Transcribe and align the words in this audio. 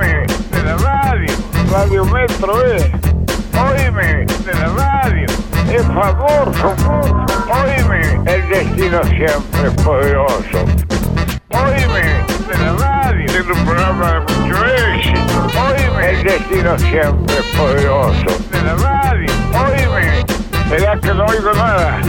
Oíme 0.00 0.26
de 0.50 0.62
la 0.62 0.76
radio, 0.78 1.34
Radio 1.70 2.04
Metro 2.06 2.64
es. 2.64 2.84
Oíme 3.52 4.24
de 4.24 4.54
la 4.54 4.68
radio, 4.68 5.26
es 5.70 5.82
famoso. 5.82 6.74
Oíme, 7.52 8.00
el 8.24 8.48
destino 8.48 9.04
siempre 9.04 9.66
es 9.66 9.82
poderoso. 9.82 10.58
Oíme 11.50 12.24
de 12.48 12.58
la 12.58 12.72
radio, 12.78 13.26
tiene 13.26 13.52
un 13.52 13.64
programa 13.66 14.12
de 14.12 14.20
mucho 14.20 14.64
éxito. 14.64 15.46
Oíme, 15.68 16.10
el 16.10 16.24
destino 16.24 16.78
siempre 16.78 17.36
es 17.38 17.56
poderoso. 17.58 18.38
De 18.52 18.62
la 18.62 18.74
radio, 18.76 19.32
oíme, 19.52 20.24
será 20.70 20.98
que 20.98 21.08
no 21.12 21.26
oigo 21.26 21.52
nada. 21.52 22.00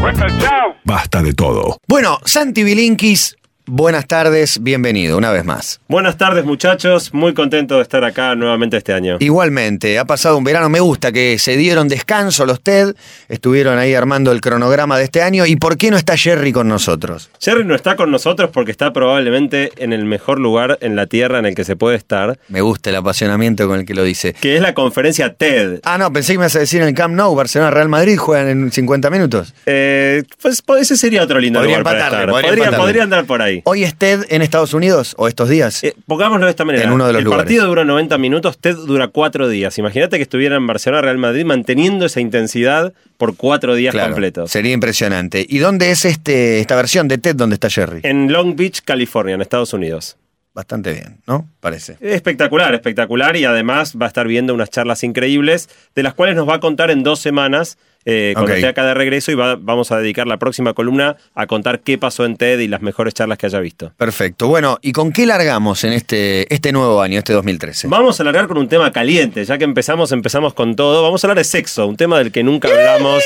Bueno, 0.00 0.26
chao. 0.40 0.74
Basta 0.84 1.22
de 1.22 1.34
todo. 1.34 1.76
Bueno, 1.86 2.18
Santi 2.24 2.64
Bilinkis, 2.64 3.36
buenas 3.66 4.06
tardes, 4.06 4.62
bienvenido 4.62 5.16
una 5.16 5.30
vez 5.30 5.44
más. 5.44 5.80
Buenas 5.88 6.16
tardes 6.18 6.44
muchachos, 6.44 7.14
muy 7.14 7.32
contento 7.34 7.76
de 7.76 7.82
estar 7.82 8.04
acá 8.04 8.34
nuevamente 8.34 8.76
este 8.76 8.92
año. 8.92 9.16
Igualmente, 9.20 9.98
ha 9.98 10.04
pasado 10.04 10.36
un 10.36 10.44
verano, 10.44 10.68
me 10.68 10.80
gusta 10.80 11.12
que 11.12 11.38
se 11.38 11.56
dieron 11.56 11.88
descanso 11.88 12.44
los 12.46 12.60
TED, 12.60 12.94
estuvieron 13.28 13.78
ahí 13.78 13.94
armando 13.94 14.32
el 14.32 14.40
cronograma 14.40 14.98
de 14.98 15.04
este 15.04 15.22
año. 15.22 15.46
¿Y 15.46 15.56
por 15.56 15.76
qué 15.76 15.90
no 15.90 15.96
está 15.96 16.16
Jerry 16.16 16.52
con 16.52 16.68
nosotros? 16.68 17.30
Jerry 17.40 17.64
no 17.64 17.74
está 17.74 17.96
con 17.96 18.10
nosotros 18.10 18.50
porque 18.52 18.70
está 18.72 18.92
probablemente 18.92 19.70
en 19.76 19.92
el 19.92 20.04
mejor 20.04 20.38
lugar 20.38 20.78
en 20.80 20.96
la 20.96 21.06
Tierra 21.06 21.38
en 21.38 21.46
el 21.46 21.54
que 21.54 21.64
se 21.64 21.76
puede 21.76 21.96
estar, 21.96 22.38
Me 22.48 22.60
gusta 22.60 22.90
el 22.90 22.96
apasionamiento 22.96 23.66
con 23.68 23.80
el 23.80 23.86
que 23.86 23.94
lo 23.94 24.02
dice. 24.04 24.32
que 24.34 24.56
es 24.56 24.62
la 24.62 24.74
conferencia 24.74 25.34
TED. 25.34 25.80
Ah, 25.84 25.98
no, 25.98 26.12
pensé 26.12 26.32
que 26.32 26.38
me 26.38 26.44
ibas 26.44 26.56
a 26.56 26.60
decir 26.60 26.82
en 26.82 26.88
el 26.88 26.94
Camp 26.94 27.14
Nou, 27.14 27.34
Barcelona, 27.34 27.70
Real 27.70 27.88
Madrid, 27.88 28.16
juegan 28.16 28.48
en 28.48 28.72
50 28.72 29.10
minutos. 29.10 29.54
Eh, 29.66 30.22
pues 30.40 30.62
po- 30.62 30.76
ese 30.76 30.96
sería 30.96 31.22
otro 31.22 31.38
lindo 31.38 31.58
Podría 31.60 31.78
lugar 31.78 31.84
para 31.84 31.98
empatarle, 32.06 32.24
estar. 32.32 32.42
podría 32.42 32.64
Podría, 32.64 32.78
podría 32.78 33.02
andar 33.04 33.24
por 33.24 33.42
ahí. 33.42 33.51
¿Hoy 33.64 33.84
es 33.84 33.94
TED 33.94 34.24
en 34.30 34.40
Estados 34.40 34.72
Unidos 34.72 35.14
o 35.18 35.28
estos 35.28 35.48
días? 35.48 35.84
Eh, 35.84 35.94
pongámoslo 36.06 36.46
de 36.46 36.50
esta 36.50 36.64
manera. 36.64 36.84
En 36.84 36.92
uno 36.92 37.06
de 37.06 37.12
los 37.12 37.18
el 37.20 37.24
lugares. 37.26 37.44
partido 37.44 37.66
dura 37.66 37.84
90 37.84 38.16
minutos, 38.18 38.56
TED 38.58 38.76
dura 38.76 39.08
4 39.08 39.48
días. 39.48 39.76
Imagínate 39.78 40.16
que 40.16 40.22
estuviera 40.22 40.56
en 40.56 40.66
Barcelona, 40.66 41.02
Real 41.02 41.18
Madrid, 41.18 41.44
manteniendo 41.44 42.06
esa 42.06 42.20
intensidad 42.20 42.92
por 43.18 43.36
4 43.36 43.74
días 43.74 43.92
Claro, 43.92 44.12
completos. 44.12 44.50
Sería 44.50 44.72
impresionante. 44.72 45.44
¿Y 45.48 45.58
dónde 45.58 45.90
es 45.90 46.04
este, 46.04 46.60
esta 46.60 46.74
versión 46.76 47.08
de 47.08 47.18
TED 47.18 47.36
donde 47.36 47.54
está 47.54 47.68
Jerry? 47.68 48.00
En 48.04 48.32
Long 48.32 48.56
Beach, 48.56 48.80
California, 48.84 49.34
en 49.34 49.42
Estados 49.42 49.72
Unidos. 49.74 50.16
Bastante 50.54 50.92
bien, 50.92 51.16
¿no? 51.26 51.48
Parece. 51.60 51.96
Espectacular, 52.00 52.74
espectacular 52.74 53.36
y 53.36 53.46
además 53.46 53.94
va 54.00 54.04
a 54.04 54.08
estar 54.08 54.26
viendo 54.28 54.52
unas 54.52 54.68
charlas 54.68 55.02
increíbles 55.02 55.70
de 55.94 56.02
las 56.02 56.12
cuales 56.12 56.36
nos 56.36 56.46
va 56.46 56.56
a 56.56 56.60
contar 56.60 56.90
en 56.90 57.02
dos 57.02 57.20
semanas 57.20 57.78
eh, 58.04 58.32
cuando 58.34 58.52
esté 58.52 58.66
acá 58.68 58.84
de 58.84 58.94
regreso 58.94 59.30
y 59.32 59.34
va- 59.34 59.56
vamos 59.56 59.92
a 59.92 59.98
dedicar 59.98 60.26
la 60.26 60.36
próxima 60.38 60.72
columna 60.74 61.16
a 61.34 61.46
contar 61.46 61.80
qué 61.80 61.98
pasó 61.98 62.24
en 62.24 62.36
TED 62.36 62.58
y 62.60 62.68
las 62.68 62.82
mejores 62.82 63.14
charlas 63.14 63.38
que 63.38 63.46
haya 63.46 63.60
visto. 63.60 63.92
Perfecto. 63.96 64.48
Bueno, 64.48 64.78
¿y 64.82 64.92
con 64.92 65.12
qué 65.12 65.26
largamos 65.26 65.84
en 65.84 65.92
este, 65.92 66.52
este 66.52 66.72
nuevo 66.72 67.00
año, 67.02 67.18
este 67.18 67.32
2013? 67.32 67.88
Vamos 67.88 68.20
a 68.20 68.24
largar 68.24 68.48
con 68.48 68.58
un 68.58 68.68
tema 68.68 68.90
caliente, 68.92 69.44
ya 69.44 69.58
que 69.58 69.64
empezamos, 69.64 70.12
empezamos 70.12 70.54
con 70.54 70.74
todo. 70.76 71.02
Vamos 71.02 71.22
a 71.22 71.26
hablar 71.26 71.38
de 71.38 71.44
sexo, 71.44 71.86
un 71.86 71.96
tema 71.96 72.18
del 72.18 72.32
que 72.32 72.42
nunca 72.42 72.68
hablamos 72.68 73.22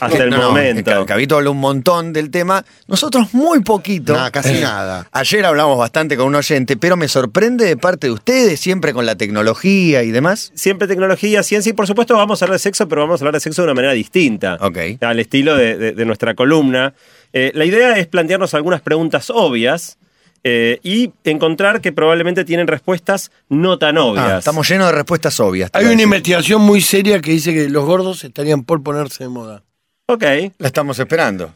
hasta 0.00 0.24
el 0.24 0.30
No, 0.30 0.48
momento. 0.50 0.90
Ca- 0.90 1.06
Cabito 1.06 1.36
habló 1.36 1.52
un 1.52 1.60
montón 1.60 2.12
del 2.12 2.30
tema. 2.30 2.64
Nosotros 2.88 3.32
muy 3.32 3.60
poquito. 3.60 4.12
Nada, 4.12 4.30
casi 4.30 4.60
nada. 4.60 5.06
Ayer 5.12 5.44
hablamos 5.46 5.78
bastante 5.78 6.16
con 6.16 6.26
un 6.26 6.34
oyente, 6.34 6.76
pero 6.76 6.96
me 6.96 7.08
sorprende 7.08 7.64
de 7.64 7.76
parte 7.76 8.08
de 8.08 8.12
ustedes, 8.12 8.60
siempre 8.60 8.92
con 8.92 9.06
la 9.06 9.14
tecnología 9.16 10.02
y 10.02 10.10
demás. 10.10 10.52
Siempre 10.54 10.88
tecnología, 10.88 11.42
ciencia 11.42 11.70
y 11.70 11.72
por 11.72 11.86
supuesto 11.86 12.14
vamos 12.16 12.42
a 12.42 12.44
hablar 12.44 12.56
de 12.56 12.62
sexo, 12.62 12.88
pero 12.88 13.02
vamos 13.02 13.20
a 13.20 13.24
hablar 13.24 13.34
de 13.34 13.40
sexo 13.40 13.62
de 13.62 13.66
una 13.66 13.74
manera 13.74 13.93
distinta. 13.94 14.58
Ok. 14.60 14.78
Al 15.00 15.18
estilo 15.20 15.56
de, 15.56 15.76
de- 15.78 15.92
de 15.92 16.04
nuestra 16.04 16.34
columna. 16.34 16.92
Eh, 17.32 17.50
la 17.54 17.64
idea 17.64 17.96
es 17.98 18.06
plantearnos 18.06 18.54
algunas 18.54 18.80
preguntas 18.82 19.30
obvias 19.30 19.98
eh, 20.44 20.78
y 20.82 21.10
encontrar 21.24 21.80
que 21.80 21.90
probablemente 21.90 22.44
tienen 22.44 22.66
respuestas 22.66 23.30
no 23.48 23.78
tan 23.78 23.96
obvias. 23.98 24.28
Ah, 24.30 24.38
estamos 24.38 24.68
llenos 24.68 24.86
de 24.88 24.92
respuestas 24.92 25.40
obvias. 25.40 25.70
Hay 25.72 25.86
una 25.86 26.02
investigación 26.02 26.60
muy 26.60 26.80
seria 26.82 27.20
que 27.20 27.30
dice 27.30 27.52
que 27.54 27.68
los 27.70 27.84
gordos 27.86 28.22
estarían 28.24 28.62
por 28.64 28.82
ponerse 28.82 29.24
de 29.24 29.30
moda. 29.30 29.62
Ok, 30.06 30.22
La 30.58 30.66
estamos 30.66 30.98
esperando. 30.98 31.54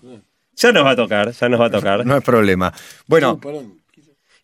ya 0.57 0.73
nos 0.73 0.85
va 0.85 0.93
a 0.93 0.97
tocar, 0.97 1.31
ya 1.33 1.49
nos 1.51 1.61
va 1.61 1.67
a 1.67 1.71
tocar. 1.71 2.07
No 2.07 2.17
es 2.17 2.25
problema. 2.25 2.73
Bueno, 3.07 3.39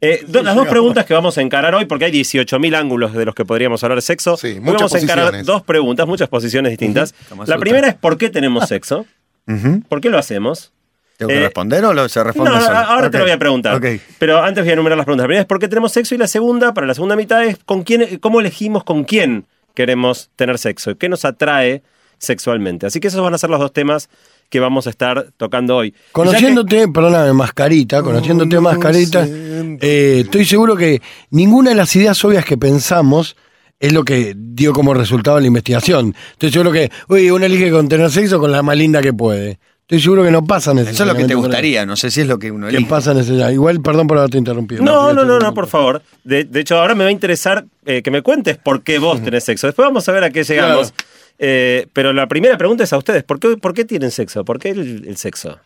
Eh, 0.04 0.25
do- 0.26 0.42
las 0.42 0.54
dos 0.54 0.69
preguntas 0.69 1.04
que 1.06 1.15
vamos 1.15 1.37
a 1.38 1.42
encarar 1.42 1.75
hoy, 1.75 1.87
porque 1.87 2.04
hay 2.06 2.12
18.000 2.12 2.75
ángulos 2.76 3.12
de 3.15 3.25
los 3.25 3.34
que 3.34 3.44
podríamos 3.44 3.82
hablar 3.84 3.97
de 3.98 4.03
sexo. 4.03 4.37
Sí, 4.37 4.48
Hoy 4.48 4.60
vamos 4.60 4.94
a 4.94 4.98
encarar 4.98 5.44
dos 5.44 5.62
preguntas, 5.62 6.06
muchas 6.06 6.28
posiciones 6.28 6.70
distintas. 6.70 7.15
La 7.47 7.59
primera 7.59 7.88
es 7.88 7.94
¿por 7.94 8.19
qué 8.19 8.31
tenemos 8.31 8.69
sexo? 8.69 9.06
ujú. 9.47 9.82
¿Por 9.88 10.00
qué 10.00 10.10
lo 10.10 10.19
hacemos? 10.19 10.72
¿tengo 11.16 11.28
que 11.28 11.37
Eh, 11.38 11.42
responder 11.44 11.84
o 11.84 11.94
lo, 11.94 12.09
se 12.09 12.25
responde 12.25 12.50
No, 12.50 12.60
solo? 12.60 12.76
ahora 12.76 13.09
te 13.10 13.19
lo 13.19 13.25
voy 13.25 13.32
a 13.32 13.38
preguntar. 13.38 13.81
Pero 14.19 14.42
antes 14.42 14.65
voy 14.65 14.70
a 14.70 14.72
enumerar 14.72 14.98
las 14.98 15.04
preguntas. 15.06 15.25
La 15.25 15.28
primera 15.28 15.41
es 15.42 15.47
por 15.47 15.59
qué 15.60 15.69
tenemos 15.69 15.92
sexo 15.92 16.15
y 16.15 16.19
la 16.19 16.26
segunda, 16.26 16.75
para 16.75 16.86
la 16.88 16.94
segunda 16.94 17.15
mitad, 17.15 17.44
es 17.44 17.56
con 17.65 17.84
quién, 17.84 18.19
cómo 18.19 18.41
elegimos 18.41 18.82
con 18.84 19.04
quién 19.04 19.47
queremos 19.75 20.31
tener 20.36 20.59
sexo, 20.59 20.97
qué 20.98 21.09
nos 21.09 21.25
atrae 21.25 21.82
sexualmente. 22.19 22.86
Así 22.86 23.00
que 23.00 23.09
esos 23.09 23.21
van 23.22 23.34
a 23.34 23.38
ser 23.38 23.50
los 23.50 23.60
dos 23.60 23.72
temas 23.72 24.09
que 24.54 24.60
vamos 24.60 24.87
a 24.87 24.91
estar 24.91 25.32
tocando 25.37 25.75
hoy. 25.75 25.91
Ya 25.91 25.97
que- 25.98 26.12
Conociéndote, 26.12 26.87
perdóname, 26.87 27.32
mascarita, 27.32 28.03
conociéndote 28.04 28.60
mascarita, 28.60 29.26
eh, 29.28 30.20
estoy 30.25 30.44
seguro 30.44 30.76
que 30.76 31.03
ninguna 31.31 31.70
de 31.70 31.76
las 31.76 31.97
ideas 31.97 32.25
obvias 32.25 32.44
que 32.44 32.56
pensamos 32.56 33.34
es 33.81 33.92
lo 33.92 34.04
que 34.04 34.32
dio 34.37 34.72
como 34.72 34.94
resultado 34.94 35.41
la 35.41 35.48
investigación. 35.48 36.15
Estoy 36.31 36.53
seguro 36.53 36.70
que, 36.70 36.88
uy, 37.09 37.32
uno 37.32 37.44
elige 37.44 37.69
con 37.72 37.88
tener 37.88 38.09
sexo 38.12 38.38
con 38.38 38.53
la 38.53 38.62
más 38.62 38.76
linda 38.76 39.03
que 39.03 39.12
puede. 39.12 39.59
Estoy 39.81 40.00
seguro 40.00 40.22
que 40.22 40.31
no 40.31 40.47
pasa 40.47 40.71
Eso 40.71 40.81
es 40.81 40.84
lo 40.84 40.84
que 40.84 40.84
te 40.84 40.92
necesariamente 40.92 41.34
gustaría, 41.34 41.84
no 41.84 41.97
sé 41.97 42.12
si 42.12 42.21
es 42.21 42.28
lo 42.28 42.38
que 42.38 42.53
uno 42.53 42.69
Que 42.69 42.76
elige. 42.76 42.88
pasa 42.88 43.12
necesariamente. 43.12 43.54
Igual, 43.54 43.81
perdón 43.82 44.06
por 44.06 44.19
haberte 44.19 44.38
interrumpido. 44.38 44.84
No, 44.84 45.12
no, 45.12 45.25
no, 45.25 45.41
no, 45.41 45.53
por 45.53 45.66
favor. 45.66 46.00
De, 46.22 46.44
de 46.44 46.60
hecho, 46.60 46.78
ahora 46.78 46.94
me 46.94 47.03
va 47.03 47.09
a 47.09 47.12
interesar 47.12 47.65
eh, 47.84 48.03
que 48.03 48.10
me 48.12 48.22
cuentes 48.22 48.56
por 48.56 48.82
qué 48.84 49.00
vos 49.00 49.21
tenés 49.22 49.42
sexo. 49.42 49.66
Después 49.66 49.84
vamos 49.84 50.09
a 50.09 50.12
ver 50.12 50.22
a 50.22 50.31
qué 50.31 50.44
llegamos. 50.44 50.92
Claro. 50.92 51.14
Eh, 51.39 51.87
pero 51.93 52.12
la 52.12 52.28
primera 52.28 52.56
pregunta 52.56 52.84
es 52.84 52.93
a 52.93 52.99
ustedes. 52.99 53.25
¿Por 53.25 53.41
qué, 53.41 53.56
por 53.56 53.75
qué 53.75 53.84
tienen 53.84 54.11
sexo? 54.11 54.45
¿Por 54.45 54.59
qué 54.59 54.71
el, 54.71 55.05
el 55.09 55.17
sexo? 55.17 55.59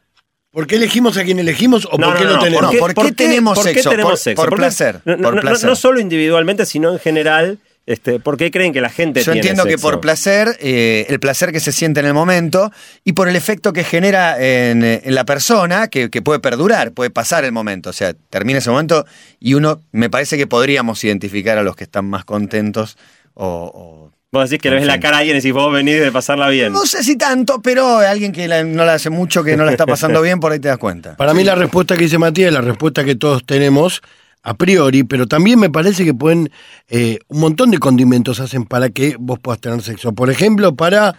¿Por 0.50 0.66
qué 0.66 0.76
elegimos 0.76 1.16
a 1.18 1.24
quien 1.24 1.38
elegimos 1.38 1.86
o 1.90 1.98
No, 1.98 2.08
por 2.08 2.18
qué 2.18 2.24
no, 2.24 2.32
lo 2.32 2.38
tenemos? 2.38 2.74
¿por 2.76 2.94
qué 2.94 3.12
tenemos 3.12 3.54
por 3.58 3.66
qué 3.66 3.74
sexo? 3.74 3.90
tenemos 3.90 4.10
Por- 4.12 4.18
sexo? 4.18 4.42
por 4.42 4.50
qué- 4.50 4.56
placer, 4.56 5.00
No, 5.04 5.16
no, 5.16 5.30
por 5.30 5.40
placer. 5.40 5.68
no 5.68 5.76
solo 5.76 6.00
individualmente, 6.00 6.64
sino 6.66 6.92
en 6.92 6.98
general. 6.98 7.58
Este, 7.84 8.20
¿Por 8.20 8.36
qué 8.36 8.50
creen 8.50 8.74
que 8.74 8.82
la 8.82 8.90
gente 8.90 9.20
Yo 9.20 9.32
tiene 9.32 9.38
entiendo 9.38 9.64
que 9.64 9.70
sexo? 9.72 9.82
por 9.90 10.00
placer, 10.02 10.58
eh, 10.60 11.06
el 11.08 11.20
placer 11.20 11.52
que 11.52 11.60
se 11.60 11.72
siente 11.72 12.00
en 12.00 12.06
el 12.06 12.12
momento 12.12 12.70
y 13.02 13.14
por 13.14 13.28
el 13.30 13.36
efecto 13.36 13.72
que 13.72 13.82
genera 13.82 14.36
en, 14.38 14.84
en 14.84 15.14
la 15.14 15.24
persona, 15.24 15.88
que, 15.88 16.10
que 16.10 16.20
puede 16.20 16.38
perdurar, 16.38 16.92
puede 16.92 17.08
pasar 17.08 17.46
el 17.46 17.52
momento. 17.52 17.88
O 17.88 17.94
sea, 17.94 18.12
termina 18.28 18.58
ese 18.58 18.68
momento 18.68 19.06
y 19.40 19.54
uno, 19.54 19.80
me 19.92 20.10
parece 20.10 20.36
que 20.36 20.46
podríamos 20.46 21.02
identificar 21.02 21.56
a 21.56 21.62
los 21.62 21.76
que 21.76 21.84
están 21.84 22.04
más 22.10 22.24
contentos 22.26 22.98
o... 23.34 23.70
o- 23.74 24.17
Vos 24.30 24.50
decís 24.50 24.60
que 24.62 24.68
le 24.70 24.76
ves 24.76 24.86
la 24.86 25.00
cara 25.00 25.16
a 25.16 25.20
alguien 25.20 25.36
y 25.36 25.40
decís, 25.40 25.54
vos 25.54 25.72
venís 25.72 26.00
de 26.00 26.12
pasarla 26.12 26.48
bien. 26.48 26.72
no 26.74 26.84
sé 26.84 27.02
si 27.02 27.16
tanto, 27.16 27.62
pero 27.62 27.98
alguien 27.98 28.30
que 28.32 28.46
la- 28.46 28.62
no 28.62 28.84
la 28.84 28.94
hace 28.94 29.08
mucho, 29.08 29.42
que 29.42 29.56
no 29.56 29.64
la 29.64 29.70
está 29.70 29.86
pasando 29.86 30.20
bien, 30.22 30.38
por 30.38 30.52
ahí 30.52 30.58
te 30.60 30.68
das 30.68 30.76
cuenta. 30.76 31.16
Para 31.16 31.32
mí 31.32 31.44
la 31.44 31.54
respuesta 31.54 31.96
que 31.96 32.02
dice 32.04 32.18
Matías 32.18 32.48
es 32.48 32.52
la 32.54 32.60
respuesta 32.60 33.04
que 33.04 33.14
todos 33.14 33.44
tenemos 33.46 34.02
a 34.42 34.54
priori, 34.54 35.02
pero 35.04 35.26
también 35.26 35.58
me 35.58 35.70
parece 35.70 36.04
que 36.04 36.12
pueden, 36.12 36.50
eh, 36.88 37.18
un 37.28 37.40
montón 37.40 37.70
de 37.70 37.78
condimentos 37.78 38.38
hacen 38.40 38.64
para 38.66 38.90
que 38.90 39.16
vos 39.18 39.38
puedas 39.40 39.60
tener 39.60 39.80
sexo. 39.82 40.12
Por 40.12 40.30
ejemplo, 40.30 40.74
para 40.76 41.14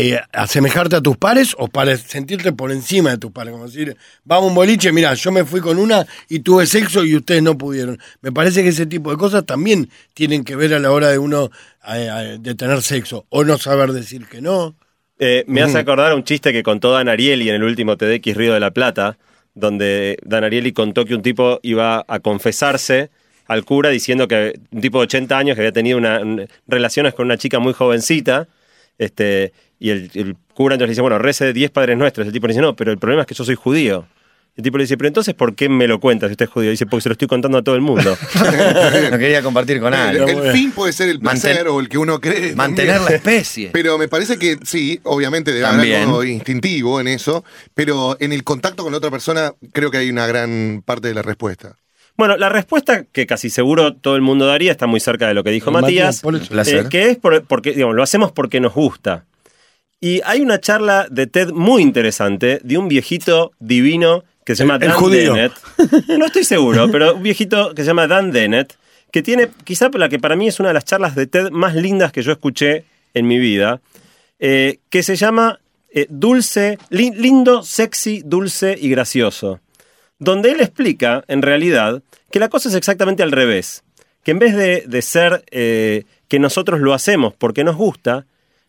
eh, 0.00 0.20
asemejarte 0.32 0.94
a 0.94 1.00
tus 1.00 1.16
pares 1.16 1.56
o 1.58 1.66
para 1.66 1.96
sentirte 1.96 2.52
por 2.52 2.70
encima 2.70 3.10
de 3.10 3.18
tus 3.18 3.32
pares. 3.32 3.50
Como 3.50 3.66
decir, 3.66 3.96
vamos 4.22 4.50
un 4.50 4.54
boliche, 4.54 4.92
mira, 4.92 5.12
yo 5.14 5.32
me 5.32 5.44
fui 5.44 5.60
con 5.60 5.76
una 5.76 6.06
y 6.28 6.38
tuve 6.38 6.66
sexo 6.66 7.04
y 7.04 7.16
ustedes 7.16 7.42
no 7.42 7.58
pudieron. 7.58 7.98
Me 8.20 8.30
parece 8.30 8.62
que 8.62 8.68
ese 8.68 8.86
tipo 8.86 9.10
de 9.10 9.16
cosas 9.16 9.44
también 9.44 9.90
tienen 10.14 10.44
que 10.44 10.54
ver 10.54 10.72
a 10.72 10.78
la 10.78 10.92
hora 10.92 11.10
de 11.10 11.18
uno 11.18 11.50
eh, 11.92 12.38
de 12.38 12.54
tener 12.54 12.80
sexo 12.82 13.26
o 13.28 13.42
no 13.42 13.58
saber 13.58 13.90
decir 13.90 14.26
que 14.26 14.40
no. 14.40 14.76
Eh, 15.18 15.42
me 15.48 15.62
hace 15.62 15.78
acordar 15.78 16.14
un 16.14 16.22
chiste 16.22 16.52
que 16.52 16.62
contó 16.62 16.92
Dan 16.92 17.08
Ariely 17.08 17.48
en 17.48 17.56
el 17.56 17.64
último 17.64 17.96
TDX 17.96 18.36
Río 18.36 18.54
de 18.54 18.60
la 18.60 18.70
Plata, 18.70 19.18
donde 19.54 20.16
Dan 20.22 20.44
Ariely 20.44 20.70
contó 20.70 21.06
que 21.06 21.16
un 21.16 21.22
tipo 21.22 21.58
iba 21.64 22.04
a 22.06 22.20
confesarse 22.20 23.10
al 23.48 23.64
cura 23.64 23.90
diciendo 23.90 24.28
que 24.28 24.60
un 24.70 24.80
tipo 24.80 24.98
de 24.98 25.04
80 25.06 25.36
años 25.36 25.56
que 25.56 25.62
había 25.62 25.72
tenido 25.72 25.98
una, 25.98 26.20
relaciones 26.68 27.14
con 27.14 27.26
una 27.26 27.36
chica 27.36 27.58
muy 27.58 27.72
jovencita, 27.72 28.46
este, 28.98 29.52
y 29.78 29.90
el, 29.90 30.10
el 30.14 30.36
cura 30.54 30.74
entonces 30.74 30.88
le 30.88 30.92
dice, 30.92 31.00
bueno, 31.02 31.18
rece 31.18 31.52
10 31.52 31.70
padres 31.70 31.96
nuestros. 31.96 32.26
El 32.26 32.32
tipo 32.32 32.46
le 32.46 32.52
dice, 32.52 32.62
no, 32.62 32.74
pero 32.76 32.90
el 32.92 32.98
problema 32.98 33.22
es 33.22 33.26
que 33.28 33.34
yo 33.34 33.44
soy 33.44 33.54
judío. 33.54 34.06
El 34.56 34.64
tipo 34.64 34.76
le 34.76 34.82
dice, 34.84 34.96
pero 34.96 35.06
entonces, 35.06 35.34
¿por 35.34 35.54
qué 35.54 35.68
me 35.68 35.86
lo 35.86 36.00
cuentas 36.00 36.28
si 36.28 36.32
usted 36.32 36.46
es 36.46 36.50
judío? 36.50 36.70
Dice, 36.72 36.84
porque 36.84 37.02
se 37.04 37.08
lo 37.08 37.12
estoy 37.12 37.28
contando 37.28 37.58
a 37.58 37.62
todo 37.62 37.76
el 37.76 37.80
mundo. 37.80 38.16
no 39.10 39.18
quería 39.18 39.40
compartir 39.42 39.78
con 39.80 39.94
El, 39.94 40.00
alguien. 40.00 40.28
el 40.44 40.52
fin 40.52 40.72
puede 40.72 40.92
ser 40.92 41.08
el 41.08 41.20
placer 41.20 41.64
Manten- 41.64 41.70
o 41.70 41.78
el 41.80 41.88
que 41.88 41.96
uno 41.98 42.20
cree. 42.20 42.56
Mantener 42.56 43.00
la 43.00 43.10
especie. 43.10 43.70
Pero 43.72 43.98
me 43.98 44.08
parece 44.08 44.36
que 44.36 44.58
sí, 44.64 44.98
obviamente 45.04 45.52
debe 45.52 45.66
haber 45.66 45.96
algo 46.02 46.24
instintivo 46.24 47.00
en 47.00 47.06
eso, 47.08 47.44
pero 47.74 48.16
en 48.18 48.32
el 48.32 48.42
contacto 48.42 48.82
con 48.82 48.90
la 48.92 48.98
otra 48.98 49.10
persona 49.12 49.52
creo 49.72 49.90
que 49.92 49.98
hay 49.98 50.10
una 50.10 50.26
gran 50.26 50.82
parte 50.84 51.06
de 51.08 51.14
la 51.14 51.22
respuesta. 51.22 51.76
Bueno, 52.16 52.36
la 52.36 52.48
respuesta 52.48 53.04
que 53.04 53.26
casi 53.26 53.50
seguro 53.50 53.94
todo 53.94 54.16
el 54.16 54.22
mundo 54.22 54.44
daría 54.46 54.72
está 54.72 54.88
muy 54.88 54.98
cerca 54.98 55.28
de 55.28 55.34
lo 55.34 55.44
que 55.44 55.50
dijo 55.50 55.70
Matías, 55.70 56.24
Matías, 56.24 56.66
eh, 56.68 56.86
que 56.90 57.10
es 57.10 57.16
por- 57.16 57.44
porque 57.44 57.74
digamos, 57.74 57.94
lo 57.94 58.02
hacemos 58.02 58.32
porque 58.32 58.58
nos 58.58 58.74
gusta. 58.74 59.24
Y 60.00 60.20
hay 60.24 60.40
una 60.40 60.60
charla 60.60 61.06
de 61.10 61.26
TED 61.26 61.50
muy 61.50 61.82
interesante 61.82 62.60
de 62.62 62.78
un 62.78 62.88
viejito 62.88 63.52
divino 63.58 64.24
que 64.44 64.54
se 64.54 64.62
llama 64.62 64.78
Dan 64.78 64.92
judío. 64.92 65.34
Dennett. 65.34 65.52
No 66.18 66.26
estoy 66.26 66.44
seguro, 66.44 66.88
pero 66.90 67.14
un 67.16 67.22
viejito 67.22 67.74
que 67.74 67.82
se 67.82 67.88
llama 67.88 68.06
Dan 68.06 68.30
Dennett, 68.30 68.76
que 69.10 69.22
tiene 69.22 69.48
quizá 69.64 69.90
la 69.94 70.08
que 70.08 70.18
para 70.18 70.36
mí 70.36 70.46
es 70.48 70.60
una 70.60 70.68
de 70.70 70.74
las 70.74 70.84
charlas 70.84 71.14
de 71.14 71.26
TED 71.26 71.50
más 71.50 71.74
lindas 71.74 72.12
que 72.12 72.22
yo 72.22 72.32
escuché 72.32 72.84
en 73.14 73.26
mi 73.26 73.38
vida, 73.38 73.80
eh, 74.38 74.78
que 74.88 75.02
se 75.02 75.16
llama 75.16 75.58
eh, 75.90 76.06
Dulce, 76.08 76.78
li- 76.90 77.10
lindo, 77.14 77.62
sexy, 77.62 78.22
dulce 78.24 78.76
y 78.80 78.88
gracioso, 78.90 79.60
donde 80.18 80.52
él 80.52 80.60
explica, 80.60 81.24
en 81.26 81.42
realidad, 81.42 82.02
que 82.30 82.38
la 82.38 82.48
cosa 82.48 82.68
es 82.68 82.74
exactamente 82.74 83.22
al 83.22 83.32
revés, 83.32 83.82
que 84.22 84.30
en 84.30 84.38
vez 84.38 84.54
de, 84.54 84.84
de 84.86 85.02
ser 85.02 85.44
eh, 85.50 86.04
que 86.28 86.38
nosotros 86.38 86.80
lo 86.80 86.94
hacemos 86.94 87.34
porque 87.34 87.64
nos 87.64 87.76
gusta, 87.76 88.26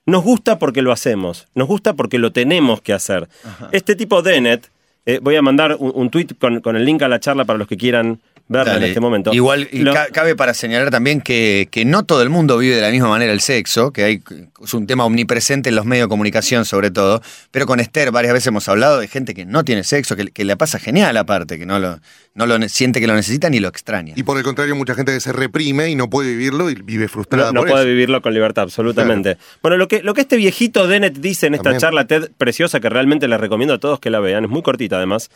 nos 0.10 0.24
gusta 0.24 0.60
porque 0.60 0.82
lo 0.82 0.92
hacemos, 0.92 1.48
nos 1.56 1.68
gusta 1.68 1.94
porque 1.94 2.18
lo 2.18 2.32
tenemos 2.32 2.82
que 2.82 2.94
hacer. 2.94 3.30
Este 3.72 3.96
tipo 3.96 4.22
Dennett, 4.22 4.70
eh, 5.06 5.20
voy 5.22 5.36
a 5.36 5.42
mandar 5.42 5.76
un, 5.80 5.92
un 5.96 6.10
tweet 6.10 6.28
con, 6.40 6.62
con 6.62 6.76
el 6.76 6.86
link 6.86 7.02
a 7.02 7.08
la 7.08 7.20
charla 7.20 7.46
para 7.46 7.58
los 7.58 7.68
que 7.68 7.78
quieran 7.78 8.20
verla 8.50 8.74
en 8.74 8.80
Dale. 8.80 8.88
este 8.90 9.00
momento. 9.00 9.34
Igual, 9.34 9.70
y 9.72 9.80
Lo- 9.80 9.94
ca- 9.94 10.08
cabe 10.12 10.36
para 10.36 10.54
señalar 10.54 10.90
también 10.92 11.22
que, 11.22 11.70
que 11.72 11.86
no 11.86 12.04
todo 12.04 12.22
el 12.24 12.30
mundo 12.30 12.58
vive 12.58 12.76
de 12.76 12.82
la 12.82 12.90
misma 12.92 13.08
manera 13.08 13.32
el 13.32 13.40
sexo, 13.40 13.94
que 13.94 14.04
hay, 14.04 14.22
es 14.64 14.74
un 14.74 14.86
tema 14.88 15.06
omnipresente 15.06 15.70
en 15.70 15.76
los 15.76 15.86
medios 15.86 16.06
de 16.06 16.10
comunicación 16.10 16.66
sobre 16.66 16.92
todo, 16.92 17.22
pero 17.52 17.66
con 17.66 17.80
Esther 17.80 18.12
varias 18.12 18.34
veces 18.34 18.48
hemos 18.48 18.68
hablado 18.68 19.00
de 19.00 19.08
gente 19.08 19.34
que 19.34 19.46
no 19.46 19.64
tiene 19.64 19.84
sexo, 19.84 20.16
que, 20.16 20.28
que 20.32 20.44
le 20.44 20.58
pasa 20.58 20.80
genial 20.80 21.16
aparte, 21.16 21.58
que 21.60 21.66
no 21.66 21.80
lo, 21.80 22.00
no 22.34 22.46
lo 22.46 22.60
siente 22.68 23.00
que 23.00 23.08
lo 23.08 23.14
necesita 23.16 23.50
ni 23.50 23.60
lo 23.60 23.68
extraña. 23.70 24.14
Y 24.18 24.24
por 24.24 24.38
el 24.38 24.44
contrario, 24.44 24.76
mucha 24.76 24.96
gente 24.96 25.14
que 25.14 25.20
se 25.20 25.32
reprime 25.32 25.90
y 25.90 25.96
no 25.96 26.10
puede 26.10 26.30
vivirlo 26.32 26.70
y 26.70 26.76
vive 26.76 27.08
frustrada 27.08 27.48
No, 27.48 27.54
no 27.54 27.62
por 27.62 27.70
puede 27.70 27.84
eso. 27.84 27.90
vivirlo 27.90 28.22
con 28.22 28.34
libertad, 28.34 28.64
absolutamente. 28.64 29.38
Bueno, 29.62 29.78
lo 29.78 29.88
que, 29.88 30.02
lo 30.02 30.14
que 30.16 30.22
este 30.22 30.38
viejito 30.38 30.88
Dennett 30.88 31.18
dice 31.20 31.48
en 31.48 31.54
esta 31.54 31.64
También. 31.66 31.82
charla 31.82 32.08
TED 32.08 32.32
preciosa, 32.38 32.80
que 32.80 32.90
realmente 32.90 33.28
les 33.28 33.40
recomiendo 33.40 33.76
a 33.76 33.78
todos 33.78 34.00
que 34.00 34.10
la 34.10 34.20
vean, 34.20 34.46
es 34.46 34.50
muy 34.50 34.64
cortita 34.64 34.98
además, 34.98 35.30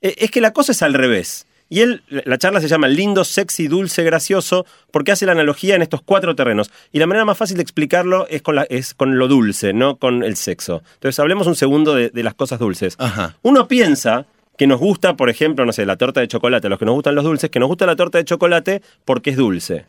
eh, 0.00 0.14
es 0.18 0.30
que 0.30 0.40
la 0.40 0.52
cosa 0.52 0.72
es 0.72 0.82
al 0.82 0.94
revés. 0.94 1.46
Y 1.70 1.80
él, 1.80 2.02
la 2.08 2.38
charla 2.38 2.60
se 2.60 2.68
llama 2.68 2.88
Lindo, 2.88 3.24
Sexy, 3.24 3.68
Dulce, 3.68 4.04
Gracioso, 4.04 4.66
porque 4.90 5.12
hace 5.12 5.26
la 5.26 5.32
analogía 5.32 5.74
en 5.74 5.82
estos 5.82 6.02
cuatro 6.02 6.36
terrenos. 6.36 6.70
Y 6.92 6.98
la 6.98 7.06
manera 7.06 7.24
más 7.24 7.38
fácil 7.38 7.56
de 7.56 7.62
explicarlo 7.62 8.26
es 8.28 8.42
con, 8.42 8.54
la- 8.56 8.66
es 8.68 8.94
con 8.94 9.18
lo 9.18 9.26
dulce, 9.28 9.72
no 9.72 9.96
con 9.96 10.22
el 10.22 10.36
sexo. 10.36 10.82
Entonces, 10.94 11.18
hablemos 11.18 11.46
un 11.46 11.56
segundo 11.56 11.94
de, 11.94 12.10
de 12.10 12.22
las 12.22 12.34
cosas 12.34 12.58
dulces. 12.58 12.94
Ajá. 12.98 13.36
Uno 13.42 13.66
piensa 13.66 14.26
que 14.56 14.66
nos 14.68 14.78
gusta, 14.78 15.16
por 15.16 15.30
ejemplo, 15.30 15.64
no 15.64 15.72
sé, 15.72 15.84
la 15.86 15.96
torta 15.96 16.20
de 16.20 16.28
chocolate, 16.28 16.66
a 16.68 16.70
los 16.70 16.78
que 16.78 16.84
nos 16.84 16.94
gustan 16.94 17.14
los 17.16 17.24
dulces, 17.24 17.50
que 17.50 17.58
nos 17.58 17.68
gusta 17.68 17.86
la 17.86 17.96
torta 17.96 18.18
de 18.18 18.24
chocolate 18.24 18.82
porque 19.04 19.30
es 19.30 19.36
dulce. 19.36 19.86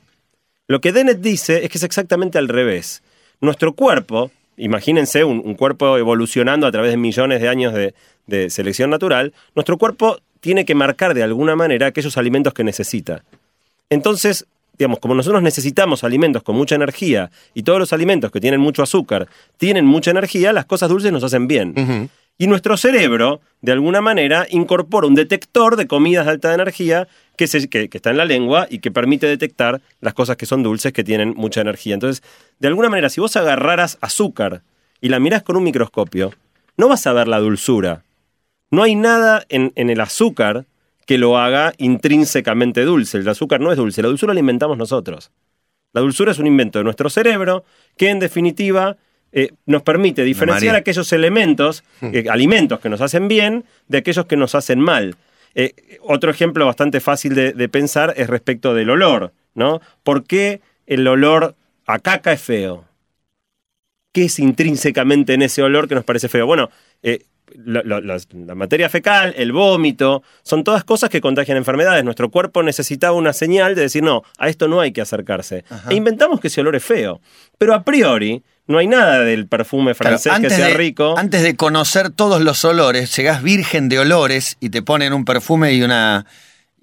Lo 0.68 0.82
que 0.82 0.92
Dennett 0.92 1.20
dice 1.20 1.64
es 1.64 1.70
que 1.70 1.78
es 1.78 1.84
exactamente 1.84 2.40
al 2.40 2.48
revés. 2.48 3.04
Nuestro 3.42 3.74
cuerpo, 3.74 4.32
imagínense 4.58 5.24
un, 5.24 5.42
un 5.46 5.54
cuerpo 5.54 5.98
evolucionando 6.00 6.66
a 6.66 6.72
través 6.72 6.90
de 6.92 6.98
millones 6.98 7.42
de 7.42 7.50
años 7.50 7.74
de, 7.74 7.94
de 8.26 8.50
selección 8.50 8.90
natural, 8.90 9.34
nuestro 9.54 9.78
cuerpo 9.78 10.18
tiene 10.46 10.64
que 10.64 10.76
marcar 10.76 11.16
de 11.16 11.24
alguna 11.24 11.56
manera 11.56 11.88
aquellos 11.88 12.18
alimentos 12.20 12.54
que 12.54 12.64
necesita. 12.64 13.24
Entonces, 13.90 14.46
digamos, 14.78 15.00
como 15.00 15.16
nosotros 15.16 15.42
necesitamos 15.42 16.04
alimentos 16.04 16.44
con 16.44 16.56
mucha 16.56 16.76
energía 16.76 17.32
y 17.56 17.64
todos 17.64 17.80
los 17.80 17.94
alimentos 17.94 18.30
que 18.30 18.40
tienen 18.40 18.60
mucho 18.62 18.84
azúcar 18.84 19.28
tienen 19.58 19.88
mucha 19.88 20.12
energía, 20.12 20.54
las 20.54 20.66
cosas 20.66 20.88
dulces 20.90 21.12
nos 21.12 21.24
hacen 21.24 21.48
bien. 21.48 21.74
Y 22.38 22.46
nuestro 22.46 22.78
cerebro, 22.78 23.42
de 23.62 23.72
alguna 23.72 24.02
manera, 24.02 24.46
incorpora 24.52 25.08
un 25.08 25.16
detector 25.16 25.78
de 25.78 25.88
comidas 25.88 26.26
de 26.28 26.32
alta 26.34 26.54
energía 26.54 27.08
que, 27.38 27.48
se- 27.48 27.68
que- 27.68 27.90
que 27.90 27.98
está 27.98 28.12
en 28.12 28.18
la 28.18 28.26
lengua 28.26 28.68
y 28.70 28.78
que 28.80 28.92
permite 28.92 29.26
detectar 29.26 29.82
las 30.02 30.14
cosas 30.14 30.38
que 30.38 30.46
son 30.46 30.62
dulces, 30.62 30.94
que 30.94 31.04
tienen 31.04 31.34
mucha 31.36 31.62
energía. 31.62 31.96
Entonces, 31.96 32.22
de 32.60 32.68
alguna 32.68 32.90
manera, 32.90 33.10
si 33.10 33.20
vos 33.20 33.36
agarraras 33.36 33.98
azúcar 34.02 34.62
y 35.02 35.10
la 35.10 35.20
mirás 35.20 35.42
con 35.42 35.56
un 35.58 35.64
microscopio, 35.64 36.34
no 36.78 36.88
vas 36.88 37.08
a 37.08 37.14
ver 37.14 37.28
la 37.28 37.40
dulzura. 37.40 38.04
No 38.76 38.84
hay 38.84 38.96
nada 38.96 39.46
en, 39.48 39.72
en 39.76 39.90
el 39.90 40.02
azúcar 40.02 40.66
que 41.06 41.18
lo 41.18 41.38
haga 41.38 41.74
intrínsecamente 41.78 42.84
dulce. 42.84 43.20
El 43.20 43.30
azúcar 43.30 43.62
no 43.62 43.72
es 43.72 43.78
dulce, 43.78 44.02
la 44.02 44.10
dulzura 44.10 44.34
la 44.34 44.42
inventamos 44.42 44.78
nosotros. 44.78 45.32
La 45.94 46.02
dulzura 46.02 46.34
es 46.34 46.40
un 46.40 46.48
invento 46.48 46.80
de 46.80 46.84
nuestro 46.84 47.10
cerebro 47.10 47.64
que 47.96 48.10
en 48.10 48.20
definitiva 48.20 48.98
eh, 49.32 49.52
nos 49.66 49.82
permite 49.82 50.26
diferenciar 50.26 50.74
María. 50.74 50.80
aquellos 50.82 51.14
elementos, 51.14 51.86
eh, 52.02 52.26
alimentos 52.30 52.82
que 52.82 52.90
nos 52.90 53.00
hacen 53.00 53.30
bien 53.30 53.64
de 53.88 54.00
aquellos 54.00 54.26
que 54.26 54.36
nos 54.36 54.56
hacen 54.56 54.82
mal. 54.82 55.16
Eh, 55.54 55.74
otro 56.02 56.30
ejemplo 56.30 56.66
bastante 56.66 57.00
fácil 57.00 57.34
de, 57.34 57.54
de 57.54 57.70
pensar 57.70 58.14
es 58.18 58.28
respecto 58.28 58.74
del 58.74 58.90
olor, 58.90 59.32
¿no? 59.54 59.80
¿Por 60.04 60.26
qué 60.26 60.60
el 60.86 61.08
olor 61.08 61.56
a 61.86 62.00
caca 62.00 62.34
es 62.34 62.42
feo? 62.42 62.84
¿Qué 64.12 64.26
es 64.26 64.38
intrínsecamente 64.38 65.34
en 65.34 65.44
ese 65.44 65.64
olor 65.64 65.88
que 65.88 65.96
nos 65.96 66.04
parece 66.04 66.28
feo? 66.28 66.46
Bueno, 66.46 66.70
la, 67.54 67.82
la- 67.86 68.02
las- 68.02 68.28
la 68.34 68.56
materia 68.56 68.90
fecal, 68.90 69.34
el 69.38 69.52
vómito, 69.52 70.24
son 70.44 70.64
todas 70.64 70.84
cosas 70.84 71.10
que 71.10 71.22
contagian 71.22 71.58
enfermedades. 71.58 72.04
Nuestro 72.04 72.30
cuerpo 72.32 72.64
necesitaba 72.64 73.14
una 73.16 73.34
señal 73.34 73.76
de 73.76 73.82
decir, 73.82 74.04
no, 74.04 74.24
a 74.38 74.50
esto 74.50 74.68
no 74.68 74.82
hay 74.82 74.92
que 74.92 75.02
acercarse. 75.02 75.64
E 75.90 75.96
inventamos 75.96 76.40
que 76.40 76.48
ese 76.48 76.62
olor 76.62 76.76
es 76.76 76.84
feo. 76.84 77.22
Pero 77.58 77.74
a 77.74 77.84
priori, 77.84 78.44
no 78.68 78.80
hay 78.80 78.88
nada 78.88 79.20
del 79.20 79.48
perfume 79.48 79.94
Claro, 79.94 80.18
francés 80.18 80.34
que 80.42 80.50
sea 80.50 80.68
de, 80.70 80.74
rico. 80.74 81.16
antes 81.18 81.44
de 81.44 81.56
conocer 81.56 82.10
todos 82.10 82.42
los 82.42 82.66
olores, 82.66 83.16
llegás 83.16 83.44
virgen 83.44 83.90
de 83.90 84.00
olores 84.00 84.58
y 84.60 84.70
te 84.70 84.82
ponen 84.82 85.14
un 85.14 85.24
perfume 85.24 85.74
y 85.74 85.84
una 85.84 86.26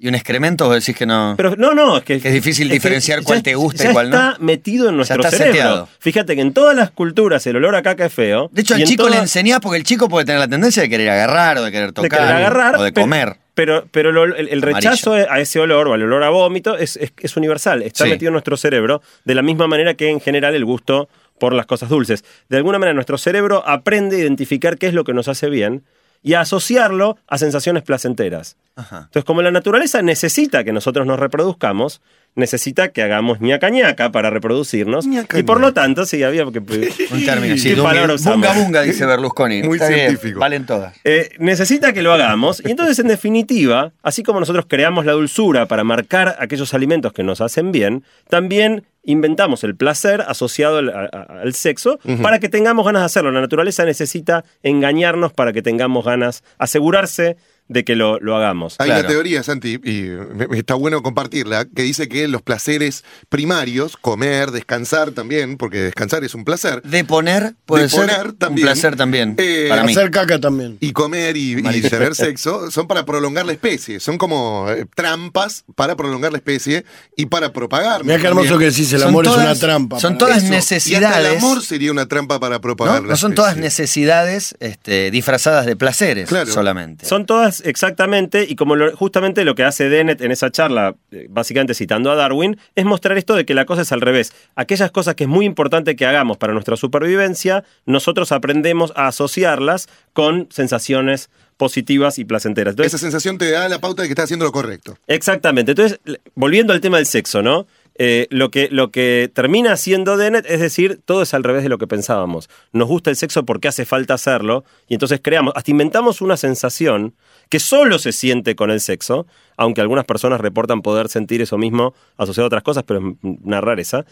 y 0.02 0.08
un 0.08 0.16
excremento, 0.16 0.66
vos 0.66 0.75
decís 0.75 0.96
que 0.96 1.06
no. 1.06 1.34
Pero 1.37 1.54
no, 1.56 1.75
no, 1.75 1.96
es 1.99 2.02
que, 2.04 2.20
Que 2.20 2.28
es 2.28 2.34
difícil 2.34 2.69
diferenciar 2.69 3.20
ya- 3.20 3.25
cuál 3.25 3.43
te 3.43 3.54
gusta 3.54 3.84
y 3.84 3.87
ya 3.87 3.93
cuál 3.93 4.10
no. 4.10 4.16
está 4.16 4.37
metido 4.40 4.88
en 4.88 4.96
nuestro 4.96 5.19
está 5.22 5.31
cerebro. 5.31 5.52
seteado. 5.54 5.88
Fíjate 6.00 6.34
que 6.34 6.43
en 6.43 6.52
todas 6.52 6.75
las 6.76 6.90
culturas 6.90 7.46
el 7.46 7.54
olor 7.56 7.76
a 7.76 7.82
caca 7.82 8.06
es 8.06 8.12
feo. 8.12 8.50
de 8.52 8.62
hecho, 8.62 8.75
al 8.75 8.82
chico 8.84 9.08
le 9.08 9.19
enseñás 9.19 9.60
porque 9.60 9.78
el 9.78 9.84
chico 9.84 10.08
puede 10.08 10.26
tener 10.26 10.40
la 10.40 10.49
tendencia 10.49 10.82
de 10.82 10.88
querer 10.88 11.08
agarrar 11.10 11.58
o 11.58 11.62
de 11.64 11.70
querer 11.70 11.87
de 11.88 11.93
tocar 11.93 12.10
querer 12.19 12.34
agarrar 12.34 12.76
o 12.76 12.82
de 12.82 12.93
comer. 12.93 13.37
Pero, 13.54 13.87
pero 13.93 14.25
el, 14.25 14.49
el 14.49 14.62
rechazo 14.62 15.12
a 15.12 15.38
ese 15.38 15.60
olor 15.60 15.87
o 15.87 15.93
al 15.94 16.02
olor 16.02 16.22
a 16.25 16.31
vómito 16.31 16.76
es, 16.76 16.96
es- 16.96 17.12
es 17.20 17.37
universal, 17.37 17.82
está 17.82 18.05
Sí. 18.05 18.10
metido 18.10 18.31
en 18.31 18.32
nuestro 18.32 18.56
cerebro 18.56 19.02
de 19.25 19.34
la 19.34 19.43
misma 19.43 19.66
manera 19.69 19.94
que 19.94 20.08
en 20.08 20.20
general 20.20 20.55
el 20.55 20.64
gusto 20.64 21.08
por 21.38 21.52
las 21.52 21.66
cosas 21.66 21.88
dulces. 21.90 22.25
De 22.48 22.56
alguna 22.56 22.78
manera 22.78 22.94
nuestro 22.94 23.19
cerebro 23.19 23.62
aprende 23.69 24.16
a 24.16 24.19
identificar 24.20 24.78
qué 24.78 24.87
es 24.88 24.94
lo 24.94 25.05
que 25.05 25.12
nos 25.12 25.28
hace 25.28 25.48
bien 25.48 25.82
y 26.22 26.34
asociarlo 26.34 27.19
a 27.26 27.38
sensaciones 27.38 27.82
placenteras. 27.82 28.56
Ajá. 28.76 28.98
Entonces, 29.04 29.24
como 29.24 29.42
la 29.42 29.50
naturaleza 29.50 30.02
necesita 30.02 30.64
que 30.64 30.72
nosotros 30.72 31.06
nos 31.06 31.19
reproduzcamos, 31.19 32.00
necesita 32.34 32.88
que 32.93 33.02
hagamos 33.02 33.40
ñaca 33.40 33.69
ñaca 33.70 34.11
para 34.11 34.31
reproducirnos. 34.31 35.06
Ñaca, 35.06 35.38
y 35.38 35.43
por 35.43 35.58
ñaca. 35.58 35.67
lo 35.69 35.75
tanto, 35.75 36.06
sí, 36.06 36.23
había 36.23 36.44
que... 36.46 36.58
Un 37.11 37.25
término, 37.25 37.56
sí. 37.56 37.70
¿Qué 37.70 37.76
dunga- 37.76 37.82
palabra 37.84 38.14
usamos? 38.14 38.38
bunga 38.49 38.52
bunga, 38.64 38.82
dice 38.82 39.05
Berlusconi. 39.06 39.62
Muy 39.62 39.76
Está 39.76 39.88
bien, 39.88 40.00
científico. 40.11 40.40
Valen 40.40 40.64
todas. 40.67 40.94
Eh, 41.05 41.31
necesita 41.38 41.93
que 41.93 42.02
lo 42.02 42.12
hagamos. 42.12 42.62
Y 42.64 42.70
entonces, 42.70 42.99
en 42.99 43.08
definitiva, 43.08 43.93
así 44.02 44.23
como 44.23 44.40
nosotros 44.40 44.64
creamos 44.69 45.05
la 45.05 45.12
dulzura 45.12 45.67
para 45.67 45.84
marcar 45.84 46.37
aquellos 46.38 46.73
alimentos 46.75 47.12
que 47.12 47.23
nos 47.23 47.40
hacen 47.40 47.70
bien, 47.73 48.05
también 48.29 48.84
inventamos 49.05 49.65
el 49.65 49.74
placer 49.74 50.20
asociado 50.22 50.79
al, 50.79 50.89
a- 50.91 51.10
a- 51.12 51.41
al 51.43 51.55
sexo 51.55 51.98
para 52.22 52.39
que 52.39 52.48
tengamos 52.48 52.86
ganas 52.86 53.03
de 53.03 53.06
hacerlo. 53.06 53.32
La 53.32 53.41
naturaleza 53.41 53.84
necesita 53.84 54.44
engañarnos 54.62 55.32
para 55.32 55.53
que 55.53 55.60
tengamos 55.60 56.05
ganas, 56.05 56.44
asegurarse 56.58 57.36
de 57.72 57.84
que 57.84 57.96
lo, 57.96 58.19
lo 58.20 58.36
hagamos. 58.36 58.76
Hay 58.79 58.86
Claro. 58.86 59.00
una 59.00 59.08
teoría, 59.08 59.43
Santi, 59.43 59.79
y 59.82 60.10
está 60.56 60.74
bueno 60.74 61.02
compartirla, 61.02 61.64
que 61.64 61.82
dice 61.82 62.08
que 62.08 62.29
los 62.29 62.43
placeres 62.43 63.05
primarios, 63.29 63.96
comer, 63.96 64.50
descansar 64.50 65.12
también, 65.12 65.56
porque 65.56 65.81
descansar 65.81 66.22
es 66.24 66.34
un 66.34 66.44
placer, 66.44 66.82
De 66.82 67.05
poner 67.05 67.55
puede 67.67 67.84
De 67.84 67.88
ser 67.88 68.00
poner 68.06 68.26
un 68.26 68.36
también. 68.36 68.67
placer 68.67 68.96
también 68.96 69.34
Eh, 69.38 69.67
para 69.69 69.84
mí. 69.84 69.93
Hacer 69.93 70.10
caca 70.10 70.38
también. 70.38 70.76
y 70.81 70.93
comer 70.93 71.36
y, 71.36 71.52
y 71.58 71.81
tener 71.82 72.14
sexo, 72.14 72.70
son 72.70 72.86
para 72.86 73.05
prolongar 73.05 73.46
la 73.46 73.52
especie, 73.52 74.00
son 74.00 74.19
como 74.19 74.67
eh, 74.70 74.86
trampas 74.94 75.64
para 75.74 75.96
prolongar 75.96 76.32
la 76.32 76.38
especie 76.38 76.84
y 77.17 77.26
para 77.26 77.52
propagar. 77.52 78.05
Mira 78.05 78.19
qué 78.19 78.26
hermoso 78.26 78.58
que 78.58 78.67
decís, 78.67 78.93
el 78.93 79.00
Son 79.00 79.08
amor 79.08 79.26
es 79.26 79.32
una 79.36 79.55
trampa. 79.55 79.98
son 80.00 80.19
todas 80.19 80.38
Eso. 80.38 80.52
Y 80.52 80.56
hasta 80.56 80.56
necesidades. 80.56 81.31
el 81.32 81.36
amor 81.38 81.62
sería 81.62 81.91
una 81.91 82.06
trampa 82.06 82.38
para 82.38 82.60
propagar 82.60 83.00
¿no? 83.02 83.08
la 83.08 83.12
No 83.14 83.17
son 83.17 83.34
todas 83.34 83.56
necesidades 83.56 84.55
este, 84.60 85.10
disfrazadas 85.10 85.67
de 85.67 85.76
placeres 85.76 86.29
Claro. 86.29 86.52
solamente. 86.52 87.06
Son 87.06 87.26
todas 87.26 87.61
exactamente, 87.64 88.44
y 88.48 88.56
como 88.56 88.76
lo- 88.76 88.94
justamente 88.96 89.44
lo 89.44 89.54
que 89.54 89.64
hace 89.64 89.88
Dennett 89.88 90.20
en 90.20 90.31
esa 90.32 90.50
charla, 90.50 90.94
eh, 91.10 91.26
básicamente 91.31 91.74
citando 91.74 92.10
a 92.10 92.14
Darwin, 92.14 92.58
es 92.74 92.84
mostrar 92.84 93.16
esto 93.19 93.34
de 93.34 93.44
que 93.44 93.54
la 93.54 93.64
cosa 93.66 93.82
es 93.82 93.92
al 93.92 94.00
revés. 94.00 94.32
Aquellas 94.56 94.90
cosas 94.90 95.14
que 95.14 95.24
es 95.24 95.28
muy 95.28 95.46
importante 95.46 95.96
que 95.96 96.06
hagamos 96.06 96.36
para 96.38 96.52
nuestra 96.52 96.76
supervivencia, 96.76 97.64
nosotros 97.86 98.32
aprendemos 98.32 98.92
a 98.96 99.06
asociarlas 99.08 99.88
con 100.12 100.48
sensaciones 100.50 101.31
positivas 101.56 102.19
y 102.19 102.24
placenteras. 102.24 102.72
Entonces, 102.72 102.94
Esa 102.94 103.00
sensación 103.00 103.38
te 103.38 103.50
da 103.50 103.69
la 103.69 103.78
pauta 103.81 104.02
de 104.02 104.08
que 104.08 104.12
estás 104.12 104.24
haciendo 104.24 104.44
lo 104.44 104.52
correcto. 104.52 104.96
Exactamente. 105.06 105.72
Entonces, 105.72 106.00
volviendo 106.34 106.72
al 106.72 106.81
tema 106.81 106.96
del 106.96 107.06
sexo, 107.06 107.42
¿no? 107.42 107.66
Eh, 107.96 108.27
lo, 108.31 108.51
que, 108.51 108.69
lo 108.70 108.91
que 108.91 109.31
termina 109.34 109.72
haciendo 109.72 110.17
Dennett 110.17 110.46
es 110.49 110.61
decir, 110.61 111.01
todo 111.05 111.22
es 111.22 111.34
al 111.34 111.44
revés 111.44 111.63
de 111.63 111.69
lo 111.69 111.79
que 111.79 111.87
pensábamos. 111.87 112.49
Nos 112.72 112.89
gusta 112.89 113.11
el 113.11 113.17
sexo 113.17 113.44
porque 113.44 113.69
hace 113.69 113.84
falta 113.84 114.15
hacerlo 114.15 114.65
y 114.89 114.94
entonces 114.94 115.20
creamos, 115.22 115.53
hasta 115.56 115.70
inventamos 115.70 116.20
una 116.20 116.37
sensación 116.37 117.15
que 117.51 117.61
solo 117.61 117.99
se 117.99 118.13
siente 118.13 118.56
con 118.56 118.70
el 118.70 118.81
sexo, 118.81 119.27
aunque 119.56 119.82
algunas 119.82 120.06
personas 120.06 120.41
reportan 120.41 120.81
poder 120.81 121.08
sentir 121.08 121.43
eso 121.43 121.58
mismo 121.58 121.94
asociado 122.17 122.46
a 122.46 122.49
otras 122.49 122.63
cosas, 122.63 122.84
pero 122.84 123.01
es 123.01 123.17
una 123.22 123.61
rareza. 123.61 124.06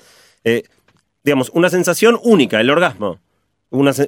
Eh, 0.44 0.64
digamos, 1.24 1.50
una 1.54 1.70
sensación 1.70 2.18
única, 2.22 2.60
el 2.60 2.70
orgasmo. 2.70 3.18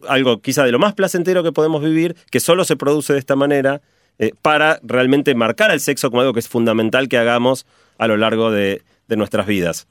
Algo 0.08 0.42
quizá 0.42 0.64
de 0.64 0.72
lo 0.72 0.78
más 0.78 0.92
placentero 0.94 1.42
que 1.42 1.52
podemos 1.52 1.82
vivir, 1.82 2.16
que 2.30 2.40
solo 2.40 2.64
se 2.64 2.76
produce 2.76 3.12
de 3.12 3.20
esta 3.20 3.36
manera, 3.36 3.80
eh, 4.18 4.32
para 4.42 4.80
realmente 4.82 5.34
marcar 5.34 5.70
al 5.70 5.80
sexo 5.80 6.10
como 6.10 6.20
algo 6.20 6.34
que 6.34 6.40
es 6.40 6.48
fundamental 6.48 7.08
que 7.08 7.16
hagamos 7.16 7.64
a 7.96 8.08
lo 8.08 8.16
largo 8.16 8.50
de, 8.50 8.82
de 9.08 9.16
nuestras 9.16 9.46
vidas. 9.46 9.86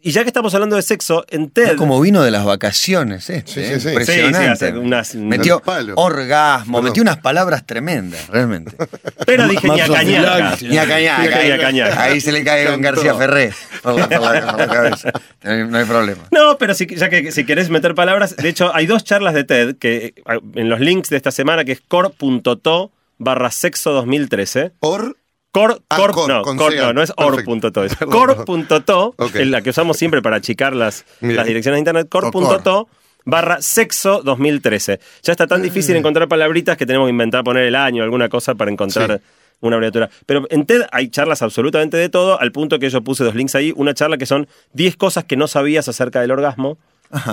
Y 0.00 0.12
ya 0.12 0.22
que 0.22 0.28
estamos 0.28 0.54
hablando 0.54 0.76
de 0.76 0.82
sexo, 0.82 1.24
en 1.28 1.50
TED... 1.50 1.64
Está 1.64 1.76
como 1.76 2.00
vino 2.00 2.22
de 2.22 2.30
las 2.30 2.44
vacaciones, 2.44 3.28
este, 3.30 3.50
Sí, 3.52 3.60
sí, 3.66 3.72
¿eh? 3.74 3.80
sí. 3.80 3.88
Impresionante. 3.88 4.38
Sí, 4.38 4.44
sí, 4.44 4.50
hace 4.66 4.78
unas- 4.78 5.14
metió 5.16 5.60
orgasmo, 5.96 6.78
Perdón. 6.78 6.84
metió 6.84 7.02
unas 7.02 7.16
palabras 7.18 7.66
tremendas, 7.66 8.28
realmente. 8.28 8.76
Pero 9.26 9.48
dije 9.48 9.68
ni 9.68 9.80
a 9.80 9.88
cañaca. 9.88 10.56
Ni 10.62 10.78
a 10.78 10.86
cañaca. 10.86 11.18
Ni 11.24 11.32
a 11.32 11.36
ahí- 11.54 11.60
cañaca. 11.60 12.02
Ahí 12.04 12.20
se 12.20 12.30
le 12.30 12.44
cae 12.44 12.66
con. 12.68 12.80
García 12.80 13.12
Ferré 13.16 13.52
por 13.82 13.96
la, 13.98 14.08
por 14.08 14.20
la- 14.20 14.46
por 14.52 14.58
la 14.60 14.68
cabeza. 14.68 15.10
No 15.42 15.76
hay, 15.78 15.84
problema. 15.84 16.28
No, 16.30 16.56
pero 16.58 16.74
si, 16.74 16.86
ya 16.86 17.08
que 17.10 17.32
si 17.32 17.44
querés 17.44 17.68
meter 17.68 17.96
palabras, 17.96 18.36
de 18.36 18.48
hecho 18.48 18.72
hay 18.72 18.86
dos 18.86 19.02
charlas 19.02 19.34
de 19.34 19.42
TED 19.42 19.78
que 19.78 20.14
eh, 20.14 20.14
en 20.54 20.68
los 20.68 20.78
links 20.78 21.10
de 21.10 21.16
esta 21.16 21.32
semana 21.32 21.64
que 21.64 21.72
es 21.72 21.80
core.to 21.80 22.92
barra 23.18 23.50
sexo 23.50 23.90
2013. 23.90 24.70
Or, 24.78 25.16
Core, 25.58 25.74
Ah, 25.90 25.98
no, 25.98 26.42
no, 26.54 26.92
no 26.92 27.02
es 27.02 27.12
or.to, 27.16 27.84
es 27.84 27.96
core.to, 28.10 29.14
Ok. 29.16 29.34
es 29.36 29.46
la 29.48 29.62
que 29.62 29.70
usamos 29.70 29.96
siempre 29.96 30.22
para 30.22 30.36
achicar 30.36 30.74
las, 30.74 31.04
las 31.20 31.46
direcciones 31.46 31.76
de 31.76 31.80
internet, 31.80 32.08
core. 32.08 32.30
core.to 32.30 32.88
barra 33.24 33.60
sexo 33.60 34.22
2013. 34.22 35.00
Ya 35.22 35.32
está 35.32 35.46
tan 35.46 35.60
difícil 35.62 35.94
Ah. 35.94 35.98
encontrar 35.98 36.28
palabritas 36.28 36.76
que 36.76 36.86
tenemos 36.86 37.06
que 37.06 37.10
inventar 37.10 37.44
poner 37.44 37.64
el 37.64 37.74
año, 37.76 38.02
alguna 38.02 38.28
cosa 38.28 38.54
para 38.54 38.70
encontrar 38.70 39.18
Sí. 39.20 39.24
una 39.60 39.76
abreviatura. 39.76 40.08
Pero 40.24 40.46
en 40.50 40.64
TED 40.66 40.82
hay 40.92 41.08
charlas 41.08 41.42
absolutamente 41.42 41.96
de 41.96 42.08
todo, 42.08 42.40
al 42.40 42.52
punto 42.52 42.78
que 42.78 42.88
yo 42.88 43.02
puse 43.02 43.24
dos 43.24 43.34
links 43.34 43.54
ahí, 43.54 43.72
una 43.76 43.92
charla 43.92 44.16
que 44.16 44.24
son 44.26 44.46
10 44.72 44.96
cosas 44.96 45.24
que 45.24 45.36
no 45.36 45.46
sabías 45.48 45.88
acerca 45.88 46.20
del 46.20 46.30
orgasmo. 46.30 46.78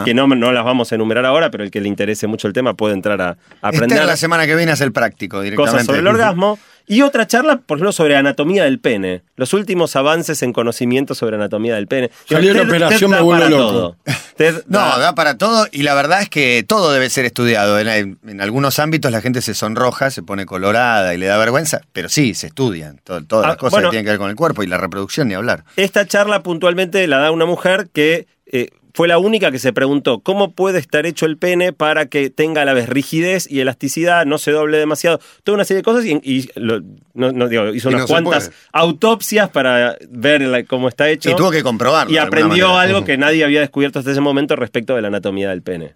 Que 0.06 0.14
no, 0.14 0.28
no 0.28 0.52
las 0.52 0.64
vamos 0.64 0.92
a 0.92 0.96
enumerar 0.96 1.26
ahora, 1.26 1.52
pero 1.52 1.64
el 1.64 1.72
que 1.72 1.82
le 1.82 1.88
interese 1.88 2.28
mucho 2.28 2.48
el 2.48 2.54
tema 2.54 2.74
puede 2.76 2.94
entrar 2.94 3.22
a, 3.22 3.30
a 3.30 3.68
aprender 3.68 3.98
Esta 3.98 4.06
la 4.06 4.18
semana 4.18 4.46
que 4.46 4.56
viene 4.56 4.72
es 4.72 4.82
el 4.82 4.92
práctico 4.92 5.42
directamente. 5.42 5.72
cosas 5.72 5.86
sobre 5.86 6.00
el 6.00 6.08
orgasmo. 6.08 6.58
Y 6.88 7.02
otra 7.02 7.26
charla, 7.26 7.58
por 7.66 7.78
ejemplo, 7.80 7.92
sobre 7.92 8.16
anatomía 8.16 8.64
del 8.66 8.80
pene. 8.80 9.24
Los 9.38 9.54
últimos 9.54 9.96
avances 9.96 10.44
en 10.44 10.54
conocimiento 10.54 11.16
sobre 11.16 11.36
anatomía 11.36 11.74
del 11.76 11.88
pene. 11.88 12.12
Salió 12.30 12.54
la 12.54 12.62
operación, 12.62 13.10
TED 13.12 13.20
me 13.22 13.28
para 13.32 13.50
loco. 13.50 13.72
todo. 13.72 13.96
TED 14.38 14.64
No, 14.68 14.78
da- 14.80 15.00
da 15.00 15.16
para 15.16 15.36
todo 15.40 15.66
y 15.72 15.82
la 15.82 15.96
verdad 15.96 16.22
es 16.22 16.30
que 16.30 16.64
todo 16.68 16.94
debe 16.94 17.10
ser 17.10 17.26
estudiado. 17.26 17.80
En, 17.80 18.20
en 18.28 18.40
algunos 18.40 18.78
ámbitos 18.78 19.12
la 19.12 19.20
gente 19.22 19.42
se 19.42 19.56
sonroja, 19.56 20.12
se 20.12 20.22
pone 20.22 20.46
colorada 20.46 21.16
y 21.16 21.18
le 21.18 21.26
da 21.26 21.38
vergüenza, 21.40 21.82
pero 21.92 22.08
sí, 22.08 22.36
se 22.36 22.48
estudian 22.48 23.00
to- 23.04 23.24
todas 23.26 23.46
Ah, 23.46 23.50
las 23.50 23.58
cosas 23.58 23.72
bueno. 23.72 23.90
que 23.90 23.94
tienen 23.96 24.06
que 24.06 24.12
ver 24.12 24.20
con 24.20 24.30
el 24.30 24.36
cuerpo 24.36 24.62
y 24.62 24.68
la 24.68 24.78
reproducción 24.78 25.28
ni 25.28 25.34
hablar. 25.34 25.64
Esta 25.78 26.06
charla 26.06 26.44
puntualmente 26.44 27.08
la 27.08 27.18
da 27.18 27.32
una 27.32 27.48
mujer 27.48 27.88
que 27.92 28.28
eh, 28.46 28.70
fue 28.96 29.08
la 29.08 29.18
única 29.20 29.52
que 29.52 29.60
se 29.60 29.74
preguntó 29.74 30.22
cómo 30.22 30.54
puede 30.54 30.80
estar 30.80 31.06
hecho 31.06 31.26
el 31.26 31.38
pene 31.38 31.74
para 31.74 32.06
que 32.08 32.30
tenga 32.30 32.62
a 32.62 32.66
la 32.66 32.74
vez 32.74 32.88
rigidez 32.90 33.46
y 33.52 33.60
elasticidad, 33.60 34.26
no 34.26 34.38
se 34.38 34.52
doble 34.52 34.78
demasiado, 34.78 35.20
toda 35.44 35.56
una 35.56 35.66
serie 35.66 35.80
de 35.80 35.84
cosas 35.84 36.06
y, 36.06 36.20
y 36.24 36.50
lo- 36.56 36.80
no- 37.14 37.32
no, 37.34 37.48
digo, 37.50 37.68
hizo 37.74 37.90
Y 37.90 37.94
unas 37.96 38.02
no 38.04 38.08
cuantas 38.08 38.52
autopsias 38.72 39.50
para 39.50 39.98
ver 40.10 40.42
la- 40.42 40.64
cómo 40.64 40.88
está 40.88 41.10
hecho. 41.10 41.30
Y 41.30 41.36
tuvo 41.36 41.52
que 41.52 41.62
comprobarlo. 41.64 42.12
Y 42.14 42.18
aprendió 42.18 42.78
algo 42.78 43.04
que 43.06 43.18
nadie 43.18 43.44
había 43.44 43.60
descubierto 43.60 44.00
hasta 44.00 44.12
ese 44.12 44.22
momento 44.22 44.56
respecto 44.56 44.96
de 44.96 45.02
la 45.02 45.10
anatomía 45.10 45.50
del 45.50 45.62
pene. 45.62 45.96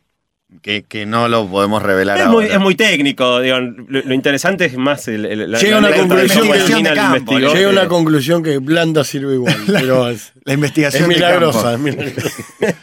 Que, 0.63 0.82
que 0.84 1.06
no 1.06 1.27
lo 1.27 1.48
podemos 1.48 1.84
revelar 1.84 2.18
Es 2.18 2.24
ahora. 2.25 2.34
muy, 2.34 2.46
es 2.46 2.60
muy 2.60 2.74
técnico, 2.75 3.39
digo, 3.39 3.60
lo, 3.60 4.01
lo 4.03 4.13
interesante 4.15 4.65
es 4.65 4.75
más 4.77 5.08
el, 5.08 5.25
el- 5.27 5.51
la, 5.51 5.60
Llega 5.60 5.75
a 5.75 5.79
una 5.79 5.91
conclusión 5.91 6.48
que-. 6.51 6.60
Llega 6.60 7.68
a 7.68 7.70
una 7.72 7.84
Eh, 7.84 7.88
conclusión 7.88 8.44
que 8.44 8.58
blanda 8.58 9.03
sirve 9.03 9.36
igual. 9.36 9.56
pero 9.68 10.10
es, 10.10 10.34
La 10.46 10.53
investigación 10.53 11.03
es 11.03 11.08
milagrosa. 11.08 11.74
campo. 11.74 11.88
es 11.89 11.96
milagrosa. 11.98 12.29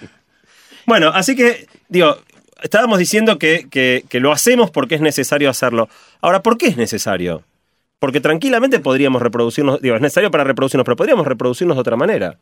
Bueno, 0.86 1.08
así 1.12 1.34
que, 1.34 1.66
digo, 1.88 2.16
estábamos 2.62 2.98
diciendo 3.00 3.38
que, 3.38 3.66
que- 3.70 4.04
que 4.08 4.20
lo 4.20 4.30
hacemos 4.32 4.70
porque 4.70 4.94
es 4.94 5.00
necesario 5.00 5.50
hacerlo. 5.50 5.88
Ahora, 6.20 6.42
¿por 6.42 6.58
qué 6.58 6.68
es 6.68 6.76
necesario? 6.76 7.42
Porque 7.98 8.20
tranquilamente 8.20 8.78
podríamos 8.78 9.20
reproducirnos, 9.22 9.80
digo, 9.82 9.96
es 9.96 10.00
necesario 10.02 10.30
para 10.30 10.44
reproducirnos, 10.44 10.84
pero 10.84 10.96
podríamos 10.96 11.26
reproducirnos 11.26 11.76
de 11.76 11.80
otra 11.80 11.96
manera. 11.96 12.38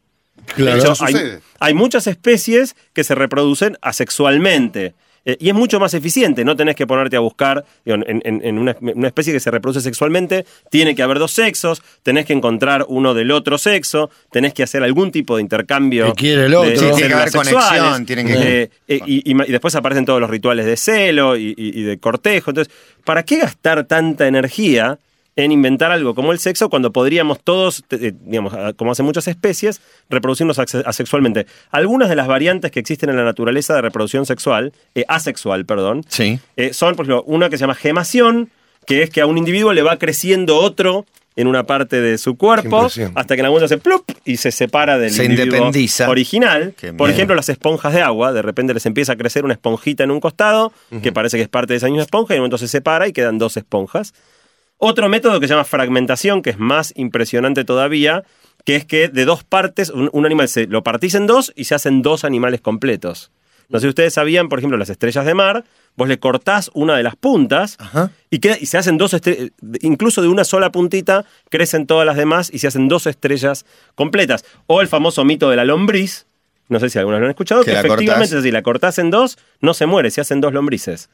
Claro. 0.57 0.79
Hecho, 0.79 0.93
Eso 0.93 1.05
hay, 1.07 1.13
sucede. 1.15 1.41
hay 1.61 1.75
muchas 1.75 2.07
especies 2.07 2.77
que 2.93 3.05
se 3.05 3.15
reproducen 3.15 3.79
asexualmente. 3.81 4.95
Eh, 5.27 5.37
y 5.41 5.49
es 5.49 5.55
mucho 5.55 5.81
más 5.81 5.95
eficiente, 5.95 6.45
no 6.45 6.55
tenés 6.55 6.77
que 6.77 6.87
ponerte 6.87 7.17
a 7.17 7.21
buscar, 7.21 7.65
digo, 7.85 7.97
en, 8.07 8.21
en- 8.25 8.41
en 8.45 8.59
una, 8.59 8.77
una 8.81 9.07
especie 9.09 9.33
que 9.33 9.41
se 9.41 9.51
reproduce 9.51 9.81
sexualmente, 9.81 10.45
tiene 10.71 10.95
que 10.95 11.03
haber 11.03 11.19
dos 11.19 11.33
sexos, 11.33 11.83
tenés 12.03 12.27
que 12.27 12.35
encontrar 12.35 12.85
uno 12.89 13.15
del 13.15 13.31
otro 13.31 13.57
sexo, 13.57 14.11
tenés 14.31 14.53
que 14.53 14.63
hacer 14.63 14.83
algún 14.83 15.11
tipo 15.13 15.37
de 15.37 15.43
intercambio. 15.43 16.07
Que 16.09 16.13
quiere 16.13 16.47
el 16.47 16.55
otro. 16.55 16.71
de 16.71 16.77
Sí, 16.77 16.85
tiene 16.95 17.09
que 17.09 17.15
haber 17.15 17.31
sexuales. 17.31 17.55
conexión, 17.55 18.07
tienen 18.07 18.27
que- 18.27 18.35
Eh, 18.63 18.71
eh, 18.89 19.01
y, 19.07 19.31
y 19.31 19.35
ma- 19.35 19.47
y 19.47 19.51
después 19.53 19.75
aparecen 19.75 20.05
todos 20.05 20.21
los 20.21 20.29
rituales 20.29 20.67
de 20.67 20.77
celo 20.77 21.37
y, 21.37 21.55
y- 21.57 21.81
y 21.81 21.83
de 21.85 21.99
cortejo. 21.99 22.51
Entonces, 22.51 22.73
¿para 23.05 23.23
qué 23.25 23.39
gastar 23.39 23.85
tanta 23.85 24.27
energía 24.27 24.99
en 25.37 25.51
inventar 25.53 25.91
algo 25.91 26.15
como 26.15 26.31
el 26.33 26.39
sexo 26.39 26.69
cuando 26.71 26.93
podríamos 26.93 27.41
todos, 27.43 27.83
eh, 27.91 28.13
digamos, 28.25 28.53
como 28.77 28.93
hacen 28.93 29.05
muchas 29.05 29.27
especies, 29.29 29.81
reproducirnos 30.09 30.59
asexualmente? 30.59 31.47
Algunas 31.71 32.09
de 32.09 32.17
las 32.17 32.27
variantes 32.29 32.71
que 32.71 32.81
existen 32.81 33.11
en 33.11 33.17
la 33.17 33.25
naturaleza 33.25 33.75
de 33.75 33.83
reproducción 33.83 34.27
sexual, 34.27 34.73
eh, 34.95 35.05
asexual, 35.09 35.65
perdón, 35.67 36.05
Sí. 36.09 36.39
eh, 36.57 36.73
son, 36.73 36.95
por 36.95 37.07
ejemplo, 37.07 37.25
una 37.27 37.51
que 37.51 37.57
se 37.59 37.63
llama 37.63 37.75
gemación, 37.75 38.51
que 38.87 39.03
es 39.03 39.11
que 39.11 39.21
a 39.21 39.27
un 39.27 39.39
individuo 39.39 39.73
le 39.73 39.83
va 39.83 39.97
creciendo 39.99 40.57
otro 40.59 41.07
en 41.37 41.49
una 41.49 41.65
parte 41.65 42.01
de 42.01 42.17
su 42.17 42.37
cuerpo 42.37 42.89
hasta 43.17 43.35
que 43.35 43.41
en 43.41 43.47
algún 43.47 43.57
momento 43.59 43.65
hace 43.65 43.79
plup 43.79 44.05
y 44.25 44.37
se 44.37 44.53
separa 44.53 44.99
del 44.99 45.11
Se 45.11 45.25
individuo 45.25 45.47
independiza. 45.57 46.09
original. 46.09 46.75
Qué 46.79 46.93
Por 46.93 47.09
miedo. 47.09 47.17
ejemplo, 47.17 47.35
las 47.35 47.49
esponjas 47.49 47.93
de 47.93 48.03
agua, 48.03 48.33
de 48.33 48.41
repente 48.41 48.73
les 48.73 48.87
empieza 48.87 49.15
a 49.15 49.17
crecer 49.17 49.45
una 49.45 49.55
esponjita 49.55 50.05
en 50.05 50.13
un 50.13 50.21
costado, 50.21 50.73
que 51.03 51.11
parece 51.11 51.37
que 51.37 51.43
es 51.43 51.49
parte 51.49 51.73
de 51.73 51.79
esa 51.79 51.87
misma 51.89 52.03
esponja, 52.03 52.35
y 52.35 52.37
en 52.37 52.43
un 52.43 52.45
momento 52.45 52.59
se 52.59 52.69
separa 52.69 53.09
y 53.09 53.13
quedan 53.13 53.39
dos 53.39 53.57
esponjas. 53.57 54.15
Otro 54.85 55.09
método 55.09 55.41
que 55.41 55.47
se 55.49 55.55
llama 55.55 55.65
fragmentación, 55.65 56.43
que 56.43 56.51
es 56.51 56.59
más 56.59 56.93
impresionante 56.97 57.65
todavía, 57.65 58.23
que 58.65 58.77
es 58.77 58.85
que 58.85 59.09
de 59.09 59.25
dos 59.25 59.43
partes, 59.45 59.89
un, 59.91 60.11
un 60.13 60.27
animal 60.27 60.49
se 60.49 60.67
lo 60.67 60.83
partís 60.83 61.15
en 61.15 61.27
dos 61.27 61.53
y 61.57 61.65
se 61.65 61.75
hacen 61.75 62.03
dos 62.03 62.25
animales 62.25 62.61
completos. 62.61 63.31
No 63.71 63.79
sé 63.79 63.85
si 63.85 63.89
ustedes 63.89 64.13
sabían, 64.13 64.51
por 64.51 64.59
ejemplo, 64.59 64.77
las 64.77 64.91
estrellas 64.91 65.25
de 65.25 65.33
mar, 65.33 65.65
vos 65.97 66.07
le 66.07 66.19
cortás 66.19 66.71
una 66.75 66.97
de 66.99 67.03
las 67.03 67.17
puntas 67.17 67.77
Ajá. 67.79 68.11
y, 68.29 68.39
queda- 68.41 68.59
y 68.61 68.67
se 68.67 68.77
hacen 68.77 68.99
dos 68.99 69.15
estrellas, 69.15 69.53
incluso 69.81 70.21
de 70.21 70.29
una 70.29 70.45
sola 70.45 70.71
puntita 70.71 71.25
crecen 71.49 71.87
todas 71.87 72.05
las 72.05 72.17
demás 72.17 72.51
y 72.53 72.59
se 72.59 72.67
hacen 72.67 72.89
dos 72.89 73.07
estrellas 73.07 73.65
completas. 73.95 74.45
O 74.67 74.83
el 74.83 74.89
famoso 74.89 75.25
mito 75.25 75.49
de 75.49 75.57
la 75.57 75.65
lombriz, 75.65 76.27
no 76.69 76.79
sé 76.79 76.91
si 76.91 76.99
algunos 76.99 77.21
lo 77.21 77.27
han 77.27 77.31
escuchado, 77.31 77.65
Que 77.65 77.73
efectivamente 77.73 78.33
cortás. 78.35 78.41
así, 78.41 78.51
la 78.51 78.63
cortás 78.63 78.99
en 78.99 79.11
dos, 79.11 79.39
no 79.63 79.73
se 79.73 79.87
muere, 79.87 80.11
se 80.11 80.21
hacen 80.21 80.43
dos 80.43 80.53
lombrices. 80.53 81.09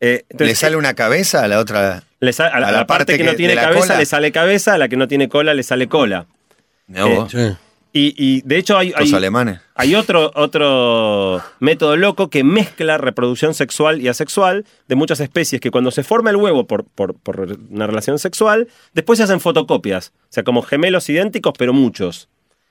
Eh, 0.00 0.24
entonces, 0.28 0.48
¿Le 0.48 0.54
sale 0.54 0.76
una 0.76 0.94
cabeza 0.94 1.44
a 1.44 1.48
la 1.48 1.58
otra? 1.58 2.02
le 2.20 2.32
sa- 2.32 2.46
a 2.48 2.60
la, 2.60 2.68
a 2.68 2.72
la 2.72 2.86
parte, 2.86 3.16
que, 3.16 3.24
no 3.24 3.34
tiene 3.34 3.54
cabeza 3.54 3.80
cola? 3.80 3.98
le 3.98 4.06
sale 4.06 4.32
cabeza, 4.32 4.74
a 4.74 4.78
la 4.78 4.88
que 4.88 4.96
no 4.96 5.08
tiene 5.08 5.28
cola 5.28 5.54
le 5.54 5.62
sale 5.62 5.88
cola. 5.88 6.26
Eh, 6.92 7.02
vos, 7.02 7.30
Sí. 7.30 7.38
Y, 7.96 8.12
y, 8.18 8.40
de 8.44 8.58
hecho 8.58 8.76
hay, 8.76 8.90
los 8.90 8.98
hay, 9.00 9.14
alemanes. 9.14 9.60
hay 9.76 9.94
otro, 9.94 10.32
otro 10.34 11.40
método 11.60 11.96
loco 11.96 12.28
que 12.28 12.42
mezcla 12.42 12.98
reproducción 12.98 13.54
sexual 13.54 14.00
y 14.02 14.08
asexual 14.08 14.64
de 14.88 14.96
muchas 14.96 15.20
especies 15.20 15.60
que 15.60 15.70
cuando 15.70 15.92
se 15.92 16.02
forma 16.02 16.30
el 16.30 16.36
huevo 16.36 16.66
por, 16.66 16.84
por- 16.84 17.14
por 17.14 17.56
una 17.70 17.86
relación 17.86 18.18
sexual, 18.18 18.66
después 18.94 19.18
se 19.18 19.22
hacen 19.22 19.38
fotocopias. 19.38 20.12
O 20.24 20.26
sea, 20.30 20.42
como 20.42 20.62
gemelos 20.62 21.08
idénticos, 21.08 21.54
pero 21.56 21.72
muchos. 21.72 22.28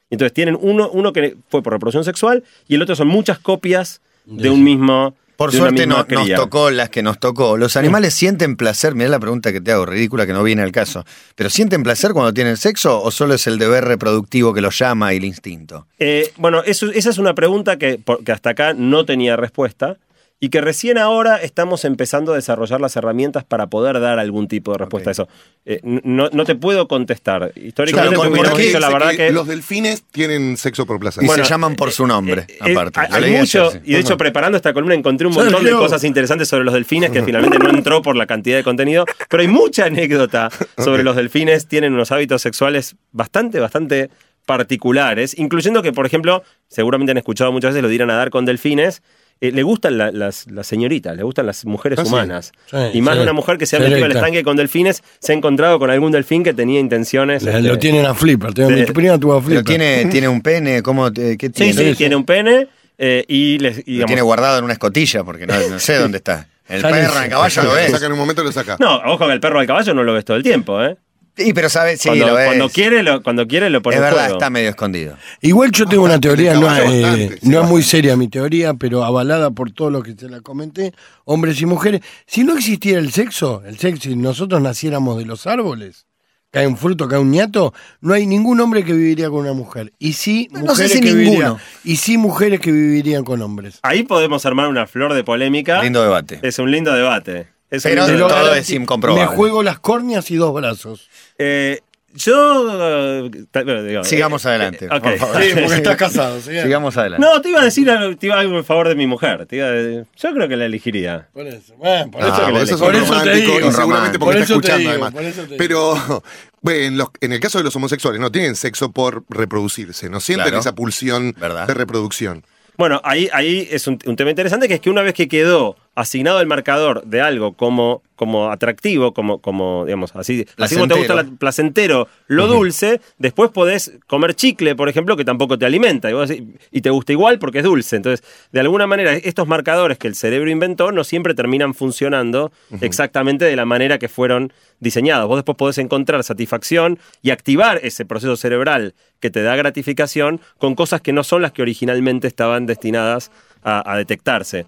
Entonces 0.09 0.33
tienen 0.33 0.57
uno, 0.59 0.89
uno 0.89 1.13
que 1.13 1.37
fue 1.47 1.63
por 1.63 1.71
reproducción 1.71 2.03
sexual 2.03 2.43
y 2.67 2.75
el 2.75 2.81
otro 2.81 2.95
son 2.97 3.07
muchas 3.07 3.39
copias 3.39 4.01
de 4.25 4.49
un 4.49 4.61
mismo. 4.63 5.15
Por 5.37 5.51
suerte 5.51 5.87
no- 5.87 6.05
nos 6.09 6.27
tocó 6.35 6.69
las 6.71 6.89
que 6.89 7.01
nos 7.03 7.19
tocó. 7.19 7.57
¿Los 7.57 7.75
animales 7.75 8.13
sienten 8.13 8.55
placer? 8.55 8.95
Mirá 8.95 9.09
la 9.09 9.19
pregunta 9.19 9.51
que 9.51 9.61
te 9.61 9.71
hago, 9.71 9.85
ridícula 9.85 10.25
que 10.27 10.33
no 10.33 10.43
viene 10.43 10.61
al 10.61 10.71
caso. 10.71 11.05
¿Pero 11.35 11.49
sienten 11.49 11.83
placer 11.83 12.11
cuando 12.13 12.33
tienen 12.33 12.55
sexo 12.57 13.01
o 13.01 13.09
solo 13.11 13.33
es 13.33 13.47
el 13.47 13.57
deber 13.57 13.83
reproductivo 13.85 14.53
que 14.53 14.61
los 14.61 14.77
llama 14.77 15.13
y 15.13 15.17
el 15.17 15.25
instinto? 15.25 15.87
Eh, 15.99 16.31
bueno, 16.37 16.61
eso- 16.63 16.91
esa 16.91 17.09
es 17.09 17.17
una 17.17 17.33
pregunta 17.33 17.77
que, 17.77 17.99
que 18.25 18.31
hasta 18.31 18.51
acá 18.51 18.73
no 18.73 19.05
tenía 19.05 19.35
respuesta 19.35 19.97
y 20.43 20.49
que 20.49 20.59
recién 20.59 20.97
ahora 20.97 21.37
estamos 21.37 21.85
empezando 21.85 22.33
a 22.33 22.35
desarrollar 22.35 22.81
las 22.81 22.97
herramientas 22.97 23.45
para 23.45 23.67
poder 23.67 24.01
dar 24.01 24.19
algún 24.19 24.49
tipo 24.49 24.73
de 24.73 24.79
respuesta 24.79 25.09
a 25.09 25.13
eso. 25.13 25.29
Eh, 25.63 25.79
no, 25.83 26.27
no 26.33 26.43
te 26.43 26.55
puedo 26.55 26.89
contestar. 26.89 27.53
Históricamente 27.55 28.77
la 28.77 28.89
verdad 28.89 29.11
que... 29.15 29.31
Los 29.31 29.47
delfines 29.47 30.03
tienen 30.11 30.57
sexo 30.57 30.85
por 30.85 30.99
placer. 30.99 31.23
Y 31.23 31.27
Bueno, 31.27 31.45
se 31.45 31.49
llaman 31.49 31.75
por 31.77 31.91
su 31.93 32.05
nombre, 32.05 32.45
Eh, 32.49 32.73
aparte. 32.73 32.99
hay- 33.09 33.31
mucho, 33.31 33.69
ayer, 33.69 33.81
sí. 33.83 33.89
y 33.89 33.93
de 33.93 33.99
hecho 33.99 34.17
preparando 34.17 34.57
esta 34.57 34.73
columna 34.73 34.95
encontré 34.95 35.27
un 35.27 35.33
montón 35.33 35.63
de 35.63 35.71
cosas 35.71 36.03
interesantes 36.03 36.49
sobre 36.49 36.65
los 36.65 36.73
delfines 36.73 37.09
que 37.11 37.23
finalmente 37.23 37.57
no 37.57 37.69
entró 37.69 38.01
por 38.01 38.17
la 38.17 38.25
cantidad 38.25 38.57
de 38.57 38.63
contenido, 38.65 39.05
pero 39.29 39.43
hay 39.43 39.47
mucha 39.47 39.85
anécdota 39.85 40.49
sobre 40.77 41.03
los 41.03 41.15
delfines, 41.15 41.69
tienen 41.69 41.93
unos 41.93 42.11
hábitos 42.11 42.41
sexuales 42.41 42.97
bastante, 43.13 43.61
bastante 43.61 44.09
particulares, 44.45 45.37
incluyendo 45.39 45.81
que, 45.81 45.93
por 45.93 46.05
ejemplo, 46.05 46.43
seguramente 46.67 47.11
han 47.11 47.17
escuchado 47.17 47.53
muchas 47.53 47.69
veces 47.71 47.81
lo 47.81 47.87
de 47.87 47.95
ir 47.95 48.03
a 48.03 48.07
nadar 48.07 48.29
con 48.29 48.43
delfines, 48.43 49.01
eh, 49.47 49.51
le 49.51 49.63
gustan 49.63 49.97
la- 49.97 50.11
las, 50.11 50.49
las 50.49 50.65
señoritas, 50.67 51.15
le 51.17 51.23
gustan 51.23 51.45
las 51.45 51.65
mujeres 51.65 51.99
Ah, 51.99 52.03
sí. 52.05 52.09
humanas. 52.09 52.51
Sí, 52.71 52.77
y 52.93 53.01
más 53.01 53.13
sí. 53.13 53.17
de 53.19 53.23
una 53.23 53.33
mujer 53.33 53.57
que 53.57 53.65
se 53.65 53.75
ha 53.75 53.79
metido 53.79 54.05
al 54.05 54.11
estanque 54.11 54.43
con 54.43 54.55
delfines 54.57 55.03
se 55.19 55.31
ha 55.33 55.35
encontrado 55.35 55.79
con 55.79 55.89
algún 55.89 56.11
delfín 56.11 56.43
que 56.43 56.53
tenía 56.53 56.79
intenciones. 56.79 57.43
Le- 57.43 57.51
este, 57.51 57.61
Lo 57.63 57.77
tienen 57.77 58.05
a 58.05 58.13
flipper. 58.13 58.53
tengo- 58.53 58.69
de- 58.69 58.85
Mi 58.85 58.91
prima 58.91 59.17
tuvo 59.17 59.33
a 59.35 59.41
flipper. 59.41 59.63
Tiene, 59.65 60.05
tiene 60.11 60.27
un 60.27 60.41
pene, 60.41 60.81
¿cómo, 60.81 61.11
te- 61.11 61.37
¿qué 61.37 61.47
Sí, 61.47 61.51
tiene? 61.53 61.73
sí, 61.73 61.95
tiene 61.95 62.15
un 62.15 62.25
pene 62.25 62.67
eh, 62.97 63.25
y, 63.27 63.57
les, 63.59 63.83
y 63.87 63.97
Lo 63.97 64.05
tiene 64.05 64.21
guardado 64.21 64.59
en 64.59 64.63
una 64.65 64.73
escotilla 64.73 65.23
porque 65.23 65.45
no, 65.47 65.53
no 65.69 65.79
sé 65.79 65.95
dónde 65.95 66.17
está. 66.19 66.47
El 66.69 66.81
perro 66.81 67.21
el 67.21 67.29
caballo 67.29 67.63
lo 67.63 67.69
Lo 67.69 67.75
ves. 67.75 67.91
saca 67.91 68.05
en 68.05 68.11
un 68.13 68.17
momento 68.17 68.41
y 68.41 68.45
lo 68.45 68.51
saca. 68.53 68.77
No, 68.79 68.95
ojo 69.05 69.27
que 69.27 69.33
el 69.33 69.39
perro 69.41 69.59
al 69.59 69.67
caballo 69.67 69.93
no 69.93 70.03
lo 70.03 70.13
ves 70.13 70.23
todo 70.23 70.37
el 70.37 70.43
tiempo, 70.43 70.81
¿eh? 70.81 70.95
Sí, 71.35 71.51
pero 71.53 71.67
sabes, 71.67 71.99
sí, 71.99 72.09
cuando, 72.09 72.27
lo 72.27 72.33
ves. 72.35 72.45
cuando 72.45 72.69
quiere, 72.69 73.01
lo, 73.01 73.23
cuando 73.23 73.47
quiere 73.47 73.69
lo 73.71 73.81
pone 73.81 73.95
es 73.95 74.01
verdad, 74.03 74.19
juego. 74.25 74.33
está 74.35 74.49
medio 74.51 74.69
escondido. 74.69 75.17
Igual 75.41 75.71
yo 75.71 75.85
tengo 75.87 76.03
una 76.03 76.19
teoría, 76.19 76.53
no, 76.53 76.69
sí, 76.75 77.29
no 77.41 77.63
es 77.63 77.67
muy 77.69 77.81
seria 77.81 78.15
mi 78.15 78.27
teoría, 78.27 78.75
pero 78.75 79.03
avalada 79.03 79.49
por 79.49 79.71
todo 79.71 79.89
lo 79.89 80.03
que 80.03 80.13
se 80.13 80.29
la 80.29 80.41
comenté, 80.41 80.93
hombres 81.25 81.59
y 81.59 81.65
mujeres. 81.65 82.01
Si 82.27 82.43
no 82.43 82.55
existiera 82.55 82.99
el 82.99 83.11
sexo, 83.11 83.63
el 83.65 83.79
sexo, 83.79 84.03
si 84.09 84.15
nosotros 84.15 84.61
naciéramos 84.61 85.17
de 85.17 85.25
los 85.25 85.47
árboles, 85.47 86.05
cae 86.51 86.67
un 86.67 86.77
fruto, 86.77 87.07
cae 87.07 87.17
un 87.17 87.31
ñato, 87.31 87.73
no 87.99 88.13
hay 88.13 88.27
ningún 88.27 88.59
hombre 88.59 88.83
que 88.85 88.93
viviría 88.93 89.31
con 89.31 89.39
una 89.39 89.53
mujer. 89.53 89.91
Y 89.97 90.13
sí, 90.13 90.49
No 90.51 90.59
sé 90.59 90.83
mujeres 90.83 90.91
si 90.91 90.99
que 90.99 91.05
ninguno. 91.07 91.23
vivirían, 91.31 91.57
y 91.83 91.95
sí 91.95 92.17
mujeres 92.19 92.59
que 92.59 92.71
vivirían 92.71 93.23
con 93.23 93.41
hombres. 93.41 93.79
Ahí 93.81 94.03
podemos 94.03 94.45
armar 94.45 94.67
una 94.67 94.85
flor 94.85 95.15
de 95.15 95.23
polémica. 95.23 95.81
Lindo 95.81 96.03
debate. 96.03 96.37
Es 96.43 96.59
un 96.59 96.69
lindo 96.69 96.93
debate. 96.93 97.47
Es 97.71 97.83
un 97.85 97.89
Pero 97.89 98.07
lindo 98.07 98.27
todo 98.27 98.37
debate. 98.43 98.59
es 98.59 98.69
incomprobable. 98.69 99.25
Me 99.27 99.35
juego 99.35 99.63
las 99.63 99.79
córneas 99.79 100.29
y 100.29 100.35
dos 100.35 100.53
brazos. 100.53 101.09
Eh, 101.37 101.79
yo. 102.15 103.23
eh, 103.25 103.45
bueno, 103.63 103.83
digo, 103.83 104.03
Sigamos 104.03 104.45
eh, 104.45 104.49
adelante, 104.49 104.85
eh, 104.85 104.99
por 105.01 105.17
favor. 105.17 105.41
Sí, 105.41 105.49
porque 105.55 105.73
estás 105.75 105.95
casado. 105.97 106.39
¿sí? 106.41 106.51
Sigamos 106.61 106.95
adelante. 106.95 107.25
No, 107.25 107.41
te 107.41 107.49
iba 107.49 107.61
a 107.61 107.63
decir 107.65 107.89
algo, 107.89 108.15
te 108.15 108.27
iba 108.27 108.39
algo 108.39 108.57
en 108.57 108.63
favor 108.65 108.87
de 108.87 108.95
mi 108.95 109.07
mujer. 109.07 109.45
Te 109.47 109.55
iba 109.57 109.67
a- 109.67 109.73
yo 109.73 110.33
creo 110.33 110.47
que 110.47 110.55
la 110.55 110.65
elegiría. 110.65 111.27
Por 111.33 111.47
eso, 111.47 111.73
bueno, 111.77 112.11
por 112.11 112.21
Ah, 112.23 112.27
eso, 112.27 112.51
vos 112.51 112.69
sos 112.69 112.79
por 112.81 112.89
un 112.89 112.95
eso 113.01 113.05
te 113.05 113.19
romántico 113.19 113.55
digo. 113.57 113.69
y 113.69 113.71
seguramente 113.71 114.19
Por 114.19 114.27
porque 114.27 114.41
está 114.41 114.53
eso 114.53 114.61
te 114.61 114.67
escuchando 114.67 114.79
digo, 114.79 114.91
además. 114.91 115.11
'por 115.13 115.23
eso 115.23 115.41
te 115.41 115.47
digo. 115.47 115.57
Pero 115.57 116.23
bueno, 116.61 116.79
en, 116.85 116.97
los- 116.97 117.09
en 117.21 117.33
el 117.33 117.39
caso 117.39 117.57
de 117.57 117.63
los 117.63 117.75
homosexuales 117.75 118.21
no 118.21 118.31
tienen 118.31 118.55
sexo 118.55 118.91
por 118.91 119.23
reproducirse, 119.29 120.09
no 120.09 120.19
sienten 120.19 120.45
Claro. 120.49 120.59
esa 120.59 120.75
pulsión 120.75 121.33
¿Verdad? 121.39 121.65
de 121.67 121.73
reproducción. 121.73 122.45
Bueno, 122.77 123.01
ahí, 123.03 123.29
ahí 123.33 123.67
es 123.71 123.85
un, 123.87 123.99
un 124.05 124.15
tema 124.15 124.29
interesante 124.31 124.67
que 124.67 124.75
es 124.75 124.79
que 124.79 124.89
una 124.89 125.01
vez 125.03 125.13
que 125.13 125.27
quedó 125.27 125.75
asignado 125.95 126.41
el 126.41 126.47
marcador 126.47 127.03
de 127.05 127.21
algo 127.21 127.53
como, 127.53 128.01
como 128.15 128.49
atractivo, 128.49 129.13
como, 129.13 129.39
como 129.39 129.83
digamos, 129.85 130.15
así, 130.15 130.45
así 130.57 130.73
como 130.75 130.87
te 130.87 130.95
gusta 130.95 131.13
Placentero. 131.13 131.31
la- 131.33 131.37
placentero, 131.37 132.07
lo 132.27 132.47
dulce, 132.47 132.99
después 133.19 133.51
podés 133.51 133.91
comer 134.07 134.33
chicle, 134.33 134.75
por 134.75 134.89
ejemplo, 134.89 135.15
que 135.15 135.23
tampoco 135.23 135.59
te 135.59 135.67
alimenta, 135.67 136.09
y, 136.09 136.13
vos 136.13 136.31
y 136.71 136.81
te 136.81 136.89
gusta 136.89 137.11
igual 137.11 137.37
porque 137.37 137.59
es 137.59 137.63
dulce. 137.63 137.95
Entonces, 137.95 138.25
de 138.51 138.59
alguna 138.59 138.87
manera, 138.87 139.13
estos 139.13 139.47
marcadores 139.47 139.99
que 139.99 140.07
el 140.07 140.15
cerebro 140.15 140.49
inventó 140.49 140.91
no 140.91 141.03
siempre 141.03 141.35
terminan 141.35 141.75
funcionando 141.75 142.51
exactamente 142.81 143.45
de 143.45 143.55
la 143.55 143.65
manera 143.65 143.99
que 143.99 144.09
fueron 144.09 144.51
diseñados. 144.79 145.27
Vos 145.27 145.37
después 145.37 145.57
podés 145.57 145.77
encontrar 145.77 146.23
satisfacción 146.23 146.97
y 147.21 147.29
activar 147.29 147.79
ese 147.83 148.03
proceso 148.05 148.35
cerebral 148.35 148.95
que 149.19 149.29
te 149.29 149.43
da 149.43 149.55
gratificación 149.55 150.41
con 150.57 150.75
cosas 150.75 151.01
que 151.01 151.13
no 151.13 151.23
son 151.23 151.41
las 151.43 151.51
que 151.51 151.61
originalmente 151.61 152.27
estaban 152.27 152.65
destinadas 152.65 153.31
a, 153.63 153.89
a 153.91 153.97
detectarse. 153.97 154.65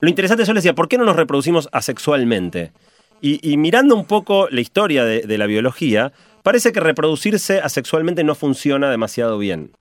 Lo 0.00 0.08
interesante, 0.08 0.44
yo 0.44 0.52
les 0.54 0.62
decía, 0.62 0.74
¿por 0.74 0.88
qué 0.88 0.98
no 0.98 1.04
nos 1.04 1.16
reproducimos 1.16 1.68
asexualmente? 1.72 2.72
Y, 3.20 3.38
y 3.48 3.56
mirando 3.56 3.94
un 3.94 4.06
poco 4.06 4.48
la 4.50 4.60
historia 4.60 5.04
de, 5.04 5.22
de 5.22 5.38
la 5.38 5.46
biología, 5.46 6.12
parece 6.42 6.72
que 6.72 6.80
reproducirse 6.80 7.60
asexualmente 7.60 8.24
no 8.24 8.34
funciona 8.34 8.90
demasiado 8.90 9.36
bien. 9.38 9.72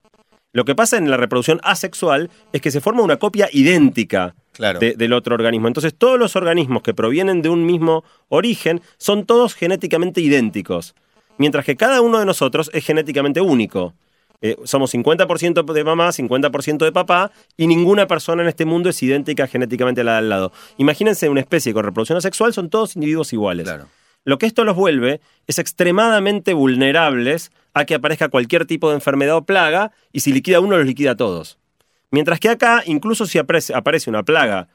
Lo 0.51 0.65
que 0.65 0.75
pasa 0.75 0.97
en 0.97 1.09
la 1.09 1.15
reproducción 1.17 1.59
asexual 1.63 2.29
es 2.51 2.61
que 2.61 2.71
se 2.71 2.81
forma 2.81 3.01
una 3.03 3.17
copia 3.17 3.47
idéntica 3.53 4.35
Claro. 4.51 4.79
de- 4.79 4.95
del 4.95 5.13
otro 5.13 5.35
organismo. 5.35 5.67
Entonces, 5.67 5.93
todos 5.97 6.19
los 6.19 6.35
organismos 6.35 6.83
que 6.83 6.93
provienen 6.93 7.41
de 7.41 7.47
un 7.49 7.65
mismo 7.65 8.03
origen 8.27 8.81
son 8.97 9.25
todos 9.25 9.53
genéticamente 9.55 10.19
idénticos, 10.19 10.95
mientras 11.38 11.63
que 11.63 11.77
cada 11.77 12.01
uno 12.01 12.19
de 12.19 12.25
nosotros 12.25 12.69
es 12.73 12.83
genéticamente 12.85 13.39
único. 13.39 13.93
Eh, 14.41 14.55
somos 14.63 14.93
50% 14.93 15.74
de 15.74 15.84
mamá, 15.84 16.12
50% 16.12 16.86
de 16.86 16.91
papá, 16.91 17.31
y 17.58 17.67
ninguna 17.67 18.08
persona 18.08 18.41
en 18.41 18.48
este 18.48 18.65
mundo 18.65 18.89
es 18.89 19.03
idéntica 19.03 19.48
genéticamente 19.48 20.01
a 20.01 20.03
la 20.05 20.13
de 20.13 20.17
al 20.19 20.29
lado. 20.29 20.51
Imagínense 20.77 21.27
una 21.29 21.41
especie 21.41 21.74
con 21.74 21.84
reproducción 21.84 22.17
asexual, 22.17 22.53
son 22.53 22.69
todos 22.69 22.96
individuos 22.96 23.34
iguales. 23.34 23.65
Claro. 23.65 23.88
Lo 24.24 24.38
que 24.38 24.46
esto 24.46 24.63
los 24.63 24.75
vuelve 24.75 25.22
es 25.48 25.60
extremadamente 25.60 26.53
vulnerables 26.53 27.51
a 27.74 27.86
que 27.86 27.96
aparezca 27.96 28.29
cualquier 28.29 28.65
tipo 28.65 28.89
de 28.89 28.96
enfermedad 28.96 29.36
o 29.36 29.46
plaga, 29.46 29.91
y 30.12 30.22
si 30.22 30.31
liquida 30.31 30.60
uno, 30.60 30.77
los 30.77 30.86
liquida 30.86 31.12
a 31.12 31.15
todos. 31.15 31.58
Mientras 32.12 32.39
que 32.39 32.49
acá, 32.49 32.84
incluso 32.86 33.25
si 33.25 33.38
aparece, 33.38 33.73
aparece 33.73 34.10
una 34.10 34.23
plaga 34.23 34.67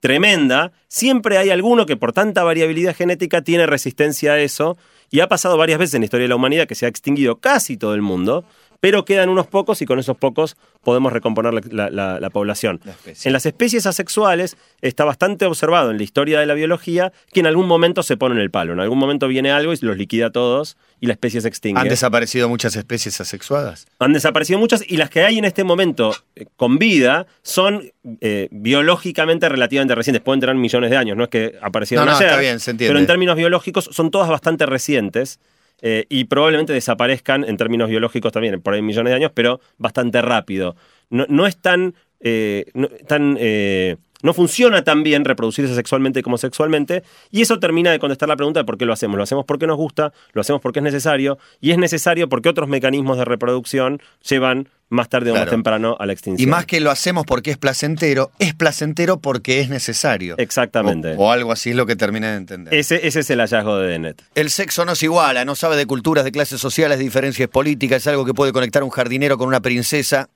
tremenda, 0.00 0.72
siempre 0.88 1.38
hay 1.38 1.50
alguno 1.50 1.86
que 1.86 1.96
por 1.96 2.12
tanta 2.12 2.42
variabilidad 2.44 2.94
genética 2.94 3.42
tiene 3.42 3.66
resistencia 3.66 4.32
a 4.32 4.40
eso, 4.40 4.76
y 5.10 5.20
ha 5.20 5.28
pasado 5.28 5.56
varias 5.56 5.78
veces 5.78 5.94
en 5.94 6.00
la 6.00 6.06
historia 6.06 6.24
de 6.24 6.28
la 6.28 6.36
humanidad 6.36 6.66
que 6.66 6.74
se 6.74 6.86
ha 6.86 6.88
extinguido 6.88 7.38
casi 7.38 7.76
todo 7.76 7.94
el 7.94 8.02
mundo, 8.02 8.44
pero 8.82 9.04
quedan 9.04 9.28
unos 9.28 9.46
pocos 9.46 9.80
y 9.80 9.86
con 9.86 10.00
esos 10.00 10.16
pocos 10.16 10.56
podemos 10.82 11.12
recomponer 11.12 11.54
la, 11.54 11.60
la- 11.70 11.88
la- 11.90 12.18
la 12.18 12.30
población. 12.30 12.80
La. 12.82 12.94
En 13.22 13.32
las 13.32 13.46
especies 13.46 13.86
asexuales 13.86 14.56
está 14.80 15.04
bastante 15.04 15.46
observado 15.46 15.92
en 15.92 15.98
la 15.98 16.02
historia 16.02 16.40
de 16.40 16.46
la 16.46 16.54
biología 16.54 17.12
que 17.32 17.38
en 17.38 17.46
algún 17.46 17.68
momento 17.68 18.02
se 18.02 18.16
ponen 18.16 18.38
el 18.38 18.50
palo, 18.50 18.72
en 18.72 18.80
algún 18.80 18.98
momento 18.98 19.28
viene 19.28 19.52
algo 19.52 19.72
y 19.72 19.76
los 19.82 19.96
liquida 19.96 20.26
a 20.26 20.30
todos 20.30 20.76
y 21.00 21.06
la 21.06 21.12
especie 21.12 21.40
se 21.40 21.46
extingue. 21.46 21.80
Han 21.80 21.88
desaparecido 21.88 22.48
muchas 22.48 22.74
especies 22.74 23.20
asexuadas. 23.20 23.86
Han 24.00 24.14
desaparecido 24.14 24.58
muchas 24.58 24.82
y 24.84 24.96
las 24.96 25.10
que 25.10 25.22
hay 25.22 25.38
en 25.38 25.44
este 25.44 25.62
momento 25.62 26.12
eh, 26.34 26.46
con 26.56 26.78
vida 26.78 27.26
son 27.42 27.92
eh, 28.20 28.48
biológicamente 28.50 29.48
relativamente 29.48 29.94
recientes. 29.94 30.22
Pueden 30.24 30.40
tener 30.40 30.56
millones 30.56 30.90
de 30.90 30.96
años, 30.96 31.16
no 31.16 31.22
es 31.22 31.30
que 31.30 31.56
aparecieron 31.62 32.04
No, 32.06 32.10
no, 32.10 32.16
ayer. 32.16 32.28
está 32.30 32.40
bien, 32.40 32.58
se 32.58 32.72
entiende. 32.72 32.90
Pero 32.90 32.98
en 32.98 33.06
términos 33.06 33.36
biológicos 33.36 33.88
son 33.92 34.10
todas 34.10 34.28
bastante 34.28 34.66
recientes 34.66 35.38
eh, 35.82 36.06
y 36.08 36.24
probablemente 36.24 36.72
desaparezcan 36.72 37.44
en 37.44 37.56
términos 37.56 37.90
biológicos 37.90 38.32
también, 38.32 38.60
por 38.62 38.72
ahí 38.72 38.82
millones 38.82 39.10
de 39.10 39.16
años, 39.16 39.32
pero 39.34 39.60
bastante 39.78 40.22
rápido. 40.22 40.76
No, 41.10 41.26
no 41.28 41.46
es 41.46 41.56
tan. 41.56 41.94
eh, 42.20 42.66
no, 42.74 42.88
tan 43.06 43.36
eh, 43.38 43.96
no 44.22 44.32
funciona 44.34 44.82
tan 44.84 45.02
bien 45.02 45.24
reproducirse 45.24 45.74
sexualmente 45.74 46.22
como 46.22 46.38
sexualmente, 46.38 47.02
y 47.30 47.42
eso 47.42 47.58
termina 47.58 47.90
de 47.90 47.98
contestar 47.98 48.28
la 48.28 48.36
pregunta 48.36 48.60
de 48.60 48.64
por 48.64 48.78
qué 48.78 48.84
lo 48.86 48.92
hacemos. 48.92 49.16
Lo 49.16 49.22
hacemos 49.24 49.44
porque 49.44 49.66
nos 49.66 49.76
gusta, 49.76 50.12
lo 50.32 50.40
hacemos 50.40 50.60
porque 50.62 50.78
es 50.78 50.84
necesario, 50.84 51.38
y 51.60 51.72
es 51.72 51.78
necesario 51.78 52.28
porque 52.28 52.48
otros 52.48 52.68
mecanismos 52.68 53.18
de 53.18 53.24
reproducción 53.24 54.00
llevan 54.28 54.68
más 54.88 55.08
tarde 55.08 55.30
o 55.30 55.34
más 55.34 55.48
temprano 55.48 55.96
a 55.98 56.04
la 56.04 56.12
Y 56.12 56.14
extinción. 56.14 56.50
más 56.50 56.66
que 56.66 56.78
lo 56.78 56.90
hacemos 56.90 57.24
porque 57.24 57.50
es 57.50 57.56
placentero, 57.56 58.30
es 58.38 58.52
placentero 58.54 59.20
porque 59.20 59.60
es 59.60 59.70
necesario. 59.70 60.34
Exactamente. 60.36 61.14
O, 61.16 61.22
o 61.28 61.32
algo 61.32 61.50
así 61.50 61.70
es 61.70 61.76
lo 61.76 61.86
que 61.86 61.96
termina 61.96 62.32
de 62.32 62.36
entender. 62.36 62.74
Ese, 62.74 63.06
ese 63.06 63.20
es 63.20 63.30
el 63.30 63.40
hallazgo 63.40 63.78
de 63.78 63.88
Dennett. 63.88 64.22
El 64.34 64.50
sexo 64.50 64.84
no 64.84 64.94
se 64.94 65.06
iguala, 65.06 65.46
no 65.46 65.54
sabe 65.56 65.76
de 65.76 65.86
culturas, 65.86 66.24
de 66.24 66.32
clases 66.32 66.60
sociales, 66.60 66.98
de 66.98 67.04
diferencias 67.04 67.48
políticas, 67.48 68.02
es 68.02 68.06
algo 68.08 68.26
que 68.26 68.34
puede 68.34 68.52
conectar 68.52 68.82
un 68.82 68.90
jardinero 68.90 69.38
con 69.38 69.48
una 69.48 69.60
princesa. 69.60 70.28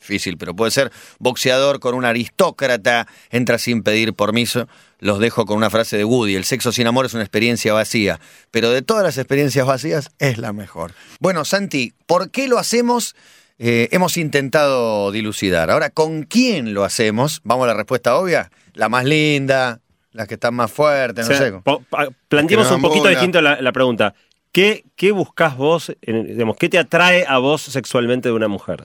Difícil, 0.00 0.38
pero 0.38 0.54
puede 0.54 0.70
ser 0.70 0.90
boxeador 1.18 1.80
con 1.80 1.94
un 1.94 2.04
aristócrata, 2.04 3.06
entra 3.30 3.58
sin 3.58 3.82
pedir 3.82 4.14
permiso. 4.14 4.68
Los 5.00 5.18
dejo 5.18 5.44
con 5.46 5.56
una 5.56 5.70
frase 5.70 5.96
de 5.96 6.04
Woody, 6.04 6.34
el 6.34 6.44
sexo 6.44 6.72
sin 6.72 6.86
amor 6.86 7.06
es 7.06 7.14
una 7.14 7.22
experiencia 7.22 7.72
vacía, 7.72 8.18
pero 8.50 8.70
de 8.70 8.82
todas 8.82 9.04
las 9.04 9.18
experiencias 9.18 9.66
vacías 9.66 10.10
es 10.18 10.38
la 10.38 10.52
mejor. 10.52 10.92
Bueno, 11.20 11.44
Santi, 11.44 11.92
¿por 12.06 12.30
qué 12.30 12.48
lo 12.48 12.58
hacemos? 12.58 13.14
Eh, 13.60 13.88
hemos 13.90 14.16
intentado 14.16 15.10
dilucidar. 15.10 15.70
Ahora, 15.70 15.90
¿con 15.90 16.22
quién 16.22 16.74
lo 16.74 16.84
hacemos? 16.84 17.40
Vamos 17.44 17.64
a 17.64 17.68
la 17.68 17.74
respuesta 17.74 18.16
obvia. 18.16 18.50
La 18.74 18.88
más 18.88 19.04
linda, 19.04 19.80
las 20.12 20.28
que 20.28 20.34
están 20.34 20.54
más 20.54 20.70
fuertes, 20.70 21.28
no 21.28 21.34
O 21.34 21.38
sea, 21.38 21.48
sé. 21.48 22.08
planteemos 22.28 22.70
un 22.70 22.80
poquito 22.82 23.08
distinto 23.08 23.40
la, 23.40 23.60
la 23.60 23.72
pregunta. 23.72 24.14
¿Qué, 24.52 24.84
qué 24.96 25.12
buscas 25.12 25.56
vos, 25.56 25.92
en- 26.02 26.26
digamos, 26.26 26.56
qué 26.56 26.68
te 26.68 26.78
atrae 26.78 27.24
a 27.28 27.38
vos 27.38 27.62
sexualmente 27.62 28.28
de 28.28 28.34
una 28.34 28.48
mujer? 28.48 28.84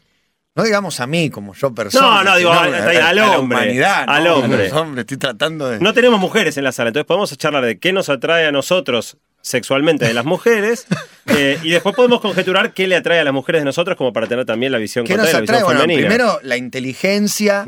No 0.55 0.63
digamos 0.63 0.99
a 0.99 1.07
mí 1.07 1.29
como 1.31 1.53
yo 1.55 1.73
persona. 1.73 2.05
No, 2.05 2.23
no, 2.23 2.37
digo, 2.37 2.51
a- 2.51 2.63
al 2.65 2.73
a 2.75 3.13
la 3.13 3.37
hombre, 3.39 3.57
humanidad, 3.57 4.05
al 4.07 4.23
¿no? 4.23 4.35
hombre. 4.35 4.71
Hombres, 4.71 5.01
estoy 5.03 5.17
tratando 5.17 5.67
de. 5.69 5.79
No 5.79 5.93
tenemos 5.93 6.19
mujeres 6.19 6.57
en 6.57 6.63
la 6.63 6.71
sala, 6.71 6.89
entonces 6.89 7.07
podemos 7.07 7.35
charlar 7.37 7.65
de 7.65 7.79
qué 7.79 7.91
nos 7.91 8.09
atrae 8.09 8.45
a 8.45 8.51
nosotros 8.51 9.17
sexualmente 9.41 10.05
de 10.05 10.13
las 10.13 10.23
mujeres 10.25 10.85
eh, 11.25 11.59
y 11.63 11.71
después 11.71 11.95
podemos 11.95 12.21
conjeturar 12.21 12.73
qué 12.73 12.87
le 12.87 12.95
atrae 12.95 13.19
a 13.19 13.23
las 13.23 13.33
mujeres 13.33 13.61
de 13.61 13.65
nosotros 13.65 13.97
como 13.97 14.13
para 14.13 14.27
tener 14.27 14.45
también 14.45 14.71
la 14.71 14.77
visión 14.77 15.05
¿Qué 15.05 15.17
nos 15.17 15.25
contraria, 15.25 15.39
la 15.39 15.43
atrae? 15.43 15.57
visión 15.57 15.65
Bueno, 15.67 15.81
femenina. 15.81 16.07
primero 16.07 16.39
la 16.43 16.55
inteligencia, 16.57 17.65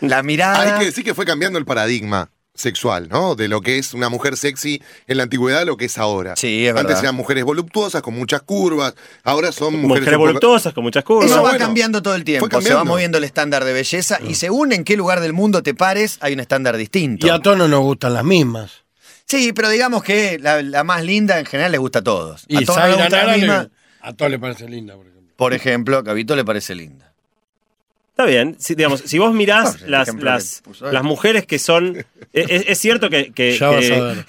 la 0.00 0.22
mirada. 0.22 0.60
Hay 0.74 0.78
que 0.78 0.84
decir 0.84 1.04
que 1.04 1.14
fue 1.14 1.24
cambiando 1.24 1.58
el 1.58 1.64
paradigma 1.64 2.30
sexual, 2.56 3.08
¿no? 3.10 3.34
De 3.34 3.48
lo 3.48 3.60
que 3.60 3.78
es 3.78 3.94
una 3.94 4.08
mujer 4.08 4.36
sexy 4.36 4.82
en 5.06 5.16
la 5.18 5.22
antigüedad 5.24 5.60
a 5.62 5.64
lo 5.64 5.76
que 5.76 5.84
es 5.86 5.98
ahora. 5.98 6.34
Sí, 6.36 6.64
es 6.66 6.70
Antes 6.70 6.86
verdad. 6.86 7.02
eran 7.04 7.14
mujeres 7.14 7.44
voluptuosas 7.44 8.02
con 8.02 8.14
muchas 8.14 8.42
curvas, 8.42 8.94
ahora 9.24 9.52
son 9.52 9.74
mujeres, 9.74 10.00
mujeres 10.00 10.18
voluptuosas 10.18 10.72
con 10.74 10.84
muchas 10.84 11.04
curvas. 11.04 11.26
Eso 11.26 11.36
No, 11.36 11.42
va 11.42 11.50
bueno, 11.50 11.64
cambiando 11.64 12.02
todo 12.02 12.14
el 12.14 12.24
tiempo, 12.24 12.60
se 12.60 12.74
va 12.74 12.84
moviendo 12.84 13.18
el 13.18 13.24
estándar 13.24 13.64
de 13.64 13.72
belleza 13.72 14.18
y 14.26 14.34
según 14.34 14.72
en 14.72 14.84
qué 14.84 14.96
lugar 14.96 15.20
del 15.20 15.32
mundo 15.32 15.62
te 15.62 15.74
pares, 15.74 16.18
hay 16.20 16.32
un 16.34 16.40
estándar 16.40 16.76
distinto. 16.76 17.26
Y 17.26 17.30
a 17.30 17.38
todos 17.38 17.56
no 17.58 17.68
nos 17.68 17.80
gustan 17.80 18.14
las 18.14 18.24
mismas. 18.24 18.84
Sí, 19.24 19.52
pero 19.52 19.68
digamos 19.68 20.04
que 20.04 20.38
la, 20.38 20.62
la 20.62 20.84
más 20.84 21.04
linda 21.04 21.38
en 21.40 21.46
general 21.46 21.72
les 21.72 21.80
gusta 21.80 21.98
a 21.98 22.04
todos. 22.04 22.44
Y 22.46 22.58
a 22.58 22.60
todos 22.60 22.78
gusta 22.96 23.24
la 23.24 23.36
le- 23.36 23.70
a 24.00 24.12
todos 24.12 24.38
parece 24.38 24.68
linda, 24.68 24.94
por 24.94 25.06
ejemplo. 25.06 25.34
Por 25.36 25.52
ejemplo, 25.52 26.02
a 26.06 26.12
Vito 26.12 26.36
le 26.36 26.44
parece 26.44 26.76
linda. 26.76 27.05
Está 28.16 28.24
bien, 28.24 28.56
si, 28.58 28.74
digamos, 28.74 29.00
si 29.00 29.18
vos 29.18 29.34
mirás 29.34 29.82
las, 29.82 30.14
las, 30.14 30.62
mujeres 31.02 31.44
que 31.44 31.58
son... 31.58 32.02
Es, 32.32 32.64
es 32.66 32.78
cierto 32.78 33.10
que... 33.10 33.30
que- 33.30 33.58
Ya 33.58 33.68
vas 33.68 33.80
que- 33.84 33.94
a 33.94 34.00
ver. 34.04 34.26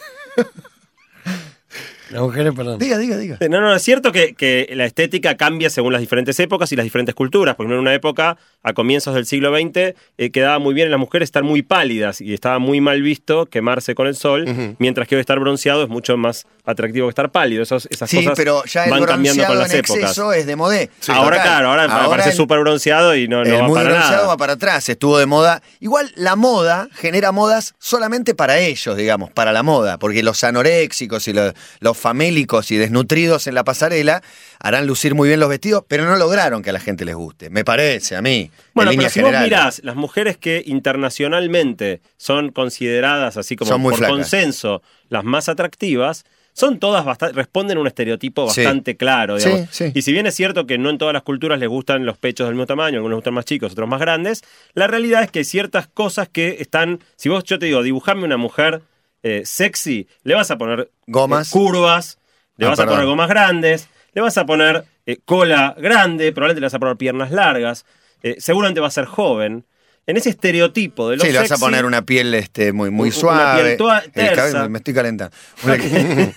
Las 2.10 2.22
mujeres, 2.22 2.54
perdón. 2.56 2.80
Diga, 2.80 2.98
diga, 2.98 3.18
diga. 3.18 3.38
No, 3.50 3.62
no, 3.62 3.76
es 3.76 3.82
cierto 3.84 4.12
que, 4.12 4.34
que 4.34 4.70
la 4.74 4.86
estética 4.86 5.36
cambia 5.38 5.70
según 5.70 5.92
las 5.94 6.02
diferentes 6.02 6.40
épocas 6.40 6.72
y 6.72 6.76
las 6.76 6.84
diferentes 6.84 7.16
culturas. 7.16 7.56
Por 7.56 7.66
ejemplo, 7.66 7.76
en 7.78 7.82
una 7.82 7.94
época, 7.94 8.38
a 8.64 8.74
comienzos 8.74 9.16
del 9.16 9.26
siglo 9.26 9.54
XX, 9.56 9.96
eh, 10.18 10.32
quedaba 10.32 10.60
muy 10.60 10.74
bien 10.74 10.86
en 10.86 10.92
las 10.92 11.00
mujeres 11.00 11.28
estar 11.28 11.44
muy 11.44 11.62
pálidas 11.62 12.22
y 12.22 12.34
estaba 12.34 12.60
muy 12.60 12.82
mal 12.82 13.02
visto 13.02 13.46
quemarse 13.46 13.96
con 13.96 14.08
el 14.08 14.16
sol, 14.16 14.46
mientras 14.80 15.08
que 15.08 15.16
hoy 15.16 15.22
estar 15.22 15.40
bronceado 15.40 15.84
es 15.84 15.90
mucho 15.90 16.18
más 16.18 16.46
atractivo 16.66 17.08
que 17.08 17.12
estar 17.12 17.32
pálido. 17.32 17.64
Esos- 17.64 17.88
esas 17.92 18.10
Sí, 18.10 18.18
cosas 18.18 18.34
pero 18.36 18.64
ya 18.66 18.86
el 18.86 18.92
van 18.92 19.04
cambiando 19.06 19.46
con 19.46 19.58
las 19.58 19.72
en 19.74 19.80
épocas. 19.80 20.02
exceso 20.04 20.34
es 20.34 20.46
de 20.46 20.56
modé. 20.56 20.90
ahora, 21.10 21.38
Total. 21.38 21.42
claro, 21.42 21.68
ahora, 21.70 22.10
parece 22.10 22.30
el- 22.30 22.36
súper 22.36 22.60
bronceado 22.60 23.16
y 23.16 23.28
no, 23.28 23.44
no 23.44 23.50
el 23.56 23.62
va 23.62 23.68
muy 23.68 23.76
para 23.76 23.90
bronceado 23.90 24.16
nada. 24.16 24.28
va 24.28 24.38
para 24.38 24.54
atrás, 24.54 24.88
estuvo 24.90 25.18
de 25.18 25.26
moda. 25.26 25.62
Igual 25.80 26.12
la 26.16 26.36
moda 26.36 26.88
genera 26.94 27.32
modas 27.32 27.76
solamente 27.80 28.36
para 28.36 28.60
ellos, 28.60 28.96
digamos, 28.98 29.32
para 29.32 29.52
la 29.52 29.64
moda, 29.64 29.98
porque 29.98 30.24
los 30.24 30.44
anoréxicos 30.44 31.28
y 31.28 31.34
los, 31.34 31.54
los 31.80 31.97
famélicos 32.00 32.72
y 32.72 32.78
desnutridos 32.78 33.48
en 33.48 33.56
la 33.56 33.64
pasarela 33.64 34.22
harán 34.60 34.88
lucir 34.88 35.16
muy 35.16 35.28
bien 35.28 35.40
los 35.40 35.50
vestidos, 35.50 35.84
pero 35.88 36.06
no 36.06 36.16
lograron 36.16 36.62
que 36.64 36.70
a 36.70 36.74
la 36.74 36.80
gente 36.80 37.06
les 37.06 37.16
guste, 37.16 37.50
me 37.50 37.64
parece, 37.66 38.16
a 38.16 38.22
mí. 38.22 38.50
Bueno, 38.74 38.92
en 38.92 38.98
pero 38.98 39.10
si 39.10 39.22
vos 39.22 39.34
mirás, 39.44 39.82
las 39.84 39.96
mujeres 39.96 40.38
que 40.38 40.64
internacionalmente 40.66 42.02
son 42.18 42.52
consideradas 42.52 43.38
así 43.38 43.56
como 43.56 43.82
por 43.82 43.96
flacas. 43.96 44.16
consenso 44.16 44.82
las 45.10 45.24
más 45.24 45.50
atractivas, 45.50 46.26
son 46.54 46.80
todas 46.80 47.06
bastante, 47.06 47.36
responden 47.36 47.78
a 47.78 47.82
un 47.82 47.88
estereotipo 47.88 48.50
Sí. 48.50 48.62
bastante 48.62 48.98
claro. 48.98 49.40
Sí, 49.40 49.48
digamos. 49.48 49.70
sí. 49.72 49.92
Y 49.94 50.02
si 50.02 50.12
bien 50.12 50.26
es 50.26 50.34
cierto 50.36 50.66
que 50.66 50.78
no 50.80 50.90
en 50.90 50.98
todas 50.98 51.14
las 51.14 51.22
culturas 51.24 51.60
les 51.60 51.70
gustan 51.70 52.06
los 52.06 52.18
pechos 52.18 52.48
del 52.48 52.56
mismo 52.56 52.66
tamaño, 52.66 52.98
algunos 52.98 53.18
gustan 53.18 53.36
más 53.36 53.46
chicos, 53.46 53.74
otros 53.74 53.88
más 53.88 54.00
grandes, 54.00 54.44
la 54.74 54.88
realidad 54.88 55.22
es 55.24 55.30
que 55.32 55.40
hay 55.40 55.46
ciertas 55.46 55.88
cosas 55.88 56.30
que 56.30 56.58
están, 56.60 57.00
si 57.16 57.30
vos 57.30 57.44
yo 57.44 57.60
te 57.60 57.68
digo, 57.68 57.84
dibujame 57.84 58.24
una 58.24 58.38
mujer 58.38 58.82
eh, 59.24 59.42
sexy, 59.46 60.08
le 60.24 60.36
vas 60.36 60.50
a 60.52 60.58
poner 60.58 60.90
Gomas. 61.08 61.50
eh, 61.50 61.52
curvas, 61.52 62.18
le 62.58 62.66
Ah, 62.66 62.70
vas 62.70 62.80
a 62.80 62.86
poner 62.86 63.06
gomas 63.06 63.30
grandes, 63.30 63.88
le 64.14 64.22
vas 64.22 64.38
a 64.38 64.46
poner 64.46 64.86
eh, 65.06 65.18
cola 65.26 65.76
grande, 65.78 66.32
probablemente 66.32 66.62
le 66.62 66.66
vas 66.66 66.74
a 66.74 66.80
poner 66.80 66.98
piernas 66.98 67.32
largas, 67.32 67.86
eh, 68.24 68.36
seguramente 68.40 68.80
va 68.82 68.88
a 68.88 68.92
ser 68.92 69.06
joven. 69.06 69.66
En 70.06 70.16
ese 70.16 70.30
estereotipo 70.30 71.10
de 71.10 71.18
lo 71.18 71.24
Sí, 71.26 71.32
le 71.34 71.40
vas 71.40 71.52
a 71.52 71.58
poner 71.58 71.84
una 71.84 72.02
piel 72.04 72.34
este, 72.34 72.72
muy, 72.72 72.90
muy 72.92 73.10
Una 73.10 73.18
suave. 73.18 73.78
piel 73.78 73.78
el 74.16 74.32
cabello- 74.36 74.70
me 74.70 74.78
estoy 74.78 74.94
calentando. 74.94 75.36
Una- 75.64 75.76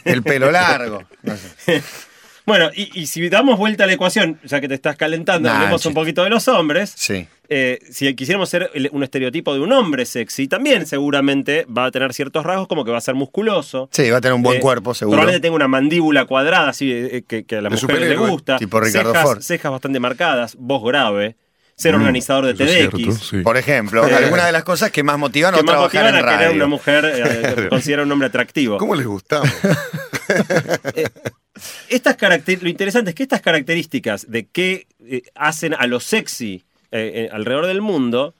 el 0.04 0.22
pelo 0.24 0.50
largo. 0.50 1.04
no 1.22 1.36
sé. 1.36 1.82
Bueno, 2.50 2.70
y, 2.74 3.00
y 3.00 3.06
si 3.06 3.28
damos 3.28 3.58
vuelta 3.58 3.84
a 3.84 3.86
la 3.86 3.92
ecuación, 3.92 4.38
ya 4.44 4.60
que 4.60 4.68
te 4.68 4.74
estás 4.74 4.96
calentando, 4.96 5.48
Nah, 5.48 5.56
hablemos 5.56 5.84
un 5.86 5.94
poquito 5.94 6.24
de 6.24 6.30
los 6.30 6.48
hombres. 6.48 6.92
Sí. 6.96 7.26
Eh, 7.52 7.78
si 7.90 8.14
quisiéramos 8.14 8.48
ser 8.48 8.70
un 8.92 9.02
estereotipo 9.02 9.52
de 9.54 9.60
un 9.60 9.72
hombre 9.72 10.04
sexy, 10.06 10.46
también 10.46 10.86
seguramente 10.86 11.66
va 11.66 11.86
a 11.86 11.90
tener 11.90 12.12
ciertos 12.14 12.44
rasgos, 12.44 12.68
como 12.68 12.84
que 12.84 12.90
va 12.92 12.98
a 12.98 13.00
ser 13.00 13.14
musculoso. 13.16 13.88
Sí, 13.92 14.08
va 14.10 14.18
a 14.18 14.20
tener 14.20 14.34
un 14.34 14.42
buen 14.42 14.58
Eh, 14.58 14.60
cuerpo, 14.60 14.94
seguro. 14.94 15.16
Probablemente 15.16 15.42
tenga 15.46 15.56
una 15.56 15.66
mandíbula 15.68 16.26
cuadrada, 16.26 16.68
así 16.68 16.92
eh, 16.92 17.08
eh, 17.18 17.22
que, 17.26 17.44
que 17.44 17.56
a 17.56 17.60
las 17.62 17.70
De 17.72 17.76
mujeres 17.76 18.00
les 18.02 18.08
superhéroe, 18.10 18.30
gusta. 18.30 18.56
tipo 18.58 18.80
Ricardo 18.80 19.10
cejas, 19.12 19.24
Ford. 19.26 19.40
cejas 19.42 19.72
bastante 19.72 19.98
marcadas, 19.98 20.56
voz 20.60 20.84
grave, 20.84 21.36
ser 21.74 21.94
organizador 21.96 22.46
de 22.46 22.52
Mm, 22.54 22.62
Eso 22.62 22.64
es 22.64 22.88
TDX. 22.90 22.96
cierto, 22.98 23.24
sí. 23.24 23.36
Por 23.38 23.56
ejemplo, 23.56 24.06
Eh, 24.06 24.14
algunas 24.14 24.46
de 24.46 24.52
las 24.52 24.62
cosas 24.64 24.90
que 24.92 25.02
más 25.02 25.18
motivan 25.18 25.52
que 25.54 25.60
a 25.60 25.62
más 25.64 25.72
trabajar 25.72 26.04
motivan 26.04 26.14
en 26.14 26.14
a 26.14 26.28
querer 26.30 26.40
radio. 26.50 26.56
una 26.56 26.66
mujer, 26.66 27.04
eh, 27.16 27.66
considera 27.70 28.02
un 28.04 28.12
hombre 28.12 28.28
atractivo. 28.28 28.76
¿Cómo 28.78 28.94
les 28.94 29.06
gustamos? 29.06 29.48
Estas 31.88 32.16
caracter- 32.16 32.62
lo 32.62 32.68
interesante 32.68 33.10
es 33.10 33.14
que 33.16 33.22
estas 33.22 33.40
características 33.40 34.30
de 34.30 34.46
qué 34.46 34.86
eh, 35.00 35.22
hacen 35.34 35.74
a 35.74 35.86
lo 35.86 36.00
sexy 36.00 36.64
eh, 36.92 37.12
eh, 37.14 37.28
alrededor 37.32 37.66
del 37.66 37.80
mundo 37.82 38.34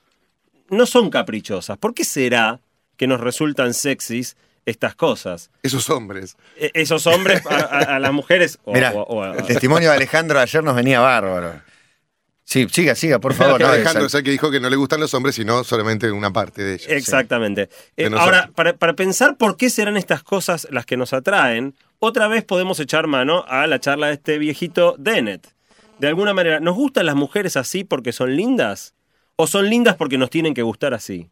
no 0.69 0.85
son 0.85 1.09
caprichosas. 1.09 1.77
¿Por 1.77 1.93
qué 1.93 2.03
será 2.05 2.59
que 2.97 3.07
nos 3.07 3.19
resultan 3.19 3.73
sexys 3.73 4.37
estas 4.65 4.95
cosas? 4.95 5.49
Esos 5.63 5.89
hombres. 5.89 6.37
E- 6.57 6.71
esos 6.73 7.07
hombres 7.07 7.45
a, 7.45 7.55
a- 7.55 7.95
a 7.95 7.99
las 7.99 8.13
mujeres 8.13 8.59
o, 8.63 8.71
o- 8.73 9.03
o 9.03 9.25
el 9.33 9.43
testimonio 9.45 9.89
de 9.89 9.95
Alejandro 9.95 10.39
ayer 10.39 10.63
nos 10.63 10.75
venía 10.75 10.99
bárbaro. 10.99 11.59
Sí, 12.43 12.67
siga, 12.69 12.95
siga, 12.95 13.19
por 13.19 13.33
favor. 13.33 13.61
no, 13.61 13.67
Alejandro 13.67 14.05
es 14.07 14.13
el 14.13 14.23
que 14.23 14.31
dijo 14.31 14.51
que 14.51 14.59
no 14.59 14.69
le 14.69 14.75
gustan 14.75 14.99
los 14.99 15.13
hombres, 15.13 15.35
sino 15.35 15.63
solamente 15.63 16.11
una 16.11 16.31
parte 16.33 16.61
de 16.63 16.73
ellos. 16.75 16.87
Exactamente. 16.89 17.69
Eh, 17.95 18.09
De 18.09 18.17
ahora, 18.19 18.49
para, 18.53 18.73
para 18.73 18.93
pensar 18.93 19.37
por 19.37 19.55
qué 19.57 19.69
serán 19.69 19.95
estas 19.97 20.21
cosas 20.23 20.67
las 20.69 20.85
que 20.85 20.97
nos 20.97 21.13
atraen, 21.13 21.75
otra 22.03 22.27
vez 22.27 22.43
podemos 22.43 22.79
echar 22.79 23.05
mano 23.07 23.45
a 23.47 23.67
la 23.67 23.79
charla 23.79 24.07
de 24.07 24.13
este 24.13 24.37
viejito 24.39 24.95
Dennett. 24.97 25.47
De 25.99 26.07
alguna 26.07 26.33
manera, 26.33 26.59
¿nos 26.59 26.75
gustan 26.75 27.05
las 27.05 27.15
mujeres 27.15 27.55
así 27.55 27.83
porque 27.83 28.11
son 28.11 28.35
lindas? 28.35 28.95
¿O 29.35 29.45
son 29.47 29.69
lindas 29.69 29.95
porque 29.95 30.17
nos 30.17 30.29
tienen 30.31 30.53
que 30.55 30.63
gustar 30.63 30.93
así? 30.95 31.29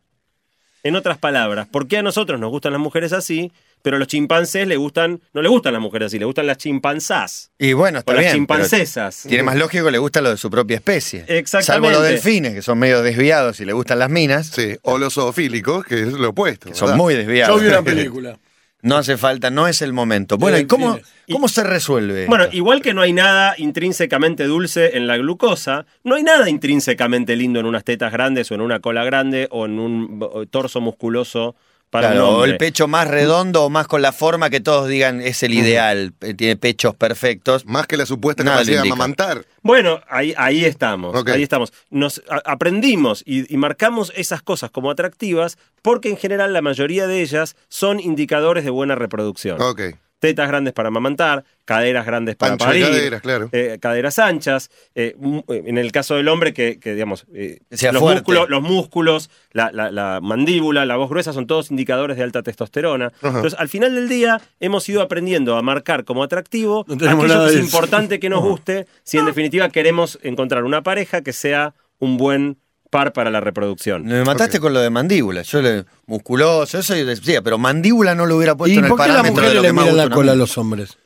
En 0.83 0.95
otras 0.95 1.17
palabras, 1.17 1.67
¿por 1.67 1.87
qué 1.87 1.97
a 1.97 2.03
nosotros 2.03 2.39
nos 2.39 2.51
gustan 2.51 2.71
las 2.71 2.79
mujeres 2.81 3.11
así, 3.11 3.51
pero 3.81 3.97
a 3.97 3.99
los 3.99 4.07
chimpancés 4.07 4.65
le 4.67 4.77
gustan, 4.77 5.19
no 5.33 5.41
le 5.41 5.49
gustan 5.49 5.73
las 5.73 5.81
mujeres 5.81 6.05
así, 6.05 6.19
le 6.19 6.25
gustan 6.25 6.47
las 6.47 6.57
chimpanzás? 6.57 7.51
Y 7.57 7.73
bueno, 7.73 7.99
está 7.99 8.11
O 8.11 8.15
las 8.15 8.23
bien. 8.25 8.35
chimpancesas. 8.35 9.23
Tiene 9.27 9.43
más 9.43 9.57
lógico 9.57 9.85
que 9.85 9.91
le 9.91 9.97
gusta 9.97 10.21
lo 10.21 10.29
de 10.29 10.37
su 10.37 10.49
propia 10.49 10.75
especie. 10.77 11.25
Exactamente. 11.27 11.65
Salvo 11.65 11.89
los 11.89 12.03
delfines, 12.03 12.53
que 12.53 12.61
son 12.61 12.79
medio 12.79 13.01
desviados 13.01 13.59
y 13.59 13.65
le 13.65 13.73
gustan 13.73 13.99
las 13.99 14.09
minas, 14.09 14.47
Sí, 14.47 14.77
o 14.83 14.97
los 14.97 15.15
zoofílicos, 15.15 15.83
que 15.83 15.95
es 16.03 16.13
lo 16.13 16.29
opuesto. 16.29 16.69
que 16.69 16.75
son 16.75 16.95
muy 16.95 17.13
Yo 17.15 17.19
desviados. 17.19 17.61
vi 17.61 17.67
una 17.67 17.81
película. 17.83 18.39
No 18.81 18.95
hace 18.95 19.17
falta, 19.17 19.49
no 19.49 19.67
es 19.67 19.81
el 19.81 19.91
momento. 19.91 20.37
Bueno, 20.37 20.57
¿y 20.57 20.65
cómo, 20.65 20.93
delfines. 20.93 21.13
cómo 21.31 21.47
se 21.49 21.63
resuelve? 21.63 22.27
Bueno, 22.27 22.45
esto? 22.45 22.55
igual 22.55 22.81
que 22.81 22.93
no 22.93 23.01
hay 23.01 23.11
nada 23.11 23.55
intrínsecamente 23.57 24.45
dulce 24.45 24.95
en 24.95 25.05
la 25.05 25.17
glucosa, 25.17 25.85
no 26.03 26.15
hay 26.15 26.23
nada 26.23 26.49
intrínsecamente 26.49 27.35
lindo 27.35 27.59
en 27.59 27.65
unas 27.65 27.83
tetas 27.83 28.11
grandes 28.11 28.49
o 28.51 28.55
en 28.55 28.61
una 28.61 28.79
cola 28.79 29.03
grande 29.03 29.47
o 29.51 29.65
en 29.65 29.79
un 29.79 30.47
torso 30.49 30.79
musculoso 30.79 31.55
para 31.89 32.11
Claro, 32.11 32.39
un 32.39 32.49
el 32.49 32.57
pecho 32.57 32.87
más 32.87 33.07
redondo 33.07 33.63
o 33.63 33.69
más 33.69 33.87
con 33.87 34.01
la 34.01 34.11
forma 34.11 34.49
que 34.49 34.59
todos 34.59 34.87
digan 34.87 35.21
es 35.21 35.41
el 35.43 35.53
ideal, 35.55 36.13
eh, 36.21 36.33
tiene 36.35 36.55
pechos 36.55 36.95
perfectos. 36.95 37.65
Más 37.65 37.87
que 37.87 37.97
la 37.97 38.05
supuesta 38.05 38.43
Nada 38.43 38.57
capacidad 38.57 38.83
de 38.83 38.89
amamantar. 38.89 39.45
Bueno, 39.63 39.99
ahí, 40.07 40.33
ahí 40.37 40.65
estamos, 40.65 41.15
ahí 41.33 41.43
estamos. 41.43 41.73
Nos 41.89 42.21
a- 42.29 42.41
aprendimos 42.45 43.23
y, 43.25 43.51
y 43.51 43.57
marcamos 43.57 44.13
esas 44.15 44.41
cosas 44.41 44.69
como 44.71 44.91
atractivas 44.91 45.57
porque 45.81 46.09
en 46.09 46.17
general 46.17 46.53
la 46.53 46.61
mayoría 46.61 47.07
de 47.07 47.21
ellas 47.21 47.55
son 47.69 47.99
indicadores 47.99 48.63
de 48.63 48.69
buena 48.69 48.95
reproducción. 48.95 49.61
Ok. 49.61 49.81
Tetas 50.19 50.47
grandes 50.49 50.73
para 50.73 50.89
amamantar, 50.89 51.45
caderas 51.65 52.05
grandes 52.05 52.35
para 52.35 52.53
Ancho 52.53 52.65
parir, 52.65 52.83
caderas, 52.85 53.21
claro. 53.21 53.49
eh, 53.51 53.77
caderas 53.81 54.19
anchas. 54.19 54.69
eh, 54.95 55.15
eh, 55.47 55.63
en 55.65 55.77
el 55.77 55.91
caso 55.91 56.15
del 56.15 56.27
hombre, 56.27 56.53
que, 56.53 56.79
que, 56.79 56.93
digamos, 56.93 57.25
eh, 57.33 57.59
sea 57.71 57.91
los, 57.91 58.01
músculos, 58.15 58.49
los 58.49 58.61
músculos, 58.61 59.29
la, 59.51 59.71
la- 59.71 59.91
la 59.91 60.19
mandíbula, 60.21 60.85
la 60.85 60.97
voz 60.97 61.09
gruesa 61.09 61.31
son 61.33 61.47
todos 61.47 61.71
indicadores 61.71 62.17
de 62.17 62.23
alta 62.23 62.43
testosterona. 62.43 63.11
Entonces, 63.23 63.59
al 63.59 63.69
final 63.69 63.95
del 63.95 64.09
día, 64.09 64.41
hemos 64.59 64.87
ido 64.89 65.01
aprendiendo 65.01 65.55
a 65.55 65.61
marcar 65.61 66.03
como 66.03 66.23
atractivo 66.23 66.85
No 66.87 66.95
aquello 66.95 67.45
que 67.47 67.53
es 67.59 67.59
importante 67.61 68.19
que 68.19 68.29
nos 68.29 68.41
guste, 68.43 68.87
si 69.03 69.17
en 69.17 69.25
definitiva 69.25 69.69
queremos 69.69 70.19
encontrar 70.21 70.63
una 70.65 70.83
pareja 70.83 71.21
que 71.21 71.33
sea 71.33 71.73
un 71.99 72.17
buen 72.17 72.57
par 72.89 73.13
para 73.13 73.29
la 73.29 73.39
reproducción. 73.39 74.05
Me 74.05 74.23
mataste 74.23 74.59
con 74.59 74.73
lo 74.73 74.79
de 74.79 74.89
mandíbula. 74.89 75.41
Yo 75.43 75.61
le 75.61 75.85
musculoso, 76.07 76.79
eso 76.79 76.95
yo 76.95 77.05
decía, 77.05 77.41
pero 77.41 77.57
mandíbula 77.57 78.15
no 78.15 78.25
lo 78.25 78.35
hubiera 78.37 78.55
puesto 78.55 78.73
¿Y 78.73 78.77
en 78.79 78.85
el 78.85 78.89
por 78.89 78.99
qué 78.99 79.07
las 79.07 79.17
parámetro 79.17 79.35
de 79.35 79.41
mujeres 79.41 79.55
lo 79.55 79.61
le 79.61 79.73
miran 79.73 79.97
la 79.97 80.09
cola 80.15 80.31
a 80.31 80.35
los 80.35 80.57
hombres? 80.57 80.97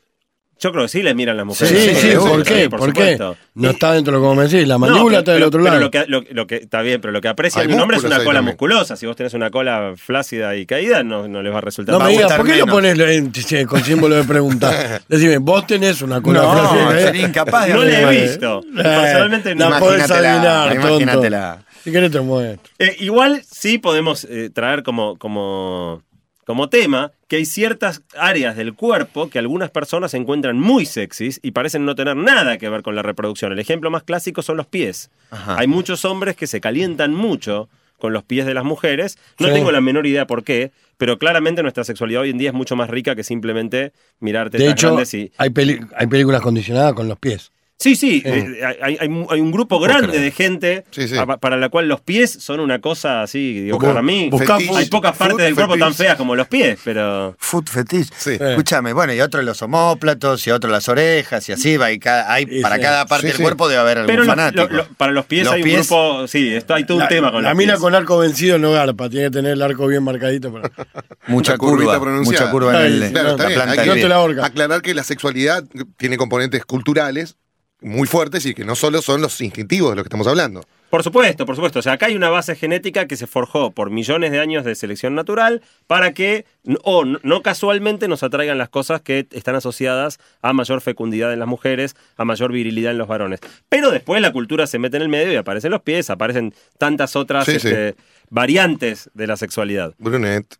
Yo 0.60 0.70
creo 0.70 0.84
que 0.84 0.88
sí 0.88 1.02
le 1.02 1.14
miran 1.14 1.36
las 1.36 1.42
Sí, 1.58 1.64
mujeres. 1.64 1.82
sí, 1.82 1.88
sí, 2.10 2.16
¿por 2.16 2.22
seguro, 2.24 2.44
qué? 2.44 2.62
sí, 2.62 2.68
¿Por 2.68 2.80
qué? 2.80 2.86
supuesto. 2.86 3.36
No 3.54 3.70
está 3.70 3.92
dentro 3.92 4.14
de 4.18 4.22
lo 4.24 4.30
que 4.30 4.36
me 4.38 4.42
decís, 4.48 4.66
la 4.68 4.74
No, 4.74 4.78
mandíbula 4.78 5.04
pero- 5.10 5.18
está 5.18 5.32
del 5.32 5.38
pero- 5.40 5.48
otro 5.48 5.60
pero 5.60 5.70
lado. 5.74 5.80
Lo 5.84 5.90
que, 5.90 6.04
lo, 6.06 6.22
lo 6.30 6.46
que, 6.46 6.54
está 6.56 6.80
bien, 6.80 7.00
pero 7.02 7.12
lo 7.12 7.20
que 7.20 7.28
aprecia 7.28 7.60
Hay 7.60 7.68
un 7.72 7.80
hombre 7.80 7.96
es 7.98 8.04
una 8.04 8.16
cola 8.18 8.24
también. 8.38 8.44
musculosa. 8.54 8.96
Si 8.96 9.04
vos 9.04 9.14
tenés 9.16 9.34
una 9.34 9.50
cola 9.50 9.92
flácida 9.96 10.54
y 10.56 10.64
caída, 10.64 11.02
no, 11.02 11.26
no 11.28 11.42
les 11.42 11.52
va 11.52 11.58
a 11.58 11.60
resultar 11.60 11.92
No 11.98 12.00
me 12.04 12.12
digas, 12.12 12.32
¿por 12.32 12.46
qué 12.46 12.56
lo 12.56 12.66
pones 12.66 12.98
en- 12.98 13.34
sí, 13.34 13.64
con 13.66 13.82
símbolo 13.84 14.14
de 14.14 14.24
pregunta? 14.24 15.02
Decime, 15.08 15.38
vos 15.38 15.66
tenés 15.66 16.00
una 16.00 16.22
cola 16.22 16.40
No, 16.42 16.52
flácida, 16.52 16.98
¿eh? 16.98 17.02
sería 17.02 17.26
incapaz 17.26 17.66
de 17.66 17.74
No 17.74 17.84
le 17.84 18.00
he 18.00 18.22
visto. 18.22 18.60
Eh, 18.60 18.82
Personalmente 18.82 19.54
no. 19.56 19.68
la 19.70 19.78
podés 19.80 20.10
adivinar, 20.10 20.68
tonto. 20.72 20.88
imagínatela. 20.88 21.58
Si 21.84 21.92
querés 21.92 22.10
te 22.10 22.20
muestro. 22.20 22.72
Eh, 22.78 22.96
igual 23.00 23.42
sí 23.48 23.78
podemos 23.78 24.24
eh, 24.24 24.50
traer 24.50 24.82
como, 24.82 25.16
como, 25.18 26.02
como 26.46 26.68
tema 26.70 27.12
que 27.28 27.36
hay 27.36 27.44
ciertas 27.44 28.02
áreas 28.16 28.56
del 28.56 28.74
cuerpo 28.74 29.28
que 29.28 29.38
algunas 29.38 29.70
personas 29.70 30.14
encuentran 30.14 30.58
muy 30.58 30.86
sexys 30.86 31.40
y 31.42 31.50
parecen 31.50 31.84
no 31.84 31.94
tener 31.94 32.16
nada 32.16 32.56
que 32.58 32.68
ver 32.70 32.82
con 32.82 32.94
la 32.96 33.02
reproducción. 33.02 33.52
El 33.52 33.58
ejemplo 33.58 33.90
más 33.90 34.02
clásico 34.02 34.40
son 34.42 34.56
los 34.56 34.66
pies. 34.66 35.10
Ajá. 35.30 35.56
Hay 35.58 35.66
muchos 35.66 36.04
hombres 36.04 36.36
que 36.36 36.46
se 36.46 36.60
calientan 36.60 37.12
mucho 37.14 37.68
con 37.98 38.12
los 38.12 38.24
pies 38.24 38.44
de 38.46 38.54
las 38.54 38.64
mujeres. 38.64 39.18
No 39.38 39.48
Sí. 39.48 39.54
tengo 39.54 39.70
la 39.72 39.80
menor 39.80 40.06
idea 40.06 40.26
por 40.26 40.42
qué, 40.44 40.72
pero 40.96 41.18
claramente 41.18 41.62
nuestra 41.62 41.84
sexualidad 41.84 42.22
hoy 42.22 42.30
en 42.30 42.38
día 42.38 42.48
es 42.50 42.54
mucho 42.54 42.76
más 42.76 42.88
rica 42.90 43.14
que 43.14 43.24
simplemente 43.24 43.92
mirar 44.20 44.50
tetas 44.50 44.66
De 44.66 44.72
hecho, 44.72 44.88
grandes 44.88 45.14
y... 45.14 45.32
hay, 45.38 45.50
peli- 45.50 45.80
hay 45.96 46.06
películas 46.06 46.40
condicionadas 46.40 46.92
con 46.94 47.08
los 47.08 47.18
pies. 47.18 47.50
Sí, 47.76 47.96
sí, 47.96 48.22
eh, 48.24 48.60
hay, 48.80 48.96
hay 49.00 49.08
un- 49.08 49.26
hay 49.28 49.40
un 49.40 49.50
grupo 49.50 49.80
grande 49.80 50.20
de 50.20 50.30
gente 50.30 50.84
Sí, 50.92 51.08
sí. 51.08 51.16
pa- 51.16 51.38
para 51.38 51.56
la 51.56 51.68
cual 51.70 51.88
los 51.88 52.00
pies 52.00 52.30
son 52.30 52.60
una 52.60 52.80
cosa 52.80 53.22
así, 53.22 53.62
digo, 53.62 53.78
para 53.80 54.00
mí 54.00 54.30
fetiche, 54.30 54.70
hay 54.76 54.86
pocas 54.86 55.16
partes 55.16 55.38
del 55.38 55.54
cuerpo 55.56 55.76
tan 55.76 55.92
feas 55.92 56.16
como 56.16 56.36
los 56.36 56.46
pies, 56.46 56.78
pero... 56.84 57.34
Food 57.38 57.66
fetish. 57.68 58.10
Sí. 58.16 58.38
Escúchame, 58.40 58.92
bueno, 58.92 59.12
y 59.12 59.20
otro 59.20 59.42
los 59.42 59.60
homóplatos, 59.60 60.46
y 60.46 60.52
otro 60.52 60.70
las 60.70 60.88
orejas, 60.88 61.48
y 61.48 61.52
así 61.52 61.76
va. 61.76 61.90
Y 61.90 61.98
cada, 61.98 62.32
hay, 62.32 62.46
para 62.62 62.76
sí. 62.76 62.82
cada 62.82 63.06
parte 63.06 63.22
Sí, 63.22 63.26
del 63.28 63.36
sí. 63.38 63.42
cuerpo 63.42 63.68
debe 63.68 63.80
haber 63.80 63.98
algún 63.98 64.14
Pero 64.14 64.24
fanático. 64.24 64.66
lo- 64.68 64.76
lo- 64.76 64.86
para 64.96 65.10
los 65.12 65.26
pies 65.26 65.44
Los 65.44 65.54
hay 65.54 65.62
un 65.64 65.70
grupo, 65.72 66.28
sí, 66.28 66.54
esto, 66.54 66.74
hay 66.74 66.84
todo 66.86 66.98
un 66.98 67.08
tema 67.08 67.32
con 67.32 67.42
la 67.42 67.50
los 67.50 67.58
mina 67.58 67.72
pies. 67.72 67.80
con 67.80 67.94
arco 67.96 68.18
vencido 68.18 68.56
no 68.58 68.70
garpa, 68.70 69.10
tiene 69.10 69.26
que 69.26 69.30
tener 69.32 69.52
el 69.52 69.62
arco 69.62 69.88
bien 69.88 70.04
marcadito. 70.04 70.52
Para... 70.52 70.70
Mucha 71.26 71.58
curva, 71.58 71.98
mucha 71.98 72.50
curva 72.52 72.86
en 72.86 73.02
el, 73.02 73.10
Claro, 73.10 73.30
está 73.32 73.42
la 73.42 73.48
bien. 73.74 74.08
planta. 74.08 74.46
Aclarar 74.46 74.80
que 74.80 74.94
la 74.94 75.02
sexualidad 75.02 75.64
tiene 75.96 76.16
componentes 76.16 76.64
culturales 76.64 77.36
muy 77.84 78.08
fuertes 78.08 78.44
y 78.46 78.54
que 78.54 78.64
no 78.64 78.74
solo 78.74 79.02
son 79.02 79.20
los 79.20 79.40
instintivos 79.40 79.90
de 79.90 79.96
los 79.96 80.02
que 80.04 80.08
estamos 80.08 80.26
hablando. 80.26 80.64
Por 80.90 81.02
supuesto, 81.02 81.44
por 81.44 81.54
supuesto. 81.56 81.80
O 81.80 81.82
sea, 81.82 81.92
acá 81.94 82.06
hay 82.06 82.14
una 82.16 82.30
base 82.30 82.54
genética 82.54 83.06
que 83.06 83.16
se 83.16 83.26
forjó 83.26 83.72
por 83.72 83.90
millones 83.90 84.30
de 84.30 84.38
años 84.40 84.64
de 84.64 84.74
selección 84.76 85.14
natural 85.14 85.60
para 85.86 86.12
que, 86.14 86.44
o 86.84 87.04
no 87.04 87.42
casualmente, 87.42 88.06
nos 88.08 88.22
atraigan 88.22 88.58
las 88.58 88.68
cosas 88.68 89.00
que 89.02 89.26
están 89.32 89.56
asociadas 89.56 90.18
a 90.40 90.52
mayor 90.52 90.80
fecundidad 90.80 91.32
en 91.32 91.40
las 91.40 91.48
mujeres, 91.48 91.94
a 92.16 92.24
mayor 92.24 92.52
virilidad 92.52 92.92
en 92.92 92.98
los 92.98 93.08
varones. 93.08 93.40
Pero 93.68 93.90
después 93.90 94.22
la 94.22 94.32
cultura 94.32 94.66
se 94.68 94.78
mete 94.78 94.96
en 94.96 95.02
el 95.02 95.08
medio 95.08 95.32
y 95.32 95.36
aparecen 95.36 95.72
los 95.72 95.82
pies, 95.82 96.10
aparecen 96.10 96.54
tantas 96.78 97.16
otras 97.16 97.44
Sí, 97.44 97.58
sí. 97.58 97.68
este, 97.68 97.96
variantes 98.30 99.10
de 99.14 99.26
la 99.26 99.36
sexualidad. 99.36 99.94
Brunet. 99.98 100.56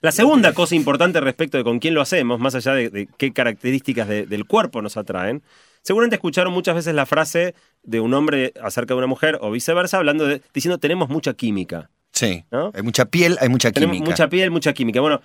La 0.00 0.12
segunda 0.12 0.52
cosa 0.52 0.74
importante 0.74 1.20
respecto 1.20 1.56
de 1.56 1.64
con 1.64 1.78
quién 1.78 1.94
lo 1.94 2.00
hacemos, 2.02 2.38
más 2.38 2.54
allá 2.54 2.74
de, 2.74 2.90
de 2.90 3.08
qué 3.16 3.32
características 3.32 4.06
de- 4.06 4.26
del 4.26 4.44
cuerpo 4.44 4.82
nos 4.82 4.96
atraen, 4.98 5.42
seguramente 5.84 6.16
escucharon 6.16 6.52
muchas 6.52 6.74
veces 6.74 6.92
la 6.96 7.06
frase 7.06 7.54
de 7.84 8.00
un 8.00 8.12
hombre 8.14 8.52
acerca 8.60 8.94
de 8.94 8.98
una 8.98 9.06
mujer 9.06 9.38
o 9.40 9.52
viceversa, 9.52 9.98
hablando 9.98 10.26
de, 10.26 10.42
diciendo 10.52 10.78
tenemos 10.78 11.08
mucha 11.08 11.34
química. 11.34 11.90
Sí, 12.10 12.44
¿No? 12.50 12.72
hay 12.74 12.82
mucha 12.82 13.04
piel, 13.04 13.36
hay 13.40 13.48
mucha 13.48 13.70
Tenemos 13.70 13.94
química. 13.94 14.10
mucha 14.10 14.28
piel, 14.28 14.50
mucha 14.50 14.72
química. 14.72 15.00
Bueno, 15.00 15.20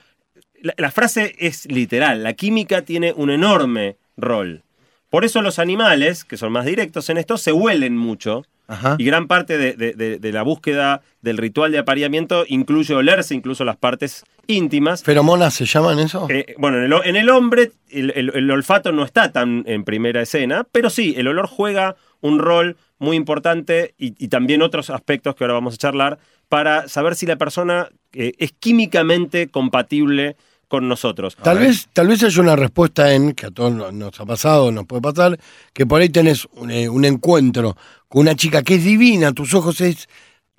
la, 0.61 0.73
la 0.77 0.91
frase 0.91 1.35
es 1.39 1.65
literal. 1.71 2.21
La 2.23 2.33
química 2.33 2.83
tiene 2.83 3.13
un 3.15 3.31
enorme 3.31 3.97
rol. 4.17 4.63
Por 5.09 5.25
eso 5.25 5.41
los 5.41 5.57
animales, 5.57 6.23
que 6.23 6.37
son 6.37 6.51
más 6.51 6.65
directos 6.65 7.09
en 7.09 7.17
esto, 7.17 7.37
se 7.37 7.51
huelen 7.51 7.97
mucho. 7.97 8.43
Ajá. 8.67 8.95
Y 8.99 9.03
gran 9.05 9.25
parte 9.27 9.57
de, 9.57 9.73
de- 9.73 9.93
de- 9.93 10.19
de 10.19 10.31
la 10.31 10.43
búsqueda 10.43 11.01
del 11.21 11.37
ritual 11.37 11.71
de 11.71 11.79
apareamiento 11.79 12.43
incluye 12.47 12.93
olerse 12.93 13.33
incluso 13.33 13.65
las 13.65 13.77
partes 13.77 14.23
íntimas. 14.49 15.03
¿Feromonas 15.03 15.53
se 15.53 15.65
llaman 15.65 15.99
eso? 15.99 16.27
Eh, 16.29 16.55
bueno, 16.57 16.77
en 16.77 16.91
el, 16.91 16.93
en 17.05 17.15
el 17.15 17.29
hombre 17.29 17.71
el, 17.89 18.11
el- 18.15 18.31
el 18.35 18.51
olfato 18.51 18.91
no 18.91 19.05
está 19.05 19.31
tan 19.31 19.63
en 19.67 19.83
primera 19.83 20.21
escena, 20.21 20.65
pero 20.71 20.89
sí, 20.89 21.13
el 21.17 21.27
olor 21.27 21.47
juega 21.47 21.95
un 22.21 22.39
rol 22.39 22.75
muy 22.97 23.15
importante 23.15 23.93
y, 23.97 24.13
y 24.23 24.27
también 24.27 24.61
otros 24.61 24.89
aspectos 24.89 25.35
que 25.35 25.43
ahora 25.45 25.53
vamos 25.53 25.75
a 25.75 25.77
charlar 25.77 26.19
para 26.49 26.87
saber 26.89 27.15
si 27.15 27.25
la 27.25 27.37
persona 27.37 27.87
eh, 28.11 28.33
es 28.39 28.51
químicamente 28.59 29.47
compatible 29.47 30.35
con 30.67 30.87
nosotros. 30.87 31.35
Tal 31.35 31.57
vez, 31.59 31.87
tal 31.93 32.07
vez 32.09 32.21
haya 32.23 32.41
una 32.41 32.55
respuesta 32.55 33.13
en, 33.13 33.33
que 33.33 33.47
a 33.47 33.51
todos 33.51 33.71
no- 33.71 33.91
nos 33.91 34.19
ha 34.19 34.25
pasado, 34.25 34.71
nos 34.71 34.85
puede 34.85 35.01
pasar, 35.01 35.39
que 35.73 35.85
por 35.85 36.01
ahí 36.01 36.09
tenés 36.09 36.45
un, 36.53 36.69
eh, 36.71 36.89
un 36.89 37.05
encuentro 37.05 37.75
con 38.07 38.21
una 38.21 38.35
chica 38.35 38.61
que 38.63 38.75
es 38.75 38.83
divina, 38.83 39.31
tus 39.31 39.53
ojos 39.53 39.79
es 39.81 40.07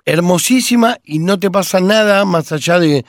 hermosísima 0.05 0.97
y 1.03 1.19
no 1.19 1.39
te 1.39 1.51
pasa 1.51 1.79
nada 1.79 2.25
más 2.25 2.51
allá 2.51 2.79
de... 2.79 3.05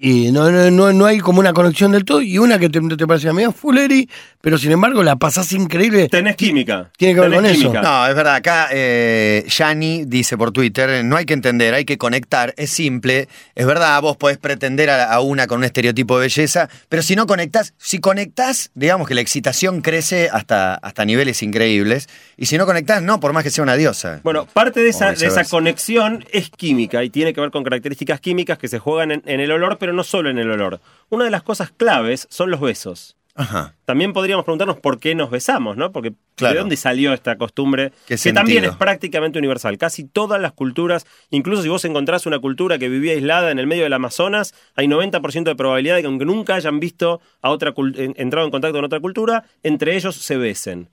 Y 0.00 0.30
no, 0.30 0.48
no, 0.52 0.70
no, 0.70 0.92
no 0.92 1.06
hay 1.06 1.18
como 1.18 1.40
una 1.40 1.52
conexión 1.52 1.90
del 1.90 2.04
todo 2.04 2.22
y 2.22 2.38
una 2.38 2.60
que 2.60 2.68
te, 2.68 2.80
te 2.80 3.06
parece 3.06 3.32
medio 3.32 3.50
fulleri, 3.50 4.08
pero 4.40 4.56
sin 4.56 4.70
embargo 4.70 5.02
la 5.02 5.16
pasás 5.16 5.50
increíble. 5.50 6.08
Tenés 6.08 6.36
química. 6.36 6.92
Tiene 6.96 7.14
que 7.14 7.20
ver 7.20 7.32
con 7.32 7.44
eso. 7.44 7.72
No, 7.72 8.06
es 8.06 8.14
verdad. 8.14 8.36
Acá 8.36 8.68
eh, 8.70 9.44
Yani 9.48 10.04
dice 10.06 10.38
por 10.38 10.52
Twitter, 10.52 11.04
no 11.04 11.16
hay 11.16 11.24
que 11.24 11.34
entender, 11.34 11.74
hay 11.74 11.84
que 11.84 11.98
conectar. 11.98 12.54
Es 12.56 12.70
simple. 12.70 13.28
Es 13.56 13.66
verdad, 13.66 14.00
vos 14.00 14.16
podés 14.16 14.38
pretender 14.38 14.88
a, 14.88 15.12
a 15.12 15.20
una 15.20 15.48
con 15.48 15.58
un 15.58 15.64
estereotipo 15.64 16.16
de 16.18 16.26
belleza, 16.26 16.68
pero 16.88 17.02
si 17.02 17.16
no 17.16 17.26
conectás, 17.26 17.74
si 17.76 17.98
conectás, 17.98 18.70
digamos 18.74 19.08
que 19.08 19.14
la 19.16 19.20
excitación 19.20 19.80
crece 19.80 20.28
hasta, 20.32 20.74
hasta 20.74 21.04
niveles 21.04 21.42
increíbles. 21.42 22.08
Y 22.36 22.46
si 22.46 22.56
no 22.56 22.66
conectás, 22.66 23.02
no, 23.02 23.18
por 23.18 23.32
más 23.32 23.42
que 23.42 23.50
sea 23.50 23.64
una 23.64 23.74
diosa. 23.74 24.20
Bueno, 24.22 24.46
parte 24.46 24.78
de 24.78 24.90
esa, 24.90 25.12
de 25.12 25.26
esa 25.26 25.42
conexión 25.42 26.24
es 26.30 26.50
química 26.50 27.02
y 27.02 27.10
tiene 27.10 27.34
que 27.34 27.40
ver 27.40 27.50
con 27.50 27.64
características 27.64 28.20
químicas 28.20 28.58
que 28.58 28.68
se 28.68 28.78
juegan 28.78 29.10
en, 29.10 29.22
en 29.26 29.40
el 29.40 29.50
olor, 29.50 29.76
pero 29.78 29.87
no 29.92 30.04
solo 30.04 30.30
en 30.30 30.38
el 30.38 30.50
olor. 30.50 30.80
Una 31.10 31.24
de 31.24 31.30
las 31.30 31.42
cosas 31.42 31.70
claves 31.70 32.26
son 32.30 32.50
los 32.50 32.60
besos. 32.60 33.16
Ajá. 33.34 33.74
También 33.84 34.12
podríamos 34.12 34.44
preguntarnos 34.44 34.78
por 34.78 34.98
qué 34.98 35.14
nos 35.14 35.30
besamos, 35.30 35.76
¿no? 35.76 35.92
Porque 35.92 36.12
Claro. 36.34 36.54
¿de 36.54 36.60
dónde 36.60 36.76
salió 36.76 37.12
esta 37.12 37.38
costumbre? 37.38 37.92
¿Qué 38.06 38.16
que 38.16 38.32
también 38.32 38.64
es 38.64 38.74
prácticamente 38.74 39.38
universal. 39.38 39.78
Casi 39.78 40.02
todas 40.04 40.40
las 40.40 40.52
culturas, 40.52 41.06
incluso 41.30 41.62
si 41.62 41.68
vos 41.68 41.84
encontrás 41.84 42.26
una 42.26 42.40
cultura 42.40 42.78
que 42.78 42.88
vivía 42.88 43.12
aislada 43.12 43.52
en 43.52 43.60
el 43.60 43.68
medio 43.68 43.84
del 43.84 43.92
Amazonas, 43.92 44.54
hay 44.74 44.88
90% 44.88 45.44
de 45.44 45.54
probabilidad 45.54 45.94
de 45.96 46.02
que 46.02 46.06
aunque 46.08 46.24
nunca 46.24 46.56
hayan 46.56 46.80
visto 46.80 47.20
a 47.40 47.50
otra 47.50 47.72
entrado 47.94 48.44
en 48.44 48.50
contacto 48.50 48.76
con 48.76 48.84
otra 48.84 49.00
cultura, 49.00 49.44
entre 49.62 49.96
ellos 49.96 50.16
se 50.16 50.36
besen. 50.36 50.88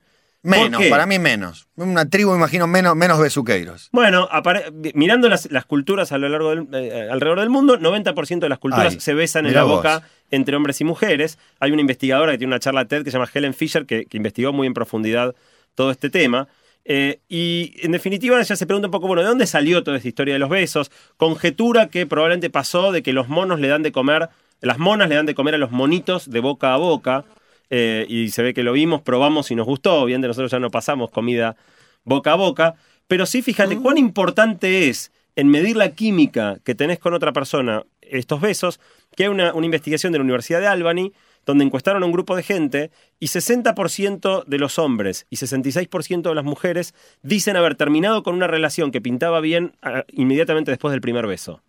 Menos, 0.45 0.81
qué? 0.81 0.89
para 0.89 1.05
mí 1.05 1.19
menos. 1.19 1.67
Una 1.75 2.09
tribu, 2.09 2.35
imagino, 2.35 2.67
menos, 2.67 2.95
menos 2.95 3.19
besuqueiros. 3.19 3.89
Bueno, 3.91 4.29
mirando 4.93 5.27
las, 5.27 5.51
las 5.51 5.65
culturas 5.65 6.11
a 6.11 6.17
lo 6.17 6.29
largo 6.29 6.49
del, 6.49 6.67
eh, 6.73 7.09
alrededor 7.11 7.39
del 7.39 7.49
mundo, 7.49 7.79
90% 7.79 8.39
de 8.39 8.49
las 8.49 8.59
culturas 8.59 8.93
Ay, 8.93 8.99
se 8.99 9.13
besan 9.13 9.45
en 9.45 9.53
la 9.53 9.63
vos. 9.63 9.77
boca 9.77 10.03
entre 10.31 10.55
hombres 10.55 10.79
y 10.81 10.83
mujeres. 10.83 11.39
Hay 11.59 11.71
una 11.71 11.81
investigadora 11.81 12.31
que 12.31 12.37
tiene 12.37 12.53
una 12.53 12.59
charla 12.59 12.85
TED 12.85 13.03
que 13.03 13.11
se 13.11 13.17
llama 13.17 13.29
Helen 13.33 13.53
Fisher 13.53 13.85
que, 13.85 14.05
que 14.05 14.17
investigó 14.17 14.53
muy 14.53 14.67
en 14.67 14.73
profundidad 14.73 15.35
todo 15.73 15.91
este 15.91 16.09
tema. 16.09 16.47
Eh, 16.87 17.19
y 17.27 17.73
en 17.81 17.91
definitiva 17.91 18.39
ella 18.39 18.55
se 18.55 18.65
pregunta 18.67 18.87
un 18.87 18.91
poco, 18.91 19.07
bueno, 19.07 19.23
¿de 19.23 19.27
dónde 19.27 19.47
salió 19.47 19.83
toda 19.83 19.97
esta 19.97 20.07
historia 20.07 20.35
de 20.35 20.39
los 20.39 20.49
besos? 20.49 20.91
Conjetura 21.17 21.87
que 21.87 22.05
probablemente 22.05 22.51
pasó 22.51 22.91
de 22.91 23.01
que 23.01 23.11
los 23.11 23.27
monos 23.27 23.59
le 23.59 23.67
dan 23.67 23.81
de 23.81 23.91
comer, 23.91 24.29
las 24.61 24.77
monas 24.77 25.09
le 25.09 25.15
dan 25.15 25.25
de 25.25 25.33
comer 25.33 25.55
a 25.55 25.57
los 25.57 25.71
monitos 25.71 26.29
de 26.29 26.39
boca 26.39 26.73
a 26.73 26.77
boca. 26.77 27.25
Eh, 27.69 28.05
y 28.09 28.29
se 28.29 28.43
ve 28.43 28.53
que 28.53 28.63
lo 28.63 28.73
vimos, 28.73 29.01
probamos 29.01 29.51
y 29.51 29.55
nos 29.55 29.65
gustó. 29.65 30.05
Bien, 30.05 30.21
de 30.21 30.27
nosotros 30.27 30.51
ya 30.51 30.59
no 30.59 30.69
pasamos 30.69 31.11
comida 31.11 31.55
boca 32.03 32.33
a 32.33 32.35
boca. 32.35 32.75
Pero 33.07 33.25
sí, 33.25 33.41
fíjate 33.41 33.77
cuán 33.77 33.97
importante 33.97 34.89
es 34.89 35.11
en 35.35 35.49
medir 35.49 35.75
la 35.75 35.89
química 35.89 36.59
que 36.63 36.75
tenés 36.75 36.99
con 36.99 37.13
otra 37.13 37.33
persona 37.33 37.83
estos 38.01 38.39
besos, 38.41 38.79
que 39.15 39.23
hay 39.23 39.29
una, 39.29 39.53
una 39.53 39.65
investigación 39.65 40.11
de 40.11 40.19
la 40.19 40.23
Universidad 40.23 40.61
de 40.61 40.67
Albany 40.67 41.11
donde 41.45 41.63
encuestaron 41.63 42.03
a 42.03 42.05
un 42.05 42.11
grupo 42.11 42.35
de 42.35 42.43
gente 42.43 42.91
y 43.19 43.27
60% 43.27 44.45
de 44.45 44.57
los 44.57 44.79
hombres 44.79 45.27
y 45.29 45.37
66% 45.37 46.21
de 46.21 46.35
las 46.35 46.43
mujeres 46.43 46.93
dicen 47.21 47.55
haber 47.55 47.75
terminado 47.75 48.23
con 48.23 48.35
una 48.35 48.47
relación 48.47 48.91
que 48.91 49.01
pintaba 49.01 49.39
bien 49.41 49.73
ah, 49.81 50.03
inmediatamente 50.11 50.71
después 50.71 50.91
del 50.91 51.01
primer 51.01 51.27
beso. 51.27 51.61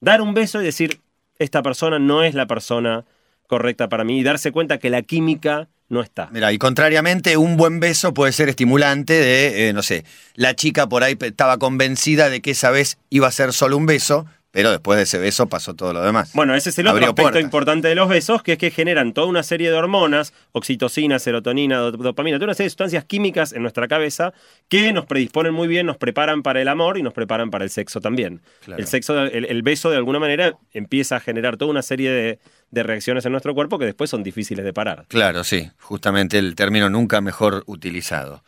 Dar 0.00 0.20
un 0.20 0.34
beso 0.34 0.60
y 0.60 0.64
decir, 0.64 1.00
esta 1.38 1.62
persona 1.62 1.98
no 1.98 2.22
es 2.22 2.34
la 2.34 2.46
persona 2.46 3.04
correcta 3.46 3.88
para 3.88 4.04
mí 4.04 4.20
y 4.20 4.22
darse 4.22 4.52
cuenta 4.52 4.78
que 4.78 4.90
la 4.90 5.02
química 5.02 5.68
no 5.88 6.00
está. 6.00 6.28
Mira, 6.32 6.52
y 6.52 6.58
contrariamente, 6.58 7.36
un 7.36 7.56
buen 7.56 7.80
beso 7.80 8.14
puede 8.14 8.32
ser 8.32 8.48
estimulante 8.48 9.12
de, 9.14 9.68
eh, 9.68 9.72
no 9.72 9.82
sé, 9.82 10.04
la 10.34 10.54
chica 10.54 10.88
por 10.88 11.04
ahí 11.04 11.16
estaba 11.20 11.58
convencida 11.58 12.30
de 12.30 12.40
que 12.40 12.52
esa 12.52 12.70
vez 12.70 12.98
iba 13.10 13.28
a 13.28 13.32
ser 13.32 13.52
solo 13.52 13.76
un 13.76 13.86
beso, 13.86 14.26
pero 14.54 14.70
después 14.70 14.96
de 14.96 15.02
ese 15.02 15.18
beso 15.18 15.48
pasó 15.48 15.74
todo 15.74 15.92
lo 15.92 16.00
demás. 16.00 16.30
Bueno, 16.32 16.54
ese 16.54 16.70
es 16.70 16.78
el 16.78 16.86
otro 16.86 16.92
Abrió 16.98 17.08
aspecto 17.08 17.22
puertas. 17.24 17.42
importante 17.42 17.88
de 17.88 17.96
los 17.96 18.08
besos, 18.08 18.40
que 18.44 18.52
es 18.52 18.58
que 18.58 18.70
generan 18.70 19.12
toda 19.12 19.26
una 19.26 19.42
serie 19.42 19.68
de 19.68 19.76
hormonas, 19.76 20.32
oxitocina, 20.52 21.18
serotonina, 21.18 21.78
do- 21.78 21.90
dopamina, 21.90 22.36
toda 22.38 22.46
una 22.46 22.54
serie 22.54 22.66
de 22.66 22.70
sustancias 22.70 23.04
químicas 23.04 23.52
en 23.52 23.62
nuestra 23.62 23.88
cabeza 23.88 24.32
que 24.68 24.92
nos 24.92 25.06
predisponen 25.06 25.52
muy 25.52 25.66
bien, 25.66 25.86
nos 25.86 25.96
preparan 25.96 26.44
para 26.44 26.62
el 26.62 26.68
amor 26.68 26.96
y 26.98 27.02
nos 27.02 27.12
preparan 27.12 27.50
para 27.50 27.64
el 27.64 27.70
sexo 27.70 28.00
también. 28.00 28.40
Claro. 28.64 28.80
El 28.80 28.86
sexo, 28.86 29.20
el, 29.24 29.44
el 29.44 29.62
beso 29.62 29.90
de 29.90 29.96
alguna 29.96 30.20
manera 30.20 30.56
empieza 30.72 31.16
a 31.16 31.20
generar 31.20 31.56
toda 31.56 31.70
una 31.72 31.82
serie 31.82 32.10
de, 32.12 32.38
de 32.70 32.82
reacciones 32.84 33.26
en 33.26 33.32
nuestro 33.32 33.54
cuerpo 33.54 33.76
que 33.78 33.86
después 33.86 34.08
son 34.08 34.22
difíciles 34.22 34.64
de 34.64 34.72
parar. 34.72 35.04
Claro, 35.08 35.42
sí, 35.42 35.68
justamente 35.80 36.38
el 36.38 36.54
término 36.54 36.88
nunca 36.88 37.20
mejor 37.20 37.64
utilizado. 37.66 38.44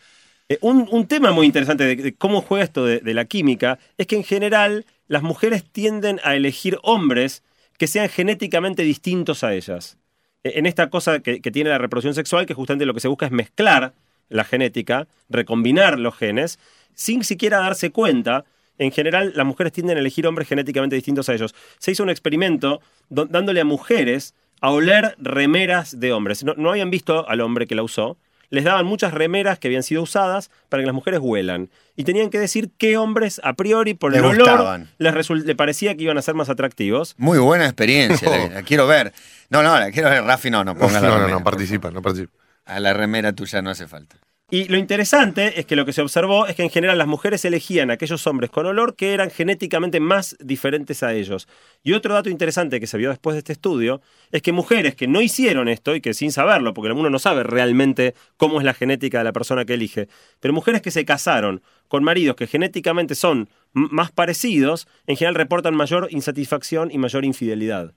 Eh, 0.49 0.59
un, 0.61 0.87
un 0.93 1.09
tema 1.09 1.33
muy 1.33 1.47
interesante 1.47 1.83
de, 1.83 1.97
de 1.97 2.15
cómo 2.15 2.41
juega 2.43 2.63
esto 2.63 2.85
de, 2.87 3.01
de 3.01 3.15
la 3.15 3.25
química 3.25 3.81
es 3.99 4.07
que 4.07 4.15
en 4.15 4.23
general 4.23 4.87
las 5.09 5.23
mujeres 5.23 5.65
tienden 5.65 6.21
a 6.25 6.35
elegir 6.37 6.79
hombres 6.83 7.43
que 7.79 7.87
sean 7.87 8.09
genéticamente 8.09 8.83
distintos 8.83 9.45
a 9.45 9.55
ellas. 9.55 9.99
Eh, 10.45 10.53
En 10.57 10.67
esta 10.67 10.91
cosa 10.91 11.21
que, 11.21 11.41
tiene 11.41 11.71
la 11.71 11.79
reproducción 11.79 12.15
sexual, 12.15 12.47
que 12.47 12.55
justamente 12.55 12.87
lo 12.87 12.95
que 12.95 13.01
se 13.01 13.09
busca 13.09 13.27
es 13.27 13.33
mezclar 13.33 13.95
la 14.29 14.45
genética, 14.45 15.07
recombinar 15.29 15.99
los 15.99 16.17
genes, 16.17 16.59
sin 16.95 17.23
siquiera 17.23 17.59
darse 17.59 17.91
cuenta. 17.91 18.45
En 18.79 18.91
general, 18.91 19.33
las 19.37 19.47
mujeres 19.47 19.73
tienden 19.73 19.97
a 19.97 20.01
elegir 20.01 20.27
hombres 20.27 20.49
genéticamente 20.49 20.97
distintos 20.97 21.29
a 21.29 21.35
ellos. 21.35 21.55
Se 21.79 21.93
hizo 21.93 22.03
un 22.03 22.11
experimento 22.11 22.81
do- 23.09 23.27
dándole 23.27 23.61
a 23.61 23.65
mujeres 23.65 24.35
a 24.61 24.71
oler 24.71 25.15
remeras 25.19 26.01
de 26.01 26.13
hombres. 26.13 26.43
No, 26.43 26.55
no 26.57 26.71
habían 26.71 26.91
visto 26.91 27.29
al 27.29 27.41
hombre 27.43 27.67
que 27.67 27.75
la 27.75 27.83
usó. 27.83 28.17
Les 28.51 28.65
daban 28.65 28.87
muchas 28.87 29.13
remeras 29.13 29.59
que 29.59 29.69
habían 29.69 29.83
sido 29.83 30.03
usadas 30.03 30.51
para 30.69 30.83
que 30.83 30.87
las 30.87 30.95
mujeres 30.95 31.21
huelan. 31.23 31.71
Y 31.97 32.05
tenían 32.05 32.31
que 32.31 32.39
decir 32.39 32.71
qué 32.79 32.97
hombres, 32.97 33.41
a 33.43 33.55
priori, 33.55 33.95
por 33.95 34.15
el 34.15 34.25
olor, 34.25 34.87
les, 34.99 35.31
le 35.31 35.55
parecía 35.57 35.97
que 35.97 36.05
iban 36.05 36.19
a 36.19 36.23
ser 36.23 36.35
más 36.35 36.49
atractivos. 36.49 37.15
Muy 37.19 37.39
buena 37.39 37.65
experiencia, 37.65 38.29
la, 38.31 38.49
la 38.55 38.63
quiero 38.63 38.87
ver. 38.87 39.13
No, 39.49 39.63
no, 39.63 39.79
la 39.79 39.91
quiero 39.91 40.11
ver, 40.11 40.23
Rafi, 40.25 40.51
no, 40.51 40.65
no 40.65 40.77
pongas 40.77 41.03
No, 41.03 41.09
no, 41.09 41.15
remera, 41.17 41.33
no, 41.39 41.45
participa, 41.45 41.91
no 41.91 42.03
participa. 42.03 42.33
A 42.67 42.81
la 42.81 42.93
remera 42.93 43.33
tuya 43.33 43.63
no 43.63 43.71
hace 43.71 43.87
falta. 43.87 44.17
Y 44.49 44.69
lo 44.69 44.77
interesante 44.77 45.59
es 45.59 45.67
que 45.67 45.75
lo 45.75 45.85
que 45.85 45.93
se 45.93 46.03
observó 46.03 46.47
es 46.47 46.55
que 46.55 46.63
en 46.63 46.71
general 46.71 46.99
las 46.99 47.09
mujeres 47.09 47.45
elegían 47.45 47.91
a 47.91 47.95
aquellos 47.95 48.29
hombres 48.29 48.49
con 48.49 48.65
olor 48.65 48.95
que 48.95 49.13
eran 49.13 49.29
genéticamente 49.29 49.99
más 49.99 50.37
diferentes 50.39 51.03
a 51.03 51.15
ellos. 51.15 51.49
Y 51.83 51.95
otro 51.95 52.15
dato 52.15 52.31
interesante 52.31 52.79
que 52.79 52.87
se 52.87 52.97
vio 52.97 53.09
después 53.09 53.35
de 53.35 53.39
este 53.39 53.55
estudio 53.55 54.01
es 54.31 54.43
que 54.43 54.53
mujeres 54.53 54.95
que 54.95 55.09
no 55.09 55.21
hicieron 55.21 55.67
esto 55.67 55.97
y 55.97 56.01
que 56.01 56.15
sin 56.15 56.31
saberlo, 56.31 56.75
porque 56.75 56.93
uno 56.93 57.11
no 57.11 57.19
sabe 57.19 57.43
realmente 57.43 58.15
cómo 58.37 58.61
es 58.61 58.65
la 58.65 58.75
genética 58.75 59.19
de 59.19 59.25
la 59.25 59.33
persona 59.33 59.65
que 59.65 59.75
elige, 59.75 60.07
pero 60.39 60.55
mujeres 60.55 60.81
que 60.81 60.93
se 60.93 61.05
casaron 61.05 61.61
con 61.89 62.05
maridos 62.05 62.37
que 62.37 62.47
genéticamente 62.47 63.17
son 63.17 63.49
más 63.73 64.13
parecidos, 64.13 64.87
en 65.09 65.17
general 65.17 65.35
reportan 65.35 65.75
mayor 65.75 66.07
insatisfacción 66.13 66.93
y 66.93 66.99
mayor 66.99 67.25
infidelidad. 67.25 67.95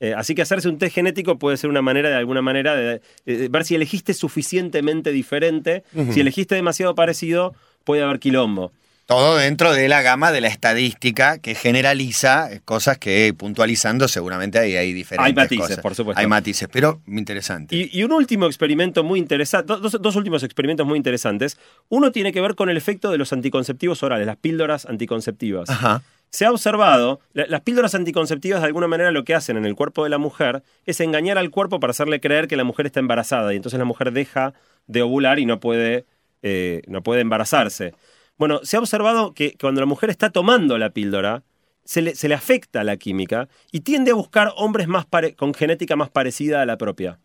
Eh, 0.00 0.12
así 0.16 0.34
que 0.34 0.42
hacerse 0.42 0.68
un 0.68 0.78
test 0.78 0.94
genético 0.94 1.38
puede 1.38 1.56
ser 1.56 1.70
una 1.70 1.80
manera, 1.82 2.08
de 2.10 2.16
alguna 2.16 2.42
manera, 2.42 2.74
de, 2.74 3.00
de 3.24 3.48
ver 3.48 3.64
si 3.64 3.74
elegiste 3.74 4.12
suficientemente 4.12 5.12
diferente. 5.12 5.84
Si 6.12 6.20
elegiste 6.20 6.54
demasiado 6.54 6.94
parecido, 6.94 7.54
puede 7.84 8.02
haber 8.02 8.18
quilombo. 8.18 8.72
Todo 9.06 9.36
dentro 9.36 9.74
de 9.74 9.86
la 9.86 10.00
gama 10.00 10.32
de 10.32 10.40
la 10.40 10.48
estadística 10.48 11.38
que 11.38 11.54
generaliza 11.54 12.50
eh, 12.50 12.60
cosas 12.64 12.96
que 12.96 13.34
puntualizando 13.36 14.08
seguramente 14.08 14.58
hay, 14.58 14.76
hay 14.76 14.94
diferentes 14.94 15.26
Hay 15.26 15.34
matices, 15.34 15.68
cosas. 15.68 15.80
por 15.80 15.94
supuesto. 15.94 16.18
Hay 16.18 16.26
matices, 16.26 16.68
pero 16.72 17.02
interesante. 17.06 17.76
Y, 17.76 17.90
y 17.92 18.02
un 18.02 18.12
último 18.12 18.46
experimento 18.46 19.04
muy 19.04 19.18
interesante, 19.18 19.74
dos, 19.78 20.00
dos 20.00 20.16
últimos 20.16 20.42
experimentos 20.42 20.86
muy 20.86 20.96
interesantes. 20.96 21.58
Uno 21.90 22.12
tiene 22.12 22.32
que 22.32 22.40
ver 22.40 22.54
con 22.54 22.70
el 22.70 22.78
efecto 22.78 23.10
de 23.10 23.18
los 23.18 23.30
anticonceptivos 23.34 24.02
orales, 24.02 24.26
las 24.26 24.36
píldoras 24.38 24.86
anticonceptivas. 24.86 25.68
Ajá. 25.68 26.00
Se 26.34 26.44
ha 26.44 26.50
observado, 26.50 27.20
la- 27.32 27.46
las 27.46 27.60
píldoras 27.60 27.94
anticonceptivas 27.94 28.60
de 28.60 28.66
alguna 28.66 28.88
manera 28.88 29.12
lo 29.12 29.22
que 29.22 29.36
hacen 29.36 29.56
en 29.56 29.64
el 29.64 29.76
cuerpo 29.76 30.02
de 30.02 30.10
la 30.10 30.18
mujer 30.18 30.64
es 30.84 30.98
engañar 30.98 31.38
al 31.38 31.50
cuerpo 31.52 31.78
para 31.78 31.92
hacerle 31.92 32.18
creer 32.20 32.48
que 32.48 32.56
la 32.56 32.64
mujer 32.64 32.86
está 32.86 32.98
embarazada 32.98 33.52
y 33.52 33.56
entonces 33.56 33.78
la 33.78 33.84
mujer 33.84 34.10
deja 34.10 34.52
de 34.88 35.02
ovular 35.02 35.38
y 35.38 35.46
no 35.46 35.60
puede, 35.60 36.06
eh, 36.42 36.82
no 36.88 37.04
puede 37.04 37.20
embarazarse. 37.20 37.94
Bueno, 38.36 38.58
se 38.64 38.76
ha 38.76 38.80
observado 38.80 39.32
que 39.32 39.54
cuando 39.60 39.80
la 39.80 39.86
mujer 39.86 40.10
está 40.10 40.30
tomando 40.30 40.76
la 40.76 40.90
píldora, 40.90 41.44
se 41.84 42.02
le, 42.02 42.16
se 42.16 42.26
le 42.26 42.34
afecta 42.34 42.82
la 42.82 42.96
química 42.96 43.48
y 43.70 43.82
tiende 43.82 44.10
a 44.10 44.14
buscar 44.14 44.52
hombres 44.56 44.88
más 44.88 45.06
con 45.36 45.54
genética 45.54 45.94
más 45.94 46.10
parecida 46.10 46.62
a 46.62 46.66
la 46.66 46.76
propia. 46.78 47.20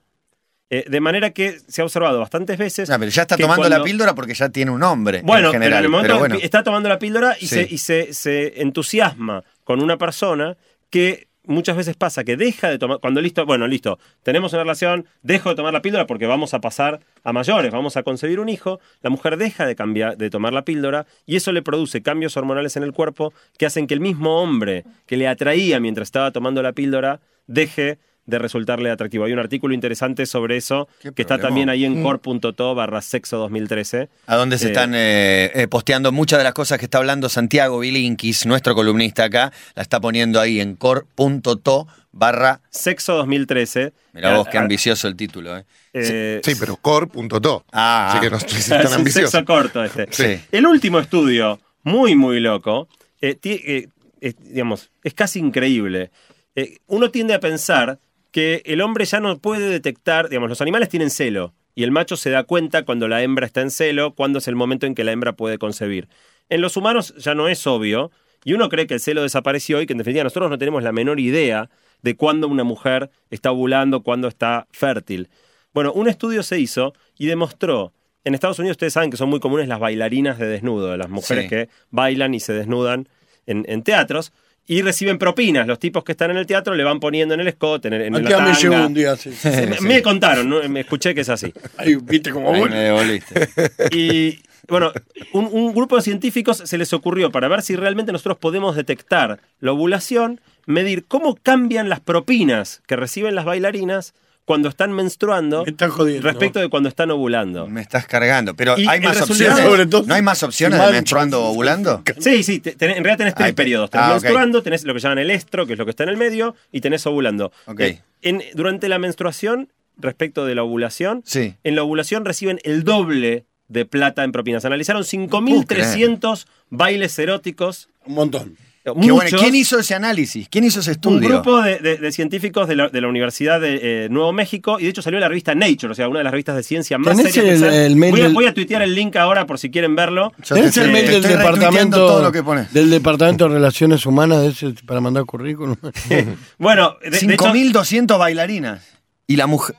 Eh, 0.72 0.86
de 0.88 1.00
manera 1.02 1.32
que 1.32 1.58
se 1.68 1.82
ha 1.82 1.84
observado 1.86 2.20
bastantes 2.20 2.58
veces. 2.58 2.90
Ah, 2.92 2.98
pero 3.00 3.10
ya 3.10 3.24
está 3.24 3.38
tomando 3.38 3.68
la 3.68 3.82
píldora 3.84 4.14
porque 4.14 4.34
ya 4.36 4.50
tiene 4.50 4.70
un 4.72 4.80
nombre. 4.82 5.22
bueno, 5.24 5.48
en 5.48 5.54
general. 5.54 5.70
pero 5.72 5.80
en 5.80 5.86
el 5.86 5.90
momento 5.92 6.20
bueno. 6.20 6.36
está 6.42 6.64
tomando 6.64 6.90
la 6.90 7.00
píldora 7.00 7.36
y, 7.40 7.48
Sí. 7.48 7.56
se, 7.56 7.68
y 7.74 7.78
se, 7.80 8.14
se 8.14 8.62
entusiasma 8.62 9.44
con 9.64 9.82
una 9.82 9.98
persona 9.98 10.58
que 10.92 11.28
muchas 11.46 11.76
veces 11.76 11.96
pasa 11.96 12.24
que 12.24 12.38
deja 12.38 12.70
de 12.70 12.78
tomar, 12.78 13.00
cuando 13.00 13.22
listo, 13.22 13.44
bueno, 13.48 13.68
listo, 13.68 13.98
tenemos 14.22 14.54
una 14.54 14.62
relación, 14.62 15.08
dejo 15.24 15.50
de 15.50 15.56
tomar 15.56 15.74
la 15.74 15.82
píldora 15.82 16.06
porque 16.06 16.28
vamos 16.28 16.54
a 16.54 16.62
pasar 16.62 17.00
a 17.24 17.34
mayores, 17.34 17.72
vamos 17.72 17.98
a 17.98 18.04
concebir 18.04 18.40
un 18.40 18.50
hijo, 18.50 18.80
la 19.02 19.10
mujer 19.10 19.38
deja 19.38 19.66
de 19.66 19.76
cambiar, 19.76 20.18
de 20.18 20.30
tomar 20.30 20.54
la 20.54 20.64
píldora 20.64 21.08
y 21.26 21.38
eso 21.38 21.52
le 21.52 21.64
produce 21.64 22.04
cambios 22.04 22.38
hormonales 22.38 22.76
en 22.78 22.84
el 22.84 22.94
cuerpo 22.94 23.34
que 23.58 23.66
hacen 23.66 23.88
que 23.88 23.96
el 23.96 24.00
mismo 24.00 24.40
hombre 24.40 24.84
que 25.08 25.18
le 25.18 25.28
atraía 25.28 25.80
mientras 25.80 26.10
estaba 26.10 26.30
tomando 26.32 26.62
la 26.62 26.74
píldora 26.74 27.20
deje 27.48 27.98
de 28.30 28.40
resultarle 28.40 28.92
atractivo. 28.92 29.26
Hay 29.26 29.34
un 29.34 29.40
artículo 29.40 29.74
interesante 29.74 30.26
sobre 30.26 30.58
eso 30.58 30.88
que 31.16 31.22
está 31.22 31.38
también 31.38 31.70
ahí 31.70 31.86
en 31.86 32.02
core.to 32.04 32.76
barra 32.76 33.02
sexo 33.02 33.38
2013. 33.38 34.10
A 34.28 34.36
donde 34.36 34.58
se 34.58 34.68
Eh, 34.68 34.70
están 34.70 34.94
eh, 34.96 35.52
eh, 35.56 35.68
posteando 35.68 36.12
muchas 36.12 36.38
de 36.40 36.44
las 36.44 36.54
cosas 36.54 36.78
que 36.80 36.86
está 36.86 37.00
hablando 37.00 37.28
Santiago 37.30 37.80
Bilinkis, 37.80 38.46
nuestro 38.46 38.76
columnista 38.76 39.24
acá, 39.26 39.52
la 39.76 39.82
está 39.82 40.00
poniendo 40.00 40.40
ahí 40.40 40.60
en 40.60 40.76
core.to 40.76 41.88
barra. 42.12 42.62
Sexo 42.70 43.16
2013. 43.16 43.94
Mirá 44.14 44.38
vos, 44.38 44.48
Ah, 44.48 44.52
qué 44.52 44.58
ah, 44.58 44.62
ambicioso 44.62 45.08
el 45.08 45.16
título, 45.16 45.58
¿eh? 45.58 45.66
eh, 45.94 46.42
Sí, 46.44 46.54
pero 46.60 46.76
core.to. 46.78 47.66
Ah, 47.72 48.12
Así 48.12 48.20
que 48.20 48.28
ah. 48.28 48.30
no 48.30 48.38
es 48.58 48.68
tan 48.68 48.88
un 48.88 48.94
ambicioso. 48.94 49.32
sexo 49.32 49.46
corto 49.46 49.84
este. 49.84 50.08
Sí. 50.12 50.42
El 50.52 50.66
último 50.66 51.00
estudio, 51.00 51.60
muy, 51.84 52.16
muy 52.16 52.40
loco, 52.40 52.88
eh, 53.22 53.38
eh, 53.44 53.88
eh, 54.22 54.34
digamos, 54.40 54.90
es 55.04 55.14
casi 55.14 55.40
increíble. 55.40 56.12
Eh, 56.56 56.78
uno 56.88 57.10
tiende 57.12 57.34
a 57.34 57.40
pensar 57.40 58.00
que 58.32 58.62
el 58.66 58.82
hombre 58.82 59.06
ya 59.06 59.20
no 59.20 59.40
puede 59.40 59.70
detectar, 59.70 60.30
digamos, 60.30 60.50
los 60.50 60.62
animales 60.62 60.90
tienen 60.90 61.10
celo 61.10 61.54
y 61.76 61.84
el 61.84 61.92
macho 61.92 62.18
se 62.18 62.30
da 62.30 62.44
cuenta 62.44 62.84
cuando 62.84 63.08
la 63.08 63.22
hembra 63.24 63.46
está 63.46 63.62
en 63.62 63.72
celo, 63.72 64.14
cuando 64.14 64.40
es 64.40 64.48
el 64.48 64.56
momento 64.56 64.86
en 64.86 64.96
que 64.96 65.04
la 65.04 65.12
hembra 65.12 65.34
puede 65.34 65.58
concebir. 65.58 66.08
En 66.50 66.62
los 66.62 66.78
humanos 66.78 67.14
ya 67.18 67.36
no 67.36 67.48
es 67.48 67.66
obvio 67.68 68.12
y 68.44 68.54
uno 68.54 68.70
cree 68.70 68.88
que 68.88 68.96
el 68.96 69.00
celo 69.00 69.22
desapareció 69.24 69.82
y 69.82 69.86
que 69.86 69.94
en 69.94 69.98
definitiva 70.00 70.24
nosotros 70.24 70.50
no 70.50 70.58
tenemos 70.58 70.84
la 70.84 70.92
menor 70.92 71.20
idea 71.20 71.70
de 72.02 72.16
cuándo 72.16 72.48
una 72.48 72.64
mujer 72.64 73.10
está 73.30 73.52
ovulando, 73.52 74.02
cuándo 74.04 74.28
está 74.28 74.68
fértil. 74.72 75.30
Bueno, 75.74 75.92
un 75.94 76.08
estudio 76.08 76.44
se 76.44 76.60
hizo 76.60 76.94
y 77.18 77.28
demostró, 77.28 77.94
en 78.24 78.34
Estados 78.36 78.60
Unidos 78.60 78.76
ustedes 78.76 78.94
saben 78.94 79.12
que 79.12 79.18
son 79.18 79.30
muy 79.30 79.40
comunes 79.40 79.68
las 79.68 79.80
bailarinas 79.80 80.38
de 80.40 80.48
desnudo, 80.48 80.96
las 80.98 81.10
mujeres 81.10 81.46
Sí. 81.46 81.50
que 81.50 81.70
bailan 81.90 82.34
y 82.34 82.40
se 82.40 82.54
desnudan 82.54 83.08
en, 83.46 83.66
en 83.68 83.84
teatros 83.84 84.32
y 84.70 84.82
reciben 84.84 85.18
propinas. 85.18 85.66
Los 85.68 85.80
tipos 85.80 86.04
que 86.04 86.12
están 86.14 86.32
en 86.32 86.38
el 86.38 86.46
teatro 86.46 86.74
le 86.76 86.84
van 86.84 87.00
poniendo 87.00 87.34
en 87.34 87.40
el 87.42 87.48
escote, 87.50 87.88
en, 87.90 87.96
el- 87.96 88.02
en 88.04 88.14
la 88.14 88.20
me 88.20 88.30
tanga. 88.30 88.54
llegó 88.54 88.86
un 88.86 88.94
día 88.94 89.12
así. 89.14 89.32
Me, 89.44 89.80
me 89.82 90.02
contaron, 90.02 90.48
¿no? 90.48 90.62
me 90.70 90.82
escuché 90.82 91.14
que 91.16 91.22
es 91.22 91.30
así. 91.30 91.52
Ahí, 91.76 91.96
viste 92.02 92.32
como 92.32 92.54
Ahí 92.54 92.62
me 92.64 92.76
devolviste. 92.78 93.50
Y 93.92 94.40
bueno, 94.68 94.92
un, 95.34 95.50
un 95.52 95.74
grupo 95.74 95.96
de 95.96 96.04
científicos 96.04 96.62
se 96.64 96.78
les 96.78 96.94
ocurrió 96.94 97.32
para 97.32 97.48
ver 97.48 97.64
si 97.64 97.76
realmente 97.76 98.12
nosotros 98.12 98.38
podemos 98.38 98.76
detectar 98.76 99.40
la 99.60 99.72
ovulación, 99.72 100.40
medir 100.68 101.06
cómo 101.06 101.36
cambian 101.42 101.90
las 101.90 102.00
propinas 102.00 102.84
que 102.86 102.96
reciben 102.96 103.34
las 103.34 103.46
bailarinas 103.46 104.14
cuando 104.50 104.68
están 104.70 104.92
menstruando 104.94 105.64
Me 105.64 105.70
estás 105.70 105.92
jodiendo. 105.92 106.28
respecto 106.28 106.60
de 106.60 106.70
cuando 106.70 106.90
están 106.90 107.12
ovulando. 107.12 107.68
Me 107.68 107.82
estás 107.82 108.08
cargando. 108.08 108.56
Pero 108.56 108.76
Y 108.80 108.88
hay 108.88 108.98
el 108.98 109.04
más 109.04 109.20
resultado- 109.20 109.52
opciones. 109.52 109.64
Sobre 109.64 109.86
todo- 109.86 110.04
¿No 110.08 110.16
hay 110.16 110.24
más 110.24 110.42
opciones 110.42 110.80
de 110.84 110.92
menstruando 110.92 111.44
o 111.46 111.52
ovulando? 111.52 112.02
Sí, 112.18 112.42
sí, 112.42 112.60
te- 112.60 112.76
tenés- 112.76 112.98
en 112.98 113.04
realidad 113.04 113.18
tenés 113.20 113.36
tres 113.36 113.46
Ay, 113.46 113.52
pe- 113.52 113.58
periodos. 113.58 113.92
Tenés 113.92 114.08
ah, 114.08 114.16
ok. 114.16 114.24
menstruando, 114.24 114.64
tenés 114.64 114.84
lo 114.86 114.96
que 114.96 115.00
llaman 115.02 115.20
el 115.20 115.30
estro, 115.30 115.68
que 115.68 115.74
es 115.74 115.78
lo 115.80 115.86
que 115.86 115.92
está 115.92 116.02
en 116.02 116.10
el 116.10 116.18
medio, 116.18 116.56
y 116.72 116.82
tenés 116.82 117.06
ovulando. 117.06 117.52
Ok. 117.68 117.80
Eh, 117.82 118.02
en- 118.24 118.42
durante 118.56 118.90
la 118.90 118.98
menstruación, 118.98 119.70
respecto 119.98 120.48
de 120.48 120.56
la 120.56 120.64
ovulación, 120.64 121.22
Sí. 121.28 121.54
en 121.64 121.76
la 121.76 121.84
ovulación 121.84 122.26
reciben 122.26 122.60
el 122.64 122.84
doble 122.84 123.46
de 123.68 123.86
plata 123.86 124.24
en 124.24 124.32
propinas. 124.32 124.66
Analizaron 124.66 125.04
5.300 125.04 126.48
bailes 126.72 127.20
eróticos. 127.20 127.88
Un 128.06 128.16
montón. 128.16 128.58
Muchos, 128.86 129.12
bueno. 129.12 129.38
¿Quién 129.40 129.56
hizo 129.56 129.78
ese 129.78 129.94
análisis? 129.94 130.48
¿Quién 130.50 130.64
hizo 130.64 130.80
ese 130.80 130.92
Un 130.92 130.96
estudio? 130.96 131.30
grupo 131.30 131.62
de, 131.62 131.78
de- 131.80 131.98
de 131.98 132.12
científicos 132.12 132.68
de 132.68 132.76
la, 132.76 132.90
de 132.90 133.02
la 133.02 133.08
Universidad 133.08 133.60
de 133.62 134.06
eh, 134.06 134.10
Nuevo 134.10 134.32
México 134.34 134.80
y 134.80 134.84
de 134.84 134.90
hecho 134.90 135.02
salió 135.02 135.18
en 135.18 135.22
la 135.22 135.28
revista 135.28 135.54
Nature, 135.54 135.92
o 135.92 135.96
sea, 135.96 136.08
una 136.08 136.20
de 136.20 136.24
las 136.24 136.32
revistas 136.32 136.56
de 136.56 136.64
ciencia 136.64 136.98
más 136.98 137.16
¿Tenés 137.16 137.34
serias. 137.34 137.60
que 137.60 137.66
el- 137.66 137.72
sean. 137.72 137.74
el 137.84 137.96
mail 137.98 138.12
voy, 138.12 138.22
a, 138.22 138.24
del- 138.24 138.34
voy 138.34 138.46
a 138.48 138.54
tuitear 138.54 138.82
el 138.82 138.96
link 138.96 139.16
ahora 139.18 139.46
por 139.46 139.60
si 139.60 139.70
quieren 139.70 139.96
verlo. 139.96 140.32
¿Tenés 140.48 140.74
te- 140.74 140.82
el 140.82 140.92
mail 140.92 141.08
del 141.08 141.22
departamento, 141.22 141.98
todo 141.98 142.22
lo 142.24 142.32
que 142.32 142.42
pones. 142.42 142.74
del 142.74 142.90
departamento 142.90 143.48
de 143.48 143.56
Relaciones 143.56 144.06
Humanas 144.06 144.46
ese 144.46 144.74
para 144.86 145.02
mandar 145.02 145.26
currículum? 145.26 145.76
Bueno, 146.58 146.96
de, 147.04 147.10
de 147.12 147.18
hecho, 147.18 147.46
5.200 147.46 148.18
bailarinas. 148.18 148.82
Y 149.28 149.36
la 149.36 149.46
mujer. 149.46 149.76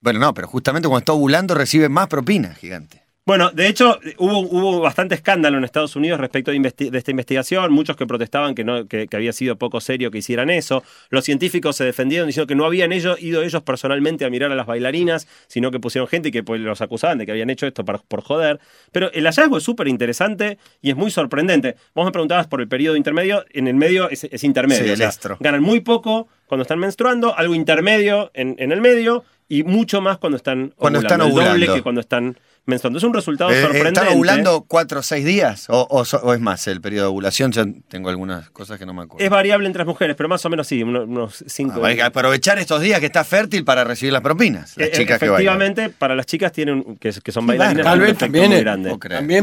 Bueno, 0.00 0.20
no, 0.20 0.32
pero 0.34 0.46
justamente 0.46 0.88
cuando 0.88 1.00
está 1.00 1.12
ovulando 1.12 1.54
recibe 1.54 1.88
más 1.88 2.06
propinas, 2.06 2.56
gigante. 2.56 3.02
Bueno, 3.26 3.50
de 3.50 3.66
hecho, 3.66 3.98
hubo, 4.18 4.38
hubo 4.38 4.78
bastante 4.80 5.16
escándalo 5.16 5.58
en 5.58 5.64
Estados 5.64 5.96
Unidos 5.96 6.20
respecto 6.20 6.52
de, 6.52 6.58
investi- 6.58 6.90
de 6.90 6.98
esta 6.98 7.10
investigación. 7.10 7.72
Muchos 7.72 7.96
que 7.96 8.06
protestaban 8.06 8.54
que, 8.54 8.62
no, 8.62 8.86
que, 8.86 9.08
que 9.08 9.16
había 9.16 9.32
sido 9.32 9.56
poco 9.56 9.80
serio 9.80 10.12
que 10.12 10.18
hicieran 10.18 10.48
eso. 10.48 10.84
Los 11.10 11.24
científicos 11.24 11.74
se 11.74 11.82
defendieron 11.84 12.28
diciendo 12.28 12.46
que 12.46 12.54
no 12.54 12.64
habían 12.64 12.92
ellos, 12.92 13.20
ido 13.20 13.42
ellos 13.42 13.62
personalmente 13.62 14.24
a 14.24 14.30
mirar 14.30 14.52
a 14.52 14.54
las 14.54 14.64
bailarinas, 14.66 15.26
sino 15.48 15.72
que 15.72 15.80
pusieron 15.80 16.06
gente 16.06 16.28
y 16.28 16.30
que 16.30 16.44
pues, 16.44 16.60
los 16.60 16.80
acusaban 16.80 17.18
de 17.18 17.26
que 17.26 17.32
habían 17.32 17.50
hecho 17.50 17.66
esto 17.66 17.84
para- 17.84 17.98
por 17.98 18.22
joder. 18.22 18.60
Pero 18.92 19.10
el 19.12 19.24
hallazgo 19.24 19.58
es 19.58 19.64
súper 19.64 19.88
interesante 19.88 20.58
y 20.80 20.90
es 20.90 20.96
muy 20.96 21.10
sorprendente. 21.10 21.74
Vos 21.96 22.04
me 22.06 22.12
preguntabas 22.12 22.46
por 22.46 22.60
el 22.60 22.68
periodo 22.68 22.94
intermedio. 22.94 23.44
En 23.50 23.66
el 23.66 23.74
medio 23.74 24.08
es, 24.08 24.22
es 24.22 24.44
intermedio. 24.44 24.84
Sí, 24.84 24.90
o 24.90 24.92
el 24.92 24.98
sea, 24.98 25.08
estro. 25.08 25.36
ganan 25.40 25.62
muy 25.62 25.80
poco 25.80 26.28
cuando 26.46 26.62
están 26.62 26.78
menstruando, 26.78 27.36
algo 27.36 27.56
intermedio 27.56 28.30
en, 28.34 28.54
en 28.60 28.70
el 28.70 28.80
medio 28.80 29.24
y 29.48 29.64
mucho 29.64 30.00
más 30.00 30.18
cuando 30.18 30.36
están 30.36 30.72
Cuando 30.76 31.00
están 31.00 31.20
el 31.22 31.30
doble 31.30 31.48
ovulando. 31.50 31.74
que 31.74 31.82
cuando 31.82 32.00
están 32.00 32.38
menstruando. 32.66 32.98
Es 32.98 33.04
un 33.04 33.14
resultado 33.14 33.50
Eh, 33.50 33.60
sorprendente. 33.62 34.00
¿Están 34.00 34.14
ovulando 34.14 34.64
cuatro 34.68 35.00
o 35.00 35.02
seis 35.02 35.24
días? 35.24 35.66
¿O, 35.70 35.86
o 35.88 36.04
so- 36.04 36.20
o 36.22 36.34
es 36.34 36.40
más 36.40 36.66
el 36.66 36.80
periodo 36.80 37.06
de 37.06 37.10
ovulación? 37.10 37.52
Yo 37.52 37.64
tengo 37.88 38.08
algunas 38.10 38.50
cosas 38.50 38.78
que 38.78 38.84
no 38.86 38.92
me 38.92 39.02
acuerdo. 39.02 39.24
Es 39.24 39.30
variable 39.30 39.66
entre 39.66 39.78
las 39.80 39.86
mujeres, 39.86 40.16
pero 40.16 40.28
más 40.28 40.44
o 40.44 40.50
menos 40.50 40.66
sí, 40.66 40.82
unos, 40.82 41.44
cinco. 41.46 41.80
Ah, 41.84 41.88
hay 41.88 41.96
que 41.96 42.02
aprovechar 42.02 42.58
estos 42.58 42.80
días 42.80 43.00
que 43.00 43.06
está 43.06 43.24
fértil 43.24 43.64
para 43.64 43.84
recibir 43.84 44.12
las 44.12 44.22
propinas. 44.22 44.76
Las 44.76 44.88
Eh, 44.88 44.92
chicas 44.92 45.18
que 45.18 45.28
bailan. 45.28 45.56
efectivamente, 45.62 45.90
para 45.98 46.14
las 46.14 46.26
chicas 46.26 46.52
tienen 46.52 46.96
que, 46.96 47.12
que 47.22 47.32
son 47.32 47.44
Sí, 47.44 47.48
bailarinas 47.48 47.84
tal 47.84 48.00
vez 48.00 48.18
también 48.18 48.50
muy 48.50 48.60
grande. 48.60 48.96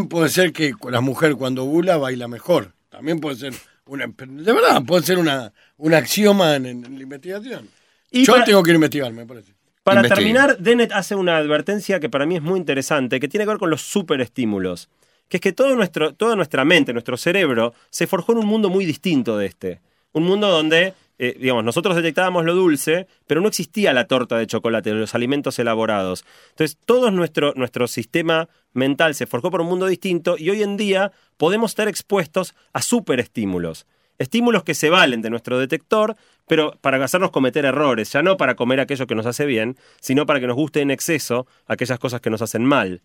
puede 0.09 0.29
ser 0.29 0.51
que 0.53 0.73
la 0.89 1.01
mujer 1.01 1.35
cuando 1.35 1.63
ovula 1.63 1.97
baila 1.97 2.27
mejor. 2.27 2.73
También 2.89 3.19
puede 3.19 3.37
ser 3.37 3.53
una. 3.85 4.05
De 4.07 4.53
verdad, 4.53 4.83
puede 4.85 5.03
ser 5.03 5.17
una, 5.17 5.51
un 5.77 5.93
axioma 5.93 6.55
en, 6.55 6.65
en 6.67 6.95
la 6.97 7.03
investigación. 7.03 7.67
Y 8.11 8.23
Yo 8.25 8.33
para- 8.33 8.45
tengo 8.45 8.61
que 8.61 8.69
ir 8.69 8.75
a 8.75 8.75
investigar, 8.75 9.11
me 9.11 9.25
parece. 9.25 9.53
Para 9.83 10.01
Investigue. 10.01 10.33
terminar, 10.33 10.57
Dennett 10.59 10.91
hace 10.91 11.15
una 11.15 11.37
advertencia 11.37 11.99
que 11.99 12.09
para 12.09 12.25
mí 12.25 12.35
es 12.35 12.41
muy 12.41 12.59
interesante, 12.59 13.19
que 13.19 13.27
tiene 13.27 13.45
que 13.45 13.49
ver 13.49 13.57
con 13.57 13.69
los 13.69 13.81
superestímulos. 13.81 14.89
Que 15.27 15.37
es 15.37 15.41
que 15.41 15.51
todo 15.51 15.75
nuestro, 15.75 16.13
toda 16.13 16.35
nuestra 16.35 16.63
mente, 16.63 16.93
nuestro 16.93 17.17
cerebro, 17.17 17.73
se 17.89 18.07
forjó 18.07 18.33
en 18.33 18.39
un 18.39 18.45
mundo 18.45 18.69
muy 18.69 18.85
distinto 18.85 19.37
de 19.37 19.47
este. 19.47 19.81
Un 20.13 20.23
mundo 20.23 20.49
donde 20.49 20.93
eh, 21.19 21.37
digamos, 21.39 21.63
nosotros 21.63 21.95
detectábamos 21.95 22.43
lo 22.43 22.55
dulce, 22.55 23.07
pero 23.27 23.39
no 23.39 23.47
existía 23.47 23.93
la 23.93 24.07
torta 24.07 24.37
de 24.37 24.47
chocolate, 24.47 24.91
los 24.91 25.13
alimentos 25.13 25.59
elaborados. 25.59 26.25
Entonces, 26.49 26.77
todo 26.85 27.11
nuestro, 27.11 27.53
nuestro 27.55 27.87
sistema 27.87 28.49
mental 28.73 29.13
se 29.13 29.27
forjó 29.27 29.51
por 29.51 29.61
un 29.61 29.67
mundo 29.67 29.85
distinto 29.85 30.35
y 30.37 30.49
hoy 30.49 30.63
en 30.63 30.75
día 30.75 31.11
podemos 31.37 31.71
estar 31.71 31.87
expuestos 31.87 32.55
a 32.73 32.81
superestímulos. 32.81 33.85
Estímulos 34.17 34.63
que 34.63 34.73
se 34.73 34.89
valen 34.89 35.21
de 35.21 35.29
nuestro 35.29 35.59
detector, 35.59 36.15
pero 36.47 36.77
para 36.81 37.03
hacernos 37.03 37.31
cometer 37.31 37.65
errores, 37.65 38.11
ya 38.11 38.21
no 38.21 38.37
para 38.37 38.55
comer 38.55 38.79
aquello 38.79 39.07
que 39.07 39.15
nos 39.15 39.25
hace 39.25 39.45
bien, 39.45 39.77
sino 39.99 40.25
para 40.25 40.39
que 40.39 40.47
nos 40.47 40.55
guste 40.55 40.81
en 40.81 40.91
exceso 40.91 41.47
aquellas 41.67 41.99
cosas 41.99 42.21
que 42.21 42.29
nos 42.29 42.41
hacen 42.41 42.65
mal. 42.65 43.01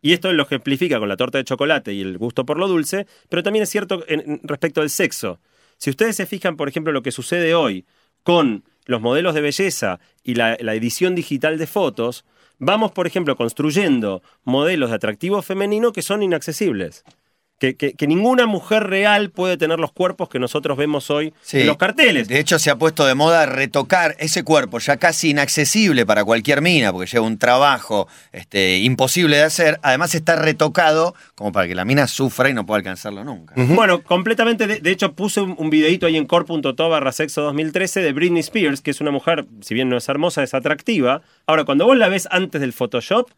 Y 0.00 0.12
esto 0.12 0.32
lo 0.32 0.42
ejemplifica 0.42 0.98
con 0.98 1.08
la 1.08 1.16
torta 1.16 1.38
de 1.38 1.44
chocolate 1.44 1.92
y 1.92 2.00
el 2.00 2.18
gusto 2.18 2.44
por 2.44 2.58
lo 2.58 2.66
dulce, 2.66 3.06
pero 3.28 3.42
también 3.42 3.62
es 3.62 3.70
cierto 3.70 4.04
respecto 4.42 4.80
al 4.80 4.90
sexo. 4.90 5.38
Si 5.78 5.90
ustedes 5.90 6.16
se 6.16 6.26
fijan, 6.26 6.56
por 6.56 6.68
ejemplo, 6.68 6.92
lo 6.92 7.02
que 7.02 7.12
sucede 7.12 7.54
hoy 7.54 7.86
con 8.24 8.64
los 8.84 9.00
modelos 9.00 9.34
de 9.34 9.40
belleza 9.40 10.00
y 10.24 10.34
la, 10.34 10.56
la 10.60 10.74
edición 10.74 11.14
digital 11.14 11.56
de 11.56 11.68
fotos, 11.68 12.24
vamos, 12.58 12.90
por 12.92 13.06
ejemplo, 13.06 13.36
construyendo 13.36 14.22
modelos 14.44 14.90
de 14.90 14.96
atractivo 14.96 15.40
femenino 15.40 15.92
que 15.92 16.02
son 16.02 16.22
inaccesibles. 16.22 17.04
Que, 17.62 17.76
que- 17.76 17.92
que 17.92 18.08
ninguna 18.08 18.46
mujer 18.46 18.82
real 18.88 19.30
puede 19.30 19.56
tener 19.56 19.78
los 19.78 19.92
cuerpos 19.92 20.28
que 20.28 20.40
nosotros 20.40 20.76
vemos 20.76 21.10
hoy 21.10 21.32
Sí. 21.42 21.60
en 21.60 21.68
los 21.68 21.76
carteles. 21.76 22.26
De 22.26 22.40
hecho, 22.40 22.58
se 22.58 22.70
ha 22.70 22.76
puesto 22.76 23.06
de 23.06 23.14
moda 23.14 23.46
retocar 23.46 24.16
ese 24.18 24.42
cuerpo 24.42 24.80
ya 24.80 24.96
casi 24.96 25.30
inaccesible 25.30 26.04
para 26.04 26.24
cualquier 26.24 26.60
mina, 26.60 26.90
porque 26.92 27.08
lleva 27.08 27.24
un 27.24 27.38
trabajo 27.38 28.08
este, 28.32 28.78
imposible 28.78 29.36
de 29.36 29.44
hacer. 29.44 29.78
Además, 29.84 30.12
está 30.16 30.34
retocado 30.34 31.14
como 31.36 31.52
para 31.52 31.68
que 31.68 31.76
la 31.76 31.84
mina 31.84 32.08
sufra 32.08 32.50
y 32.50 32.52
no 32.52 32.66
pueda 32.66 32.78
alcanzarlo 32.78 33.22
nunca. 33.22 33.54
Bueno, 33.56 34.02
completamente. 34.02 34.66
De, 34.66 34.80
de 34.80 34.90
hecho, 34.90 35.12
puse 35.12 35.40
un, 35.40 35.54
un 35.56 35.70
videito 35.70 36.06
ahí 36.06 36.16
en 36.16 36.26
core.to 36.26 36.88
barra 36.88 37.12
sexo 37.12 37.42
2013 37.42 38.00
de 38.02 38.12
Britney 38.12 38.40
Spears, 38.40 38.80
que 38.80 38.90
es 38.90 39.00
una 39.00 39.12
mujer, 39.12 39.46
si 39.60 39.72
bien 39.74 39.88
no 39.88 39.96
es 39.98 40.08
hermosa, 40.08 40.42
es 40.42 40.52
atractiva. 40.52 41.22
Ahora, 41.46 41.62
cuando 41.64 41.86
vos 41.86 41.96
la 41.96 42.08
ves 42.08 42.26
antes 42.32 42.60
del 42.60 42.72
Photoshop, 42.72 43.30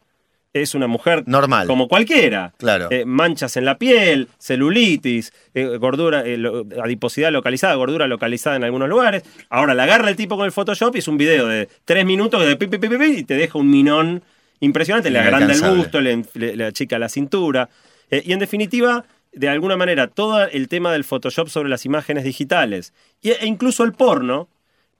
es 0.54 0.74
una 0.74 0.86
mujer 0.86 1.24
Normal. 1.26 1.66
como 1.66 1.88
cualquiera. 1.88 2.54
Claro. 2.58 2.88
Eh, 2.90 3.04
manchas 3.04 3.56
en 3.56 3.64
la 3.66 3.76
piel, 3.76 4.28
celulitis, 4.38 5.32
eh, 5.52 5.76
gordura, 5.78 6.22
eh, 6.24 6.36
lo- 6.38 6.64
adiposidad 6.82 7.32
localizada, 7.32 7.74
gordura 7.74 8.06
localizada 8.06 8.56
en 8.56 8.64
algunos 8.64 8.88
lugares. 8.88 9.24
Ahora 9.50 9.74
la 9.74 9.82
agarra 9.82 10.08
el 10.08 10.16
tipo 10.16 10.36
con 10.36 10.46
el 10.46 10.52
Photoshop 10.52 10.94
y 10.94 11.00
es 11.00 11.08
un 11.08 11.18
video 11.18 11.46
de 11.48 11.68
tres 11.84 12.06
minutos 12.06 12.46
de 12.46 12.56
pi, 12.56 12.66
pi, 12.68 12.78
pi, 12.78 13.04
y 13.04 13.24
te 13.24 13.34
deja 13.34 13.58
un 13.58 13.68
minón 13.70 14.22
impresionante. 14.60 15.10
Le 15.10 15.18
agranda 15.18 15.52
el 15.52 15.60
busto, 15.76 16.00
le, 16.00 16.22
le- 16.34 16.56
le 16.56 16.64
achica 16.64 16.98
la 16.98 17.08
cintura. 17.08 17.68
Eh, 18.10 18.22
y 18.24 18.32
en 18.32 18.38
definitiva, 18.38 19.04
de 19.32 19.48
alguna 19.48 19.76
manera, 19.76 20.06
todo 20.06 20.44
el 20.46 20.68
tema 20.68 20.92
del 20.92 21.02
Photoshop 21.02 21.48
sobre 21.48 21.68
las 21.68 21.84
imágenes 21.84 22.22
digitales 22.22 22.94
e 23.22 23.44
incluso 23.46 23.82
el 23.82 23.92
porno 23.92 24.48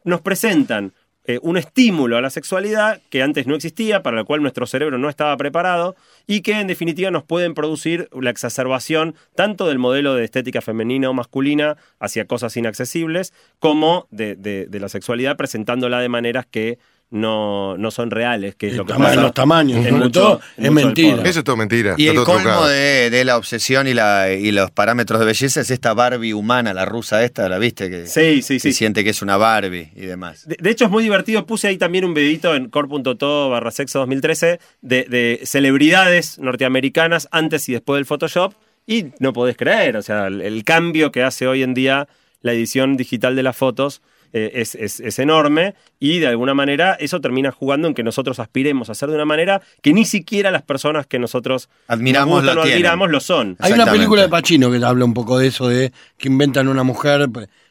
nos 0.03 0.21
presentan 0.21 0.93
eh, 1.27 1.39
un 1.43 1.57
estímulo 1.57 2.17
a 2.17 2.21
la 2.21 2.29
sexualidad 2.31 3.01
que 3.11 3.23
antes 3.23 3.47
no 3.47 3.55
existía, 3.55 4.03
para 4.03 4.19
el 4.21 4.27
cual 4.27 4.43
nuestro 4.43 4.67
cerebro 4.67 4.99
no 4.99 5.09
estaba 5.09 5.37
preparado 5.37 5.97
y 6.27 6.43
que 6.43 6.61
en 6.61 6.67
definitiva 6.67 7.11
nos 7.11 7.25
pueden 7.25 7.55
producir 7.55 8.09
la 8.13 8.31
exacerbación 8.31 9.15
tanto 9.35 9.67
del 9.67 9.79
modelo 9.79 10.15
de 10.15 10.25
estética 10.25 10.61
femenina 10.61 11.09
o 11.09 11.15
masculina 11.15 11.77
hacia 11.99 12.27
cosas 12.27 12.57
inaccesibles 12.57 13.33
como 13.59 14.07
de, 14.11 14.37
de- 14.37 14.67
de 14.67 14.81
la 14.81 14.89
sexualidad 14.89 15.37
presentándola 15.37 16.01
de 16.01 16.09
maneras 16.09 16.47
que 16.51 16.79
no, 17.15 17.77
no 17.79 17.91
son 17.91 18.11
reales, 18.11 18.55
que 18.57 18.67
es 18.67 18.73
El 18.73 18.79
lo 18.79 18.87
que 18.87 18.93
tama- 18.93 19.07
pasa 19.07 19.21
los 19.23 19.33
tamaños, 19.35 19.91
mucho- 19.93 20.11
todo, 20.11 20.41
es 20.57 20.71
mucho 20.71 20.87
mentira. 20.87 21.23
Eso 21.25 21.39
es 21.39 21.45
todo 21.45 21.57
mentira. 21.57 21.95
Y 21.97 22.09
el 22.09 22.15
todo 22.17 22.25
colmo 22.25 22.67
de, 22.67 23.09
de 23.09 23.25
la 23.25 23.37
obsesión 23.37 23.87
y, 23.87 23.95
la, 23.95 24.33
y 24.33 24.51
los 24.51 24.71
parámetros 24.73 25.21
de 25.21 25.27
belleza 25.27 25.61
es 25.61 25.71
esta 25.71 25.95
Barbie 25.95 26.33
humana, 26.35 26.75
la 26.75 26.85
rusa 26.85 27.23
esta, 27.25 27.49
¿la 27.49 27.59
viste? 27.59 27.89
Que, 27.89 28.07
Sí, 28.07 28.43
sí, 28.43 28.55
que 28.55 28.61
sí. 28.61 28.73
siente 28.73 29.05
que 29.05 29.11
es 29.11 29.23
una 29.23 29.37
Barbie 29.37 29.93
y 29.95 30.07
demás. 30.07 30.47
De, 30.49 30.57
de 30.61 30.71
hecho, 30.71 30.87
es 30.87 30.91
muy 30.91 31.03
divertido. 31.05 31.47
Puse 31.47 31.69
ahí 31.69 31.79
también 31.79 32.05
un 32.05 32.15
videito 32.15 32.55
en 32.55 32.69
core.to 32.69 33.49
barra 33.49 33.71
sexo 33.71 34.01
2013 34.01 34.59
de, 34.83 35.05
de 35.05 35.41
celebridades 35.45 36.39
norteamericanas 36.41 37.29
antes 37.31 37.69
y 37.69 37.73
después 37.75 37.99
del 37.99 38.07
Photoshop. 38.07 38.55
Y 38.87 39.07
no 39.19 39.33
podés 39.33 39.57
creer, 39.57 39.97
o 39.97 40.03
sea, 40.03 40.27
el, 40.27 40.41
el 40.43 40.63
cambio 40.65 41.11
que 41.11 41.23
hace 41.23 41.47
hoy 41.47 41.63
en 41.63 41.73
día 41.75 42.07
la 42.43 42.53
edición 42.53 42.97
digital 42.99 43.35
de 43.35 43.43
las 43.43 43.57
fotos 43.57 44.03
eh, 44.35 44.51
es, 44.57 44.75
es- 44.75 45.01
es 45.01 45.19
enorme. 45.19 45.75
Y 45.99 46.19
de 46.19 46.27
alguna 46.27 46.53
manera 46.53 46.95
eso 47.01 47.21
termina 47.23 47.51
jugando 47.53 47.89
en 47.89 47.95
que 47.95 48.03
nosotros 48.03 48.39
aspiremos 48.41 48.91
a 48.91 48.93
hacer 48.93 49.09
de 49.09 49.15
una 49.15 49.25
manera 49.25 49.63
que 49.81 49.95
ni 49.95 50.05
siquiera 50.05 50.51
las 50.51 50.63
personas 50.63 51.07
que 51.07 51.19
nosotros 51.19 51.71
Admiramos 51.89 52.29
nos 52.35 52.41
gustan 52.43 52.55
lo 52.57 52.61
o 52.61 52.65
tienen. 52.65 52.79
admiramos 52.85 53.11
lo 53.11 53.21
son. 53.21 53.57
Hay 53.61 53.73
una 53.73 53.87
película 53.91 54.21
de 54.23 54.29
Pacino 54.29 54.71
que 54.71 54.85
habla 54.85 55.05
un 55.07 55.15
poco 55.15 55.39
de 55.39 55.47
eso, 55.47 55.69
de 55.69 55.93
que 56.19 56.29
inventan 56.29 56.69
una 56.69 56.83
mujer 56.83 57.27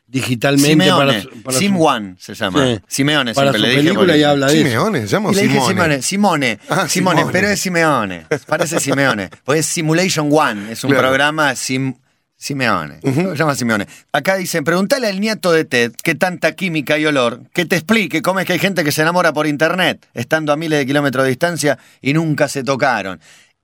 digitalmente 0.08 0.70
Simeone, 0.70 1.22
para, 1.24 1.44
para 1.44 1.58
Sim 1.58 1.76
su- 1.78 1.84
One 1.84 2.16
se 2.20 2.34
llama. 2.36 2.66
Sí. 2.66 2.80
Simeone 2.88 3.34
para 3.34 3.52
su 3.54 3.58
le 3.60 3.70
dije. 3.70 3.82
película 3.82 4.18
y 4.18 4.24
habla 4.24 4.48
de 4.48 4.54
eso. 4.60 4.64
Simeone, 4.68 5.02
se 5.02 5.08
llama 5.08 5.32
Y 5.32 5.36
le 5.36 5.42
dije 5.44 5.54
Simone. 5.54 5.74
Simone, 5.74 6.02
Simone, 6.02 6.60
Ah, 6.70 6.88
Simone, 6.88 7.18
Simone. 7.20 7.32
pero 7.32 7.48
es 7.48 7.60
Simeone, 7.60 8.26
parece 8.48 8.80
Simeone, 8.80 9.30
pues 9.44 9.60
es 9.62 9.66
Simulation 9.68 10.30
One, 10.32 10.72
es 10.72 10.84
un 10.84 10.92
Claro. 10.92 11.08
programa 11.08 11.56
sim, 11.56 11.96
Simeone, 12.44 13.00
se 13.02 13.36
llama 13.38 13.56
Simeone. 13.56 13.88
Acá 14.12 14.36
dicen, 14.36 14.66
preguntale 14.66 15.08
al 15.08 15.20
nieto 15.22 15.54
de 15.54 15.64
Ted 15.64 15.94
qué 16.04 16.14
tanta 16.14 16.56
química 16.56 16.98
y 17.00 17.06
olor, 17.06 17.40
que 17.54 17.66
te 17.66 17.78
explique 17.78 18.22
cómo 18.22 18.42
es 18.42 18.46
que 18.46 18.52
hay 18.52 18.60
gente 18.60 18.84
que 18.84 18.92
se 18.92 19.02
enamora 19.02 19.32
por 19.32 19.48
internet, 19.48 20.06
estando 20.14 20.52
a 20.52 20.58
miles 20.58 20.78
de 20.80 20.86
kilómetros 20.86 21.24
de 21.24 21.30
distancia 21.30 21.78
y 22.02 22.12
nunca 22.14 22.50
se 22.50 22.64
tocaron. 22.66 23.22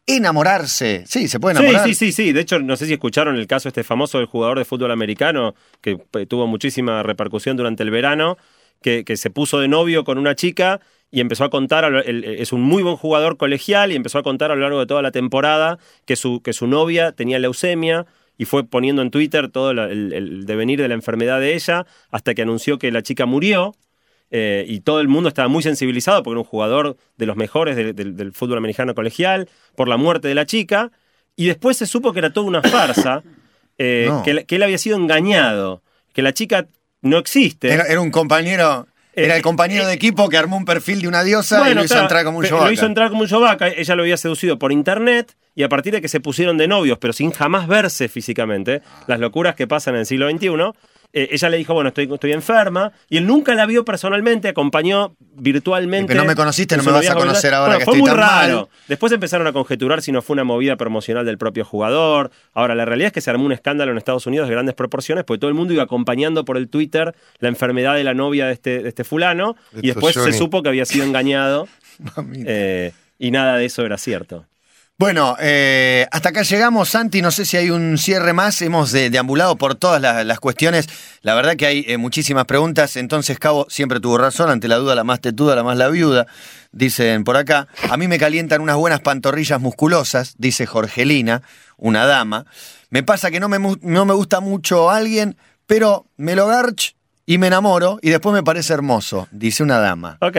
Enamorarse, 0.07 1.03
sí, 1.05 1.27
se 1.27 1.39
puede 1.39 1.55
Sí, 1.57 1.61
enamorar. 1.61 1.87
sí, 1.87 1.93
sí, 1.93 2.11
sí. 2.11 2.31
De 2.31 2.41
hecho, 2.41 2.57
no 2.59 2.75
sé 2.77 2.85
si 2.87 2.93
escucharon 2.93 3.35
el 3.35 3.47
caso 3.47 3.67
este 3.67 3.83
famoso 3.83 4.17
del 4.17 4.27
jugador 4.27 4.57
de 4.57 4.65
fútbol 4.65 4.91
americano 4.91 5.55
que 5.81 5.97
eh, 6.13 6.25
tuvo 6.25 6.47
muchísima 6.47 7.03
repercusión 7.03 7.57
durante 7.57 7.83
el 7.83 7.91
verano, 7.91 8.37
que, 8.81 9.03
que 9.03 9.17
se 9.17 9.29
puso 9.29 9.59
de 9.59 9.67
novio 9.67 10.03
con 10.05 10.17
una 10.17 10.35
chica 10.35 10.79
y 11.11 11.19
empezó 11.19 11.43
a 11.43 11.49
contar, 11.49 11.83
el- 12.05 12.23
es 12.23 12.53
un 12.53 12.61
muy 12.61 12.81
buen 12.81 12.95
jugador 12.95 13.37
colegial 13.37 13.91
y 13.91 13.95
empezó 13.95 14.17
a 14.19 14.23
contar 14.23 14.51
a 14.51 14.55
lo 14.55 14.61
largo 14.61 14.79
de 14.79 14.85
toda 14.87 15.01
la 15.01 15.11
temporada 15.11 15.77
que 16.05 16.15
su, 16.15 16.41
que 16.41 16.53
su 16.53 16.65
novia 16.65 17.11
tenía 17.11 17.37
leucemia 17.39 18.05
y 18.39 18.45
fue 18.45 18.63
poniendo 18.63 19.03
en 19.03 19.11
Twitter 19.11 19.49
todo 19.49 19.73
la- 19.75 19.85
el, 19.91 20.11
el 20.13 20.45
devenir 20.47 20.81
de 20.81 20.87
la 20.87 20.95
enfermedad 20.95 21.39
de 21.39 21.53
ella 21.53 21.85
hasta 22.09 22.33
que 22.33 22.41
anunció 22.41 22.79
que 22.79 22.91
la 22.91 23.03
chica 23.03 23.27
murió. 23.27 23.75
eh, 24.31 24.63
y 24.67 24.81
todo 24.81 24.99
el 25.01 25.07
mundo 25.07 25.27
estaba 25.27 25.47
muy 25.47 25.63
sensibilizado 25.63 26.21
porque 26.21 26.33
era 26.35 26.41
un 26.41 26.45
jugador 26.45 26.97
de 27.17 27.25
los 27.25 27.35
mejores 27.35 27.75
del- 27.75 27.95
del- 27.95 28.15
del 28.15 28.31
fútbol 28.31 28.59
americano 28.59 28.93
colegial 28.93 29.49
por 29.75 29.87
la 29.87 29.97
muerte 29.97 30.27
de 30.27 30.35
la 30.35 30.45
chica. 30.45 30.91
Y 31.35 31.47
después 31.47 31.77
se 31.77 31.87
supo 31.87 32.13
que 32.13 32.19
era 32.19 32.29
toda 32.31 32.45
una 32.45 32.61
farsa, 32.61 33.23
eh, 33.79 34.05
No. 34.07 34.21
que, 34.23 34.45
él 34.55 34.61
había 34.63 34.77
sido 34.77 34.97
engañado, 34.97 35.81
que 36.13 36.21
la 36.21 36.31
chica 36.31 36.67
no 37.01 37.17
existe. 37.17 37.69
Era, 37.73 37.85
era 37.85 38.01
un 38.01 38.11
compañero, 38.11 38.87
era 39.13 39.33
el 39.35 39.39
Eh, 39.39 39.43
compañero 39.43 39.83
eh, 39.83 39.87
de 39.87 39.93
equipo 39.93 40.29
que 40.29 40.37
armó 40.37 40.57
un 40.57 40.65
perfil 40.65 41.01
de 41.01 41.07
una 41.07 41.23
diosa 41.23 41.69
y 41.69 41.73
lo 41.73 41.81
hizo 41.83 41.89
claro, 41.93 42.03
entrar 42.03 42.23
como 42.25 42.37
un 42.37 42.43
pe- 42.43 42.49
Lo 42.49 42.57
yovaca. 42.57 42.73
hizo 42.73 42.85
entrar 42.85 43.09
como 43.09 43.21
un 43.21 43.27
yovaca. 43.27 43.67
Ella 43.67 43.95
lo 43.95 44.03
había 44.03 44.17
seducido 44.17 44.59
por 44.59 44.71
internet 44.71 45.35
y 45.55 45.63
a 45.63 45.69
partir 45.69 45.93
de 45.93 46.01
que 46.01 46.07
se 46.07 46.19
pusieron 46.19 46.57
de 46.57 46.67
novios, 46.67 46.97
pero 46.99 47.11
sin 47.13 47.31
jamás 47.31 47.67
verse 47.67 48.07
físicamente, 48.07 48.81
las 49.07 49.19
locuras 49.19 49.55
que 49.55 49.67
pasan 49.67 49.95
en 49.95 50.01
el 50.01 50.05
siglo 50.05 50.29
XXI, 50.29 50.49
eh, 51.11 51.29
ella 51.31 51.49
le 51.49 51.57
dijo, 51.57 51.73
bueno, 51.73 51.87
estoy, 51.87 52.11
estoy 52.11 52.33
enferma, 52.33 52.91
y 53.09 53.17
él 53.17 53.25
nunca 53.25 53.55
la 53.55 53.65
vio 53.65 53.83
personalmente, 53.83 54.47
acompañó 54.47 55.15
virtualmente. 55.33 56.07
Pero 56.07 56.21
no 56.21 56.27
me 56.27 56.35
conociste, 56.35 56.77
no 56.77 56.83
me 56.83 56.91
vas 56.91 57.09
a 57.09 57.15
conocer 57.15 57.53
ahora 57.53 57.69
Bueno, 57.69 57.79
que 57.79 57.85
fue 57.85 57.93
estoy 57.93 58.01
muy 58.01 58.09
tan 58.09 58.17
raro. 58.17 58.55
mal. 58.55 58.67
Después 58.87 59.11
empezaron 59.11 59.47
a 59.47 59.53
conjeturar 59.53 60.01
si 60.01 60.11
no 60.11 60.21
fue 60.21 60.35
una 60.35 60.43
movida 60.43 60.75
promocional 60.75 61.25
del 61.25 61.37
propio 61.37 61.65
jugador. 61.65 62.29
Ahora, 62.53 62.75
la 62.75 62.85
realidad 62.85 63.07
es 63.07 63.13
que 63.13 63.21
se 63.21 63.29
armó 63.31 63.45
un 63.45 63.51
escándalo 63.51 63.91
en 63.91 63.97
Estados 63.97 64.27
Unidos 64.27 64.47
de 64.47 64.53
grandes 64.53 64.75
proporciones, 64.75 65.23
porque 65.23 65.39
todo 65.39 65.49
el 65.49 65.55
mundo 65.55 65.73
iba 65.73 65.83
acompañando 65.83 66.45
por 66.45 66.57
el 66.57 66.69
Twitter 66.69 67.15
la 67.39 67.49
enfermedad 67.49 67.95
de 67.95 68.03
la 68.03 68.13
novia 68.13 68.45
de 68.45 68.53
este, 68.53 68.83
de 68.83 68.89
este 68.89 69.03
fulano, 69.03 69.55
y 69.81 69.87
después 69.87 70.13
se 70.15 70.33
supo 70.33 70.61
que 70.61 70.69
había 70.69 70.85
sido 70.85 71.05
engañado. 71.05 71.67
Eh, 72.45 72.93
y 73.17 73.31
nada 73.31 73.57
de 73.57 73.65
eso 73.65 73.85
era 73.85 73.97
cierto. 73.97 74.45
Bueno, 74.99 75.37
eh, 75.39 76.05
hasta 76.11 76.27
acá 76.27 76.41
llegamos, 76.41 76.89
Santi. 76.89 77.21
No 77.21 77.31
sé 77.31 77.45
si 77.45 77.55
hay 77.55 77.69
un 77.69 77.97
cierre 77.97 78.33
más. 78.33 78.61
Hemos 78.61 78.91
de- 78.91 79.09
deambulado 79.09 79.55
por 79.55 79.75
todas 79.75 80.01
las, 80.01 80.39
cuestiones. 80.41 80.89
La 81.21 81.35
verdad 81.35 81.55
que 81.55 81.65
hay 81.67 81.85
eh, 81.87 81.97
muchísimas 81.97 82.43
preguntas. 82.43 82.97
Entonces, 82.97 83.39
Cabo 83.39 83.65
siempre 83.69 84.01
tuvo 84.01 84.17
razón. 84.17 84.49
Ante 84.49 84.67
la 84.67 84.75
duda, 84.75 84.95
la 84.95 85.05
más 85.05 85.21
tetuda, 85.21 85.55
la 85.55 85.63
más 85.63 85.77
la 85.77 85.87
viuda. 85.87 86.27
Dicen 86.73 87.23
por 87.23 87.37
acá. 87.37 87.69
A 87.89 87.95
mí 87.95 88.09
me 88.09 88.19
calientan 88.19 88.59
unas 88.59 88.75
buenas 88.75 88.99
pantorrillas 88.99 89.61
musculosas, 89.61 90.35
dice 90.37 90.65
Jorgelina, 90.65 91.43
una 91.77 92.05
dama. 92.05 92.45
Me 92.89 93.01
pasa 93.01 93.31
que 93.31 93.39
no 93.39 93.47
me, 93.47 93.57
no 93.57 94.05
me 94.05 94.13
gusta 94.13 94.41
mucho 94.41 94.89
alguien, 94.89 95.37
pero 95.65 96.07
me 96.17 96.35
lo 96.35 96.47
garch 96.47 96.97
y 97.29 97.37
me 97.37 97.45
enamoro 97.45 97.99
y 98.01 98.09
después 98.09 98.33
me 98.33 98.41
parece 98.41 98.73
hermoso, 98.73 99.27
dice 99.29 99.61
una 99.61 99.77
dama. 99.77 100.17
Ok. 100.19 100.35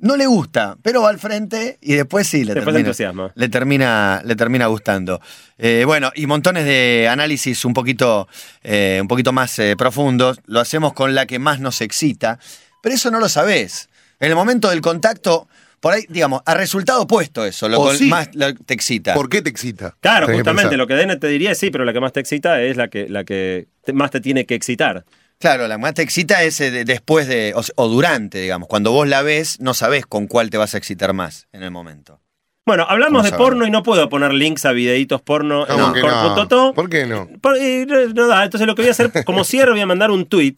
No 0.00 0.14
le 0.18 0.26
gusta, 0.26 0.76
pero 0.82 1.00
va 1.00 1.08
al 1.08 1.18
frente 1.18 1.78
y 1.80 1.94
después 1.94 2.26
sí 2.28 2.44
le 2.44 2.52
Después 2.52 2.74
termina, 2.76 3.32
le 3.34 3.48
termina, 3.48 4.20
le 4.26 4.36
termina 4.36 4.66
gustando. 4.66 5.22
Eh, 5.56 5.84
bueno, 5.86 6.12
y 6.14 6.26
montones 6.26 6.66
de 6.66 7.08
análisis 7.10 7.64
un 7.64 7.72
poquito, 7.72 8.28
eh, 8.62 8.98
un 9.00 9.08
poquito 9.08 9.32
más 9.32 9.58
eh, 9.58 9.74
profundos. 9.78 10.38
Lo 10.44 10.60
hacemos 10.60 10.92
con 10.92 11.14
la 11.14 11.24
que 11.24 11.38
más 11.38 11.60
nos 11.60 11.80
excita, 11.80 12.38
pero 12.82 12.94
eso 12.94 13.10
no 13.10 13.20
lo 13.20 13.30
sabés. 13.30 13.88
En 14.20 14.28
el 14.28 14.34
momento 14.36 14.68
del 14.68 14.82
contacto, 14.82 15.48
por 15.80 15.94
ahí, 15.94 16.04
digamos, 16.10 16.42
a 16.44 16.52
resultado 16.52 17.00
opuesto 17.02 17.42
eso, 17.46 17.70
lo 17.70 17.88
que 17.88 17.96
sí. 17.96 18.08
más 18.10 18.28
lo- 18.34 18.52
te 18.54 18.74
excita. 18.74 19.14
¿Por 19.14 19.30
qué 19.30 19.40
te 19.40 19.48
excita? 19.48 19.96
Claro, 20.00 20.26
Tenés 20.26 20.40
justamente 20.42 20.76
lo 20.76 20.86
que 20.86 20.94
Dene 20.94 21.16
te 21.16 21.28
diría 21.28 21.54
sí, 21.54 21.70
pero 21.70 21.86
la 21.86 21.94
que 21.94 22.00
más 22.00 22.12
te 22.12 22.20
excita 22.20 22.60
es 22.60 22.76
la 22.76 22.88
que, 22.88 23.08
la 23.08 23.24
que 23.24 23.68
te- 23.82 23.94
más 23.94 24.10
te 24.10 24.20
tiene 24.20 24.44
que 24.44 24.54
excitar. 24.54 25.06
Claro, 25.38 25.68
la 25.68 25.76
que 25.76 25.82
más 25.82 25.94
te 25.94 26.02
excita 26.02 26.42
es 26.42 26.60
eh, 26.60 26.70
de- 26.70 26.84
después 26.84 27.26
de, 27.28 27.52
o, 27.54 27.62
o 27.76 27.88
durante, 27.88 28.40
digamos. 28.40 28.68
Cuando 28.68 28.92
vos 28.92 29.06
la 29.08 29.22
ves, 29.22 29.60
no 29.60 29.74
sabés 29.74 30.06
con 30.06 30.26
cuál 30.26 30.50
te 30.50 30.56
vas 30.56 30.74
a 30.74 30.78
excitar 30.78 31.12
más 31.12 31.46
en 31.52 31.62
el 31.62 31.70
momento. 31.70 32.20
Bueno, 32.66 32.86
hablamos 32.88 33.18
¿Cómo 33.20 33.30
de 33.30 33.36
porno 33.36 33.66
y 33.66 33.70
no 33.70 33.82
puedo 33.82 34.08
poner 34.08 34.32
links 34.32 34.64
a 34.64 34.72
videitos 34.72 35.20
porno 35.20 35.66
¿Cómo 35.66 35.94
en 35.94 36.00
core.to. 36.00 36.56
no? 36.68 36.72
¿Por 36.74 36.88
qué 36.88 37.04
no? 37.06 37.28
Por- 37.42 37.58
eh, 37.58 37.84
no, 37.86 38.06
no 38.14 38.26
da. 38.28 38.42
Entonces 38.42 38.66
lo 38.66 38.74
que 38.74 38.80
voy 38.82 38.88
a 38.88 38.92
hacer, 38.92 39.10
como 39.26 39.44
cierre, 39.44 39.72
voy 39.72 39.82
a 39.82 39.86
mandar 39.86 40.10
un 40.10 40.24
tweet, 40.24 40.56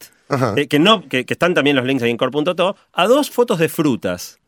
eh, 0.55 0.67
que, 0.67 0.79
no, 0.79 1.05
que, 1.09 1.25
que 1.25 1.33
están 1.33 1.53
también 1.53 1.75
los 1.75 1.85
links 1.85 2.03
ahí 2.03 2.11
en 2.11 2.15
core.to, 2.17 2.77
a 2.93 3.07
dos 3.07 3.29
fotos 3.29 3.59
de 3.59 3.67
frutas. 3.67 4.39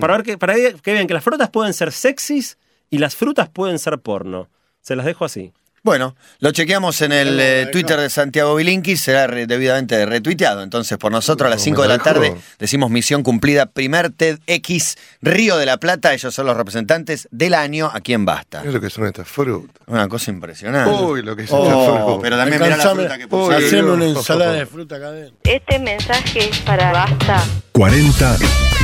Para 0.00 0.16
ver 0.18 0.22
que, 0.26 0.38
para 0.38 0.54
que 0.54 0.92
vean 0.92 1.06
que 1.06 1.14
las 1.14 1.24
frutas 1.24 1.48
pueden 1.50 1.72
ser 1.74 1.92
sexys 1.92 2.58
y 2.90 2.98
las 2.98 3.14
frutas 3.16 3.48
pueden 3.48 3.78
ser 3.78 3.98
porno. 3.98 4.48
Se 4.82 4.96
las 4.96 5.06
dejo 5.06 5.24
así. 5.24 5.52
Bueno, 5.86 6.16
lo 6.40 6.50
chequeamos 6.50 7.00
en 7.02 7.12
el 7.12 7.38
eh, 7.38 7.68
Twitter 7.70 7.96
de 8.00 8.10
Santiago 8.10 8.56
Bilinqui, 8.56 8.96
será 8.96 9.28
re- 9.28 9.46
debidamente 9.46 10.04
retuiteado. 10.04 10.64
Entonces, 10.64 10.98
por 10.98 11.12
nosotros 11.12 11.46
a 11.46 11.50
las 11.50 11.60
No, 11.60 11.64
5 11.64 11.76
me 11.80 11.82
de 11.86 11.96
la 11.96 12.02
tarde 12.02 12.34
decimos 12.58 12.90
misión 12.90 13.22
cumplida, 13.22 13.66
primer 13.66 14.10
TEDx 14.10 14.96
Río 15.22 15.56
de 15.56 15.64
la 15.66 15.76
Plata. 15.76 16.12
Ellos 16.12 16.34
son 16.34 16.46
los 16.46 16.56
representantes 16.56 17.28
del 17.30 17.54
año 17.54 17.88
aquí 17.94 18.14
en 18.14 18.24
Basta. 18.24 18.62
Es 18.64 18.72
lo 18.74 18.80
que 18.80 18.90
son 18.90 19.06
estas 19.06 19.28
frutas. 19.28 19.80
Una 19.86 20.08
cosa 20.08 20.32
impresionante. 20.32 20.90
Uy, 20.90 21.22
lo 21.22 21.36
que 21.36 21.44
es 21.44 21.50
Oh, 21.52 21.62
esta 21.64 22.02
fruta. 22.04 22.18
pero 22.20 22.36
también 22.36 22.60
mirá 22.62 22.76
la 22.76 22.82
fruta 22.90 23.16
que 23.16 23.26
Dios. 23.26 23.84
una 23.84 24.06
ensalada 24.06 24.52
de 24.54 24.66
fruta 24.66 24.96
acá 24.96 25.06
adentro. 25.06 25.36
Este 25.44 25.78
mensaje 25.78 26.48
es 26.50 26.58
para 26.62 26.90
Basta. 26.90 27.44
40 27.76 28.38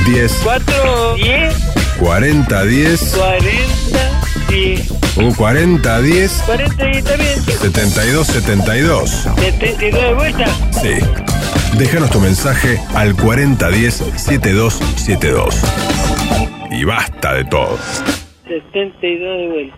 10 0.05 0.41
4, 0.45 1.15
10, 1.17 1.55
40 1.99 2.65
10 2.65 3.17
40, 3.17 4.21
10. 4.51 4.93
o 5.17 5.35
40 5.35 6.03
10 6.03 6.43
40 6.45 6.89
y 6.89 6.97
está 6.99 7.17
bien. 7.17 7.43
72 7.43 8.27
72. 8.27 9.11
72 9.39 10.03
de 10.03 10.13
vuelta. 10.13 10.45
Sí. 10.73 11.79
Déjanos 11.79 12.11
tu 12.11 12.21
mensaje 12.21 12.83
al 12.95 13.17
40 13.17 13.71
10 13.71 13.95
7272. 14.17 15.63
Y 16.71 16.85
basta 16.85 17.33
de 17.33 17.45
todo. 17.47 17.79
72 18.47 19.01
de 19.01 19.49
vuelta. 19.49 19.77